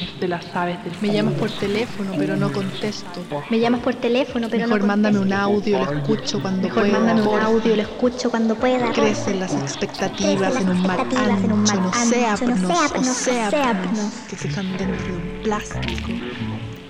Es 0.01 0.19
de 0.19 0.27
las 0.27 0.55
aves 0.55 0.83
del 0.83 0.93
Me 1.01 1.13
llamas 1.13 1.33
por 1.35 1.49
teléfono, 1.49 2.11
pero 2.17 2.35
no 2.35 2.51
contesto. 2.51 3.23
Me 3.49 3.59
llamas 3.59 3.81
por 3.81 3.95
teléfono, 3.95 4.47
pero 4.49 4.63
Mejor 4.67 4.81
no 4.81 4.87
mándame 4.87 5.19
un 5.19 5.33
audio, 5.33 5.85
lo 5.85 5.91
escucho 5.99 6.41
cuando 6.41 6.61
Mejor 6.67 6.83
pueda. 6.83 6.99
mándame 6.99 7.21
un 7.27 7.39
audio, 7.39 7.75
lo 7.75 7.81
escucho 7.81 8.29
cuando 8.29 8.55
pueda. 8.55 8.91
Crecen 8.91 9.39
las 9.39 9.53
expectativas 9.53 10.55
en 10.59 10.69
un 10.69 10.81
mar 10.83 10.99
expectativas 10.99 11.43
en 11.43 11.51
un 11.51 11.63
mar 11.63 11.77
ancho, 11.77 11.89
océanos, 11.89 12.41
océanos, 12.41 13.07
océanos, 13.07 13.47
océanos. 13.47 13.99
que 14.29 14.35
se 14.35 14.47
están 14.49 14.77
dentro 14.77 15.05
de 15.05 15.13
un 15.13 15.43
plástico. 15.43 16.09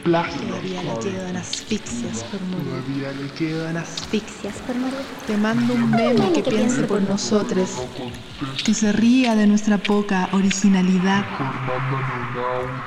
Todavía 0.04 0.84
le 0.84 0.99
quedan 0.99 1.38
asfixias 1.38 2.26
por 2.26 2.41
morir. 2.41 2.66
Todavía 2.66 3.12
le 3.14 3.32
quedan 3.32 3.78
Asfixias 3.78 4.56
por 4.68 4.76
morir. 4.76 4.97
Te 5.26 5.38
mando 5.38 5.74
un 5.74 5.91
meme 5.91 6.34
que 6.34 6.43
piense 6.43 6.84
por 6.84 7.01
nosotros, 7.01 7.70
que 8.66 8.74
se 8.74 8.91
ría 8.91 9.36
de 9.36 9.47
nuestra 9.47 9.78
poca 9.78 10.28
originalidad. 10.34 11.26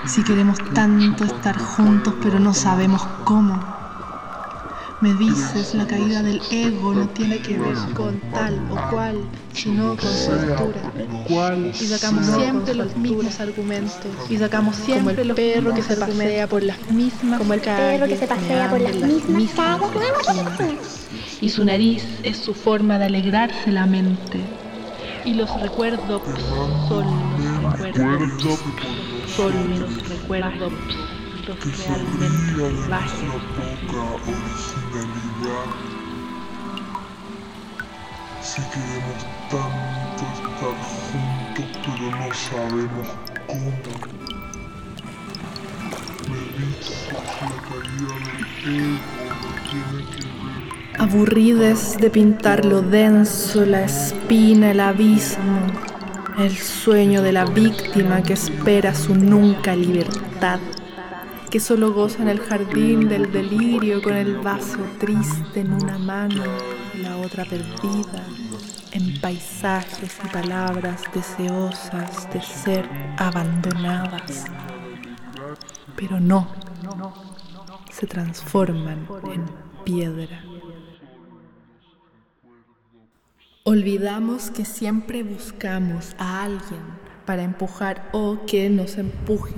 Si 0.04 0.22
queremos 0.24 0.58
tanto 0.74 1.24
estar 1.24 1.56
juntos, 1.58 2.14
pero 2.22 2.38
no 2.38 2.52
sabemos 2.52 3.02
cómo. 3.24 3.75
Me 5.02 5.12
dices, 5.12 5.74
la 5.74 5.86
caída 5.86 6.22
del 6.22 6.40
ego 6.50 6.94
no 6.94 7.06
tiene 7.08 7.36
que 7.38 7.58
ver 7.58 7.76
con 7.94 8.18
tal 8.32 8.58
o 8.70 8.90
cual, 8.90 9.18
sino 9.52 9.94
con 9.94 10.10
su 10.10 10.32
altura. 10.32 10.90
Y 11.78 11.86
sacamos 11.86 12.24
siempre 12.24 12.74
los 12.74 12.96
mismos 12.96 13.38
argumentos. 13.38 14.06
Y 14.30 14.38
sacamos 14.38 14.74
siempre 14.74 15.14
como 15.14 15.30
el 15.30 15.34
perro 15.34 15.74
que 15.74 15.82
se 15.82 15.96
pasea 15.96 16.46
por 16.46 16.62
las 16.62 16.90
mismas 16.90 17.38
Como 17.38 17.52
el 17.52 17.60
perro 17.60 18.06
que 18.06 18.16
se 18.16 18.26
pasea 18.26 18.70
por 18.70 18.80
las 18.80 18.94
mismas. 18.96 19.50
Y 21.42 21.50
su 21.50 21.62
nariz 21.66 22.02
es 22.22 22.38
su 22.38 22.54
forma 22.54 22.98
de 22.98 23.04
alegrarse 23.04 23.70
la 23.70 23.84
mente. 23.84 24.40
Y 25.26 25.34
los 25.34 25.60
recuerdos 25.60 26.22
son 26.88 27.06
los 27.62 27.78
recuerdos. 27.80 28.60
Son 29.36 29.80
los 29.80 30.08
recuerdos 30.08 30.72
los 31.46 31.58
realmente 31.78 32.56
salvajes. 32.56 33.32
Si 38.42 38.62
queremos 38.62 39.20
tanto 39.50 40.22
estar 40.34 40.76
juntos, 41.06 41.68
pero 41.84 42.06
no 42.10 42.28
sabemos 42.34 43.08
cómo. 43.46 43.70
Me 46.28 46.42
dices 46.58 47.08
la 47.10 47.56
caída 47.68 48.14
del 48.24 48.76
ego 48.76 48.96
no 49.42 49.50
tiene 49.70 50.02
que 50.10 50.20
ver. 50.26 51.00
Aburrides 51.00 51.98
de 51.98 52.08
pintar 52.10 52.64
lo 52.64 52.82
denso, 52.82 53.66
la 53.66 53.82
espina, 53.84 54.70
el 54.70 54.80
abismo, 54.80 55.60
el 56.38 56.56
sueño 56.56 57.22
de 57.22 57.32
la 57.32 57.44
víctima 57.44 58.22
que 58.22 58.32
espera 58.32 58.94
su 58.94 59.14
nunca 59.14 59.76
libertad, 59.76 60.60
que 61.50 61.60
solo 61.60 61.92
goza 61.92 62.22
en 62.22 62.28
el 62.28 62.40
jardín 62.40 63.08
del 63.08 63.30
delirio 63.30 64.02
con 64.02 64.14
el 64.14 64.38
vaso 64.38 64.78
triste 64.98 65.60
en 65.60 65.72
una 65.72 65.98
mano 65.98 66.42
y 66.94 66.98
la 66.98 67.16
otra 67.18 67.44
perdida, 67.44 68.24
en 68.92 69.20
paisajes 69.20 70.18
y 70.24 70.28
palabras 70.28 71.02
deseosas 71.14 72.32
de 72.32 72.42
ser 72.42 72.88
abandonadas, 73.16 74.46
pero 75.94 76.18
no, 76.18 76.48
se 77.90 78.06
transforman 78.06 79.06
en 79.32 79.44
piedra. 79.84 80.42
Olvidamos 83.62 84.50
que 84.50 84.64
siempre 84.64 85.22
buscamos 85.22 86.14
a 86.18 86.44
alguien 86.44 86.82
para 87.24 87.42
empujar 87.42 88.08
o 88.12 88.46
que 88.46 88.70
nos 88.70 88.96
empuje, 88.96 89.54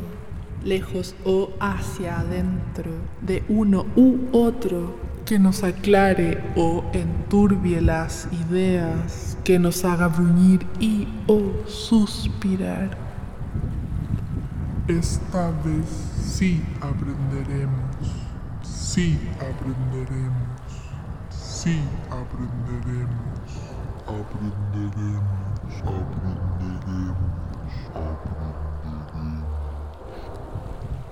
lejos 0.64 1.14
o 1.24 1.50
hacia 1.60 2.20
adentro, 2.20 2.90
de 3.20 3.42
uno 3.48 3.86
u 3.96 4.28
otro, 4.32 4.94
que 5.24 5.38
nos 5.38 5.62
aclare 5.62 6.42
o 6.56 6.84
enturbie 6.94 7.80
las 7.82 8.28
ideas, 8.32 9.36
que 9.44 9.58
nos 9.58 9.84
haga 9.84 10.08
bruñir 10.08 10.66
y 10.80 11.06
o 11.26 11.40
suspirar. 11.66 12.96
Esta 14.88 15.50
vez 15.50 15.86
sí 16.18 16.62
aprenderemos. 16.80 17.78
Sí 18.62 19.18
aprenderemos. 19.34 20.48
Sí 21.28 21.78
aprenderemos. 22.10 23.08
Aprenderemos. 24.06 25.18
Aprenderemos. 25.74 26.47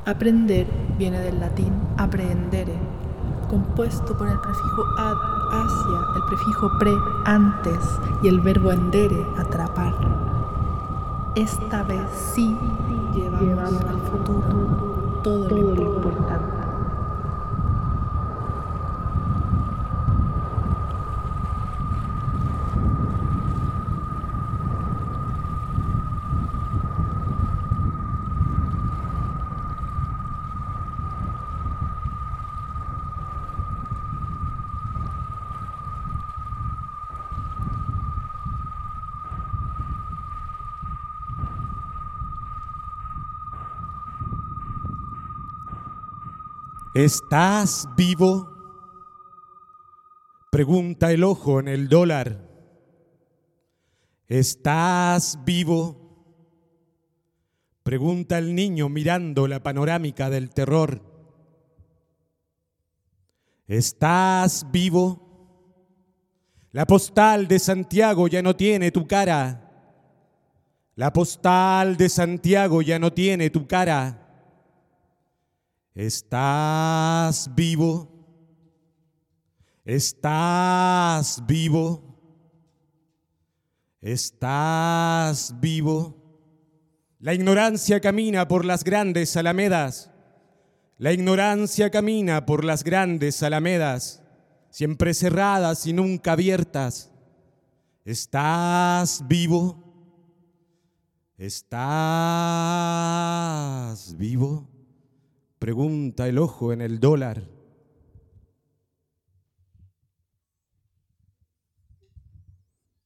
Aprender 0.07 0.69
viene 0.99 1.19
del 1.19 1.41
latín 1.41 1.73
aprendere, 1.97 2.79
compuesto 3.51 4.17
por 4.17 4.29
el 4.29 4.39
prefijo 4.39 4.85
ad, 4.97 5.17
hacia, 5.51 5.99
el 6.15 6.23
prefijo 6.29 6.71
pre, 6.79 6.93
antes 7.25 7.99
y 8.23 8.29
el 8.29 8.41
verbo 8.41 8.71
endere, 8.71 9.17
atrapar. 9.37 9.95
Esta 11.35 11.83
vez 11.83 12.09
sí 12.13 12.57
llevamos 13.17 13.83
al 13.83 13.99
futuro 14.03 15.21
todo 15.25 15.49
lo 15.49 15.75
importante. 15.75 16.46
¿Estás 46.97 47.87
vivo? 47.95 48.49
Pregunta 50.51 51.13
el 51.13 51.25
ojo 51.25 51.61
en 51.61 51.69
el 51.69 51.91
dólar. 51.91 52.49
¿Estás 54.29 55.39
vivo? 55.45 56.25
Pregunta 57.83 58.39
el 58.39 58.55
niño 58.55 58.89
mirando 58.89 59.47
la 59.47 59.63
panorámica 59.63 60.31
del 60.31 60.49
terror. 60.49 61.03
¿Estás 63.67 64.65
vivo? 64.73 65.21
La 66.73 66.87
postal 66.87 67.47
de 67.47 67.59
Santiago 67.59 68.27
ya 68.27 68.41
no 68.41 68.57
tiene 68.57 68.91
tu 68.91 69.07
cara. 69.07 69.71
La 70.95 71.13
postal 71.13 71.99
de 71.99 72.09
Santiago 72.09 72.81
ya 72.81 72.99
no 72.99 73.13
tiene 73.13 73.51
tu 73.51 73.67
cara. 73.67 74.26
¿Estás 75.97 77.51
vivo? 77.55 78.13
¿Estás 79.83 81.43
vivo? 81.47 82.03
¿Estás 84.03 85.59
vivo? 85.59 86.15
La 87.19 87.33
ignorancia 87.33 87.99
camina 88.01 88.47
por 88.47 88.67
las 88.67 88.85
grandes 88.85 89.35
alamedas. 89.39 90.11
La 90.99 91.15
ignorancia 91.15 91.91
camina 91.91 92.45
por 92.45 92.63
las 92.63 92.85
grandes 92.85 93.43
alamedas, 93.43 94.23
siempre 94.69 95.15
cerradas 95.15 95.87
y 95.87 95.95
nunca 95.95 96.33
abiertas. 96.33 97.11
¿Estás 98.05 99.27
vivo? 99.27 99.83
¿Estás 101.39 101.75
vivo? 104.19 104.76
Pregunta 105.59 106.29
el 106.29 106.39
ojo 106.39 106.73
en 106.73 106.81
el 106.81 107.01
dólar. 107.01 107.49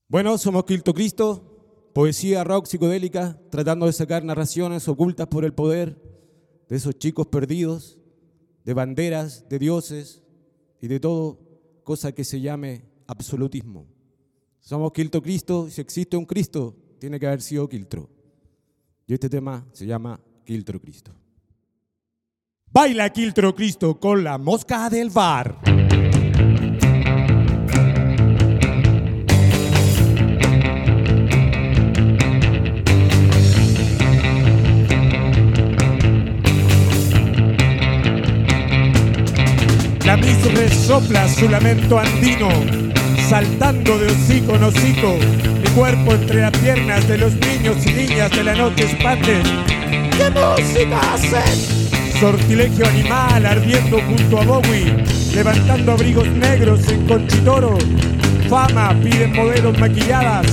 Bueno, 0.09 0.37
somos 0.39 0.65
Quilto 0.65 0.93
Cristo, 0.93 1.91
poesía 1.95 2.43
rock 2.43 2.67
psicodélica, 2.67 3.41
tratando 3.51 3.87
de 3.87 3.93
sacar 3.93 4.25
narraciones 4.25 4.89
ocultas 4.89 5.29
por 5.29 5.45
el 5.45 5.55
poder 5.55 6.03
de 6.69 6.77
esos 6.77 6.99
chicos 6.99 7.29
perdidos, 7.29 7.99
de 8.65 8.75
banderas, 8.75 9.49
de 9.49 9.61
dioses 9.61 10.25
y 10.81 10.89
de 10.89 10.99
todo 10.99 11.39
cosa 11.85 12.11
que 12.13 12.25
se 12.25 12.41
llame 12.41 12.85
absolutismo. 13.07 13.87
Somos 14.59 14.93
Quilto 14.93 15.23
Cristo, 15.23 15.71
si 15.71 15.81
existe 15.81 16.17
un 16.17 16.27
Cristo, 16.27 16.77
tiene 16.99 17.21
que 17.21 17.29
haber 17.29 17.43
sido 17.43 17.69
Quiltro. 17.69 18.11
Y 19.07 19.15
este 19.15 19.29
tema 19.29 19.67
se 19.73 19.87
llama 19.87 20.21
Quiltro 20.45 20.81
Cristo. 20.81 21.20
Baila 22.73 23.11
Quiltro 23.11 23.53
Cristo 23.53 23.99
con 23.99 24.23
la 24.23 24.39
mosca 24.39 24.89
del 24.89 25.11
bar. 25.11 25.57
La 40.07 40.17
mis 40.17 40.55
resopla 40.55 41.27
su 41.27 41.49
lamento 41.49 41.99
andino, 41.99 42.51
saltando 43.29 43.99
de 43.99 44.13
hocico 44.13 44.55
en 44.55 44.63
hocico, 44.63 45.19
mi 45.61 45.69
cuerpo 45.71 46.13
entre 46.13 46.43
las 46.43 46.57
piernas 46.57 47.09
de 47.09 47.19
los 47.19 47.35
niños 47.35 47.85
y 47.85 47.95
niñas 47.95 48.31
de 48.31 48.45
la 48.45 48.55
noche 48.55 48.85
expande. 48.85 49.43
¿Qué 50.17 50.31
música 50.31 51.15
hacen? 51.15 51.90
Sortilegio 52.21 52.87
animal 52.87 53.47
ardiendo 53.47 53.99
junto 54.03 54.41
a 54.43 54.45
Bowie, 54.45 54.95
levantando 55.35 55.93
abrigos 55.93 56.29
negros 56.29 56.87
en 56.91 57.07
Conchitoro. 57.07 57.79
Fama 58.51 58.95
piden 59.03 59.35
modelos 59.35 59.79
maquilladas, 59.79 60.47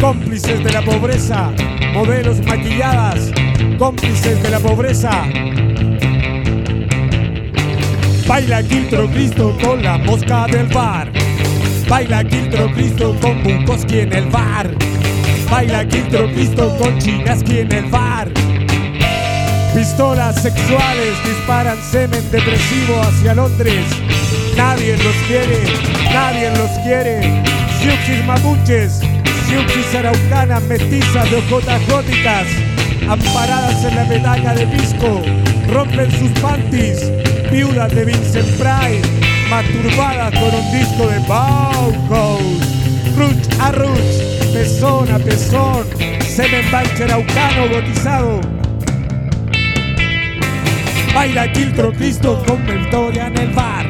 cómplices 0.00 0.62
de 0.62 0.70
la 0.70 0.82
pobreza, 0.82 1.50
modelos 1.92 2.40
maquilladas, 2.46 3.32
cómplices 3.76 4.40
de 4.40 4.50
la 4.50 4.60
pobreza. 4.60 5.24
Baila 8.28 8.62
Quiltro 8.62 9.08
Cristo 9.08 9.58
con 9.64 9.82
la 9.82 9.98
mosca 9.98 10.46
del 10.46 10.68
bar. 10.68 11.10
Baila 11.88 12.22
Quiltro 12.22 12.70
Cristo 12.72 13.16
con 13.20 13.42
Bukowski 13.42 13.98
en 13.98 14.12
el 14.12 14.26
bar. 14.26 14.70
Baila 15.50 15.84
Quiltro 15.88 16.30
Cristo 16.32 16.76
con 16.78 16.96
Chinaski 17.00 17.58
en 17.58 17.72
el 17.72 17.86
bar. 17.86 18.30
Pistolas 19.80 20.36
sexuales 20.42 21.14
disparan 21.24 21.78
semen 21.82 22.30
depresivo 22.30 23.00
hacia 23.00 23.34
Londres. 23.34 23.86
Nadie 24.54 24.94
los 24.98 25.16
quiere, 25.26 25.58
nadie 26.12 26.50
los 26.50 26.70
quiere. 26.84 27.42
Siuxis 27.80 28.22
mapuches, 28.26 29.00
siuxis 29.48 29.94
araucanas 29.94 30.62
mestizas 30.64 31.30
de 31.30 31.36
ojotas 31.38 31.80
góticas, 31.88 32.46
amparadas 33.08 33.82
en 33.82 33.96
la 33.96 34.04
medalla 34.04 34.52
de 34.52 34.66
pisco, 34.66 35.22
rompen 35.72 36.10
sus 36.10 36.30
panties, 36.40 37.10
viudas 37.50 37.90
de 37.94 38.04
Vincent 38.04 38.50
Price, 38.58 39.08
masturbadas 39.48 40.30
con 40.38 40.54
un 40.56 40.72
disco 40.72 41.08
de 41.08 41.20
Bauhaus. 41.20 42.60
Ruch 43.16 43.58
a 43.58 43.72
ruch, 43.72 44.52
pezón 44.52 45.10
a 45.10 45.18
pezón, 45.18 45.86
semen 46.20 46.70
banche 46.70 47.04
araucano 47.04 47.66
gotizado. 47.72 48.59
Baila 51.20 51.52
Quiltro 51.52 51.92
Cristo 51.92 52.42
con 52.46 52.64
Victoria 52.64 53.26
en 53.26 53.36
el 53.36 53.52
bar. 53.52 53.86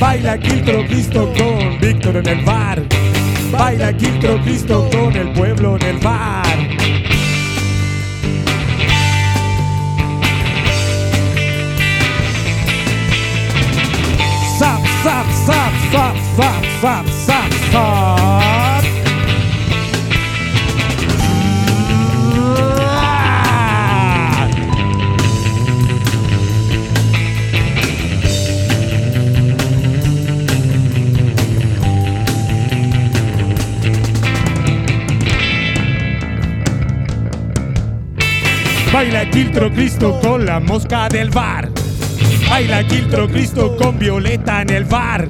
Baila 0.00 0.36
Quiltro 0.36 0.84
Cristo 0.84 1.32
con 1.38 1.78
Víctor 1.78 2.16
en 2.16 2.26
el 2.26 2.44
bar. 2.44 2.82
Baila 3.52 3.92
Quiltro 3.96 4.36
Cristo 4.42 4.90
con 4.90 5.14
el 5.14 5.30
pueblo 5.30 5.76
en 5.76 5.82
el 5.82 5.98
bar. 5.98 6.44
Zap, 14.58 14.84
zap, 15.04 15.26
zap, 15.46 15.72
zap, 15.92 16.16
zap, 16.36 16.64
zap, 16.80 17.06
zap, 17.26 17.52
zap. 17.70 18.29
Baila 38.92 39.30
Quiltro 39.30 39.70
Cristo 39.70 40.18
con 40.20 40.44
la 40.44 40.58
mosca 40.58 41.08
del 41.08 41.30
bar. 41.30 41.70
Baila 42.48 42.84
Quiltro 42.84 43.28
Cristo 43.28 43.76
con 43.76 43.96
Violeta 44.00 44.62
en 44.62 44.70
el 44.70 44.84
bar. 44.84 45.28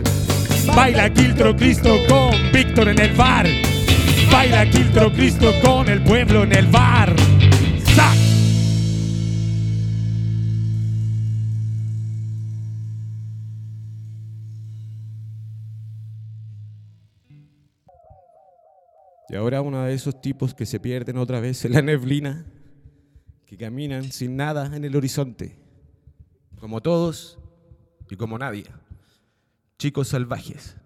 Baila 0.75 1.13
Quiltro 1.13 1.55
Cristo 1.55 1.99
con 2.09 2.31
Víctor 2.55 2.89
en 2.89 2.99
el 2.99 3.15
bar. 3.15 3.47
Baila 4.33 4.65
Quiltro 4.65 5.13
Cristo 5.13 5.53
con 5.63 5.91
el 5.91 6.03
pueblo 6.03 6.45
en 6.45 6.57
el 6.57 6.69
bar. 6.69 7.15
¡Sac! 7.95 8.17
Y 19.29 19.35
ahora 19.37 19.61
uno 19.61 19.85
de 19.85 19.93
esos 19.93 20.19
tipos 20.23 20.55
que 20.55 20.65
se 20.65 20.81
pierden 20.81 21.19
otra 21.19 21.41
vez 21.41 21.63
en 21.67 21.73
la 21.75 21.83
neblina 21.83 22.47
que 23.51 23.57
caminan 23.57 24.13
sin 24.13 24.37
nada 24.37 24.77
en 24.77 24.85
el 24.85 24.95
horizonte, 24.95 25.59
como 26.61 26.81
todos 26.81 27.37
y 28.09 28.15
como 28.15 28.39
nadie, 28.39 28.67
chicos 29.77 30.07
salvajes. 30.07 30.77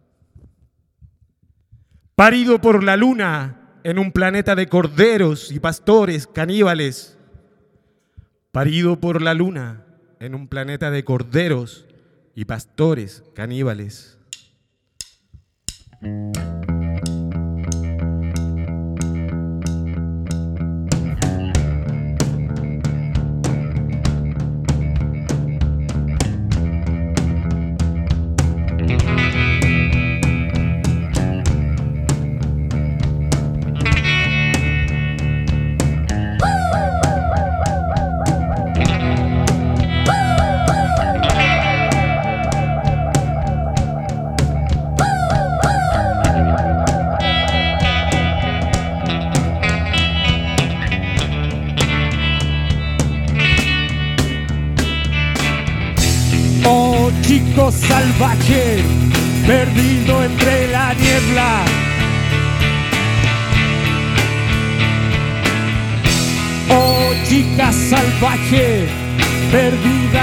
Parido 2.15 2.63
por 2.63 2.83
la 2.83 2.97
luna 2.97 3.81
en 3.85 3.99
un 3.99 4.13
planeta 4.13 4.55
de 4.55 4.67
corderos 4.67 5.53
y 5.53 5.61
pastores 5.61 6.27
caníbales. 6.27 7.19
Parido 8.51 8.99
por 8.99 9.21
la 9.21 9.35
luna 9.35 9.85
en 10.19 10.35
un 10.35 10.49
planeta 10.49 10.91
de 10.91 11.05
corderos 11.05 11.85
y 12.35 12.47
pastores 12.47 13.25
caníbales. 13.35 14.19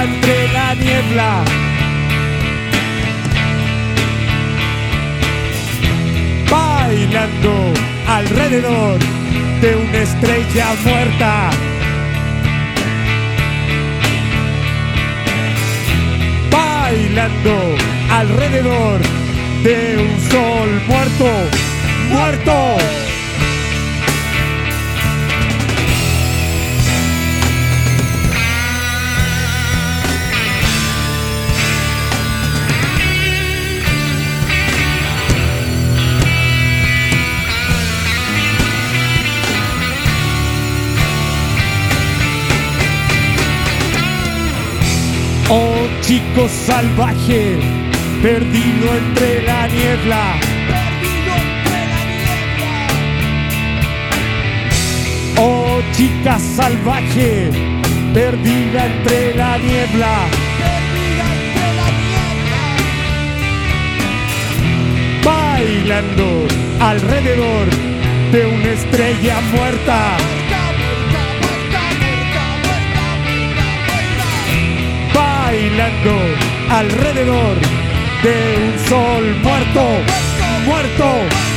Entre 0.04 0.54
la 0.54 0.76
niebla. 0.76 1.44
Bailando 6.50 7.74
alrededor 8.08 9.00
de 9.62 9.76
una 9.76 9.98
estrella 9.98 10.68
muerta. 10.84 11.52
bailando 16.92 17.76
alrededor 18.12 19.00
de 19.64 19.98
un 19.98 20.30
sol 20.30 20.70
muerto, 20.88 21.30
muerto. 22.10 22.61
Oh 46.32 46.34
chico 46.34 46.48
salvaje, 46.48 47.60
perdido 48.22 48.96
entre 48.96 49.44
la 49.44 49.68
niebla. 49.68 50.40
Oh 55.38 55.82
chica 55.92 56.40
salvaje, 56.40 57.50
perdida 58.14 58.86
entre 58.86 59.36
la 59.36 59.58
niebla. 59.58 60.28
Bailando 65.26 66.48
alrededor 66.80 67.68
de 68.32 68.46
una 68.46 68.72
estrella 68.72 69.42
muerta. 69.54 70.31
Alrededor 76.70 77.58
de 78.24 78.56
un 78.64 78.88
sol 78.88 79.36
muerto, 79.42 79.82
muerto. 80.66 81.51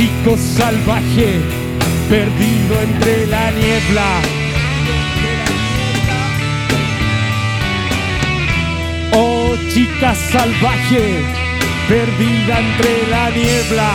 Chico 0.00 0.34
salvaje, 0.38 1.42
perdido 2.08 2.80
entre 2.80 3.26
la 3.26 3.50
niebla. 3.50 4.10
Oh 9.12 9.54
chica 9.74 10.14
salvaje, 10.14 11.22
perdida 11.86 12.60
entre 12.60 13.06
la 13.10 13.28
niebla. 13.28 13.90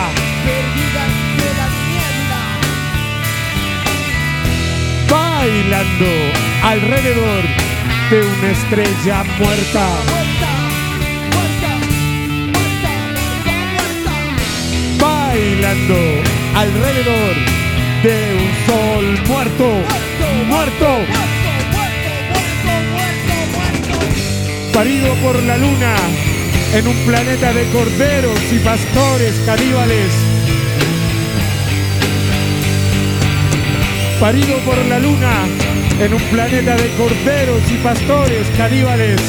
Bailando 5.10 6.12
alrededor 6.62 7.42
de 8.10 8.20
una 8.20 8.50
estrella 8.52 9.24
muerta. 9.40 10.55
Bailando 15.36 15.94
alrededor 16.54 17.34
de 18.02 18.16
un 18.40 18.50
sol 18.66 19.28
muerto, 19.28 19.68
muerto, 20.46 20.88
parido 24.72 25.14
por 25.16 25.42
la 25.42 25.58
luna 25.58 25.94
en 26.74 26.88
un 26.88 26.96
planeta 27.04 27.52
de 27.52 27.64
corderos 27.68 28.40
y 28.50 28.58
pastores 28.60 29.34
caníbales. 29.44 30.12
Parido 34.18 34.56
por 34.60 34.78
la 34.86 34.98
luna 34.98 35.34
en 36.00 36.14
un 36.14 36.22
planeta 36.30 36.76
de 36.76 36.88
corderos 36.96 37.62
y 37.70 37.76
pastores 37.84 38.46
caníbales. 38.56 39.20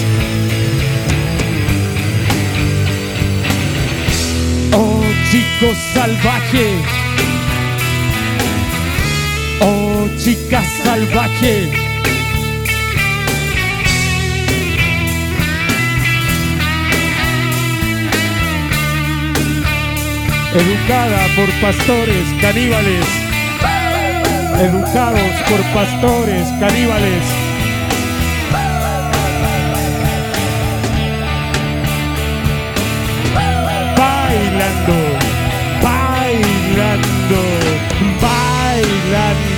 Oh 4.73 5.06
chico 5.29 5.73
salvaje, 5.93 6.81
oh 9.59 10.07
chica 10.17 10.63
salvaje. 10.83 11.69
Educada 20.55 21.27
por 21.35 21.49
pastores 21.61 22.27
caníbales, 22.41 23.05
educados 24.61 25.31
por 25.49 25.61
pastores 25.73 26.47
caníbales. 26.59 27.46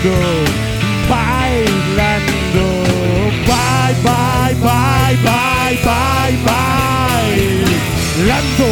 Lando 0.04 0.46
Bye 1.10 1.66
Lando 1.98 2.84
Bye 3.46 3.96
bye 4.04 4.56
bye 4.62 5.18
bye 5.24 5.78
bye 5.84 6.38
bye. 6.46 7.40
Lando 8.26 8.72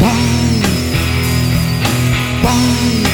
Bye. 0.00 0.60
Bye. 2.42 3.09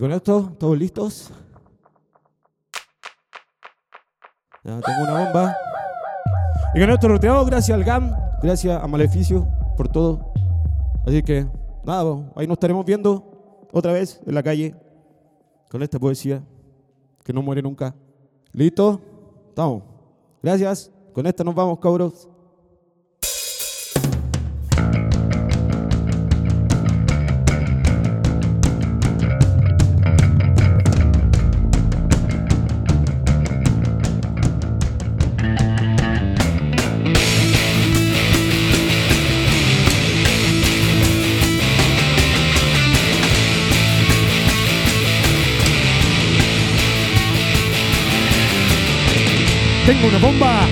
Con 0.00 0.12
esto, 0.12 0.56
¿todos 0.58 0.78
listos? 0.78 1.30
Ya 4.64 4.80
tengo 4.80 5.02
una 5.02 5.24
bomba. 5.24 5.56
Y 6.74 6.80
con 6.80 6.90
esto 6.90 7.08
roteado, 7.08 7.44
gracias 7.44 7.76
al 7.76 7.84
GAM, 7.84 8.10
gracias 8.42 8.82
a 8.82 8.86
Maleficio 8.86 9.46
por 9.76 9.88
todo. 9.88 10.32
Así 11.06 11.22
que, 11.22 11.46
nada, 11.84 12.32
ahí 12.34 12.46
nos 12.46 12.54
estaremos 12.54 12.86
viendo 12.86 13.68
otra 13.72 13.92
vez 13.92 14.22
en 14.26 14.34
la 14.34 14.42
calle 14.42 14.74
con 15.68 15.82
esta 15.82 15.98
poesía 15.98 16.42
que 17.22 17.34
no 17.34 17.42
muere 17.42 17.60
nunca. 17.60 17.94
¿Listo? 18.52 19.02
Estamos. 19.50 19.82
Gracias. 20.42 20.90
Con 21.12 21.26
esta 21.26 21.44
nos 21.44 21.54
vamos, 21.54 21.78
cabros. 21.78 22.29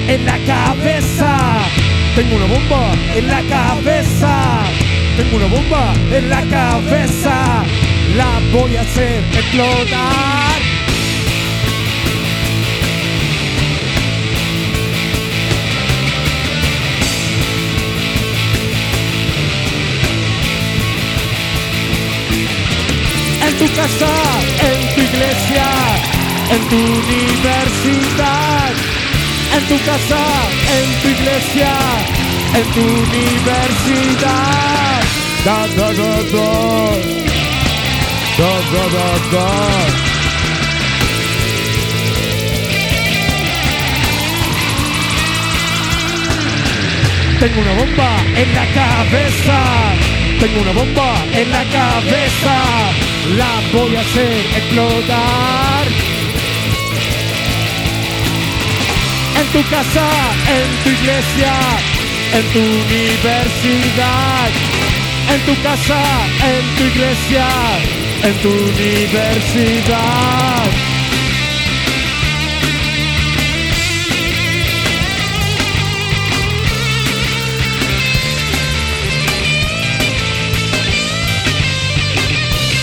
En 0.08 0.24
la 0.24 0.38
cabeza. 0.46 1.36
Tengo 2.16 2.36
una 2.36 2.46
bomba 2.46 2.92
en 3.14 3.28
la 3.28 3.42
cabeza. 3.42 4.64
Tengo 5.16 5.36
una 5.36 5.46
bomba 5.46 5.92
en 6.10 6.30
la 6.30 6.42
cabeza. 6.42 7.64
La 8.16 8.40
voy 8.52 8.76
a 8.76 8.80
hacer 8.80 9.22
explotar. 9.32 10.58
En 23.46 23.58
tu 23.58 23.74
casa, 23.74 24.12
en 24.68 24.94
tu 24.94 25.00
iglesia, 25.00 25.66
en 26.50 26.68
tu 26.68 26.76
universidad 26.76 28.37
tu 29.68 29.76
casa, 29.84 30.24
en 30.76 30.88
tu 31.02 31.08
iglesia, 31.08 31.72
en 32.58 32.66
tu 32.74 32.80
universidad. 32.80 34.28
Da, 35.44 35.58
da, 35.76 35.88
da. 35.92 36.18
Tengo 47.40 47.60
una 47.60 47.72
bomba 47.74 48.10
en 48.36 48.54
la 48.54 48.66
cabeza. 48.74 49.58
Tengo 50.40 50.60
una 50.62 50.72
bomba 50.72 51.24
en 51.32 51.50
la 51.50 51.64
cabeza. 51.64 52.56
La 53.36 53.52
voy 53.72 53.96
a 53.96 54.00
hacer 54.00 54.32
explotar. 54.56 55.67
En 59.40 59.46
tu 59.52 59.62
casa, 59.70 60.08
en 60.56 60.68
tu 60.82 60.90
iglesia, 60.90 61.54
en 62.34 62.44
tu 62.52 62.58
universidad. 62.58 64.50
En 65.32 65.40
tu 65.46 65.54
casa, 65.62 66.02
en 66.50 66.64
tu 66.76 66.84
iglesia, 66.84 67.46
en 68.22 68.34
tu 68.42 68.48
universidad. 68.48 69.88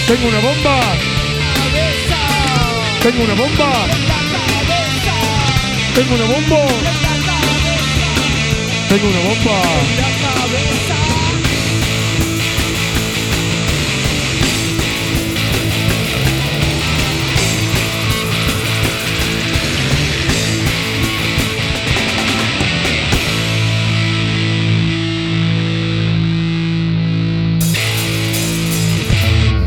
Tengo 0.08 0.28
una 0.28 0.40
bomba. 0.40 0.80
Tengo 3.02 3.24
una 3.24 3.34
bomba. 3.34 4.25
Tengo 5.96 6.14
una 6.14 6.26
bomba. 6.26 6.58
Tengo 8.90 9.08
una 9.08 9.20
bomba. 9.30 9.62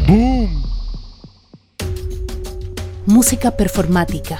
Boom. 0.06 0.62
Música 3.06 3.56
performática. 3.56 4.38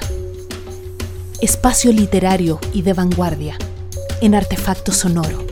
Espacio 1.41 1.93
literario 1.93 2.59
y 2.73 2.81
de 2.81 2.91
vanguardia 2.91 3.57
en 4.19 4.35
artefacto 4.35 4.91
sonoro. 4.91 5.47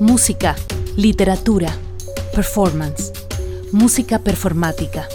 Música, 0.00 0.54
literatura, 0.96 1.72
performance. 2.34 3.10
Música 3.72 4.18
performática 4.18 5.08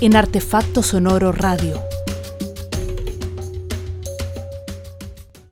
en 0.00 0.16
artefacto 0.16 0.82
sonoro 0.82 1.30
radio 1.30 1.78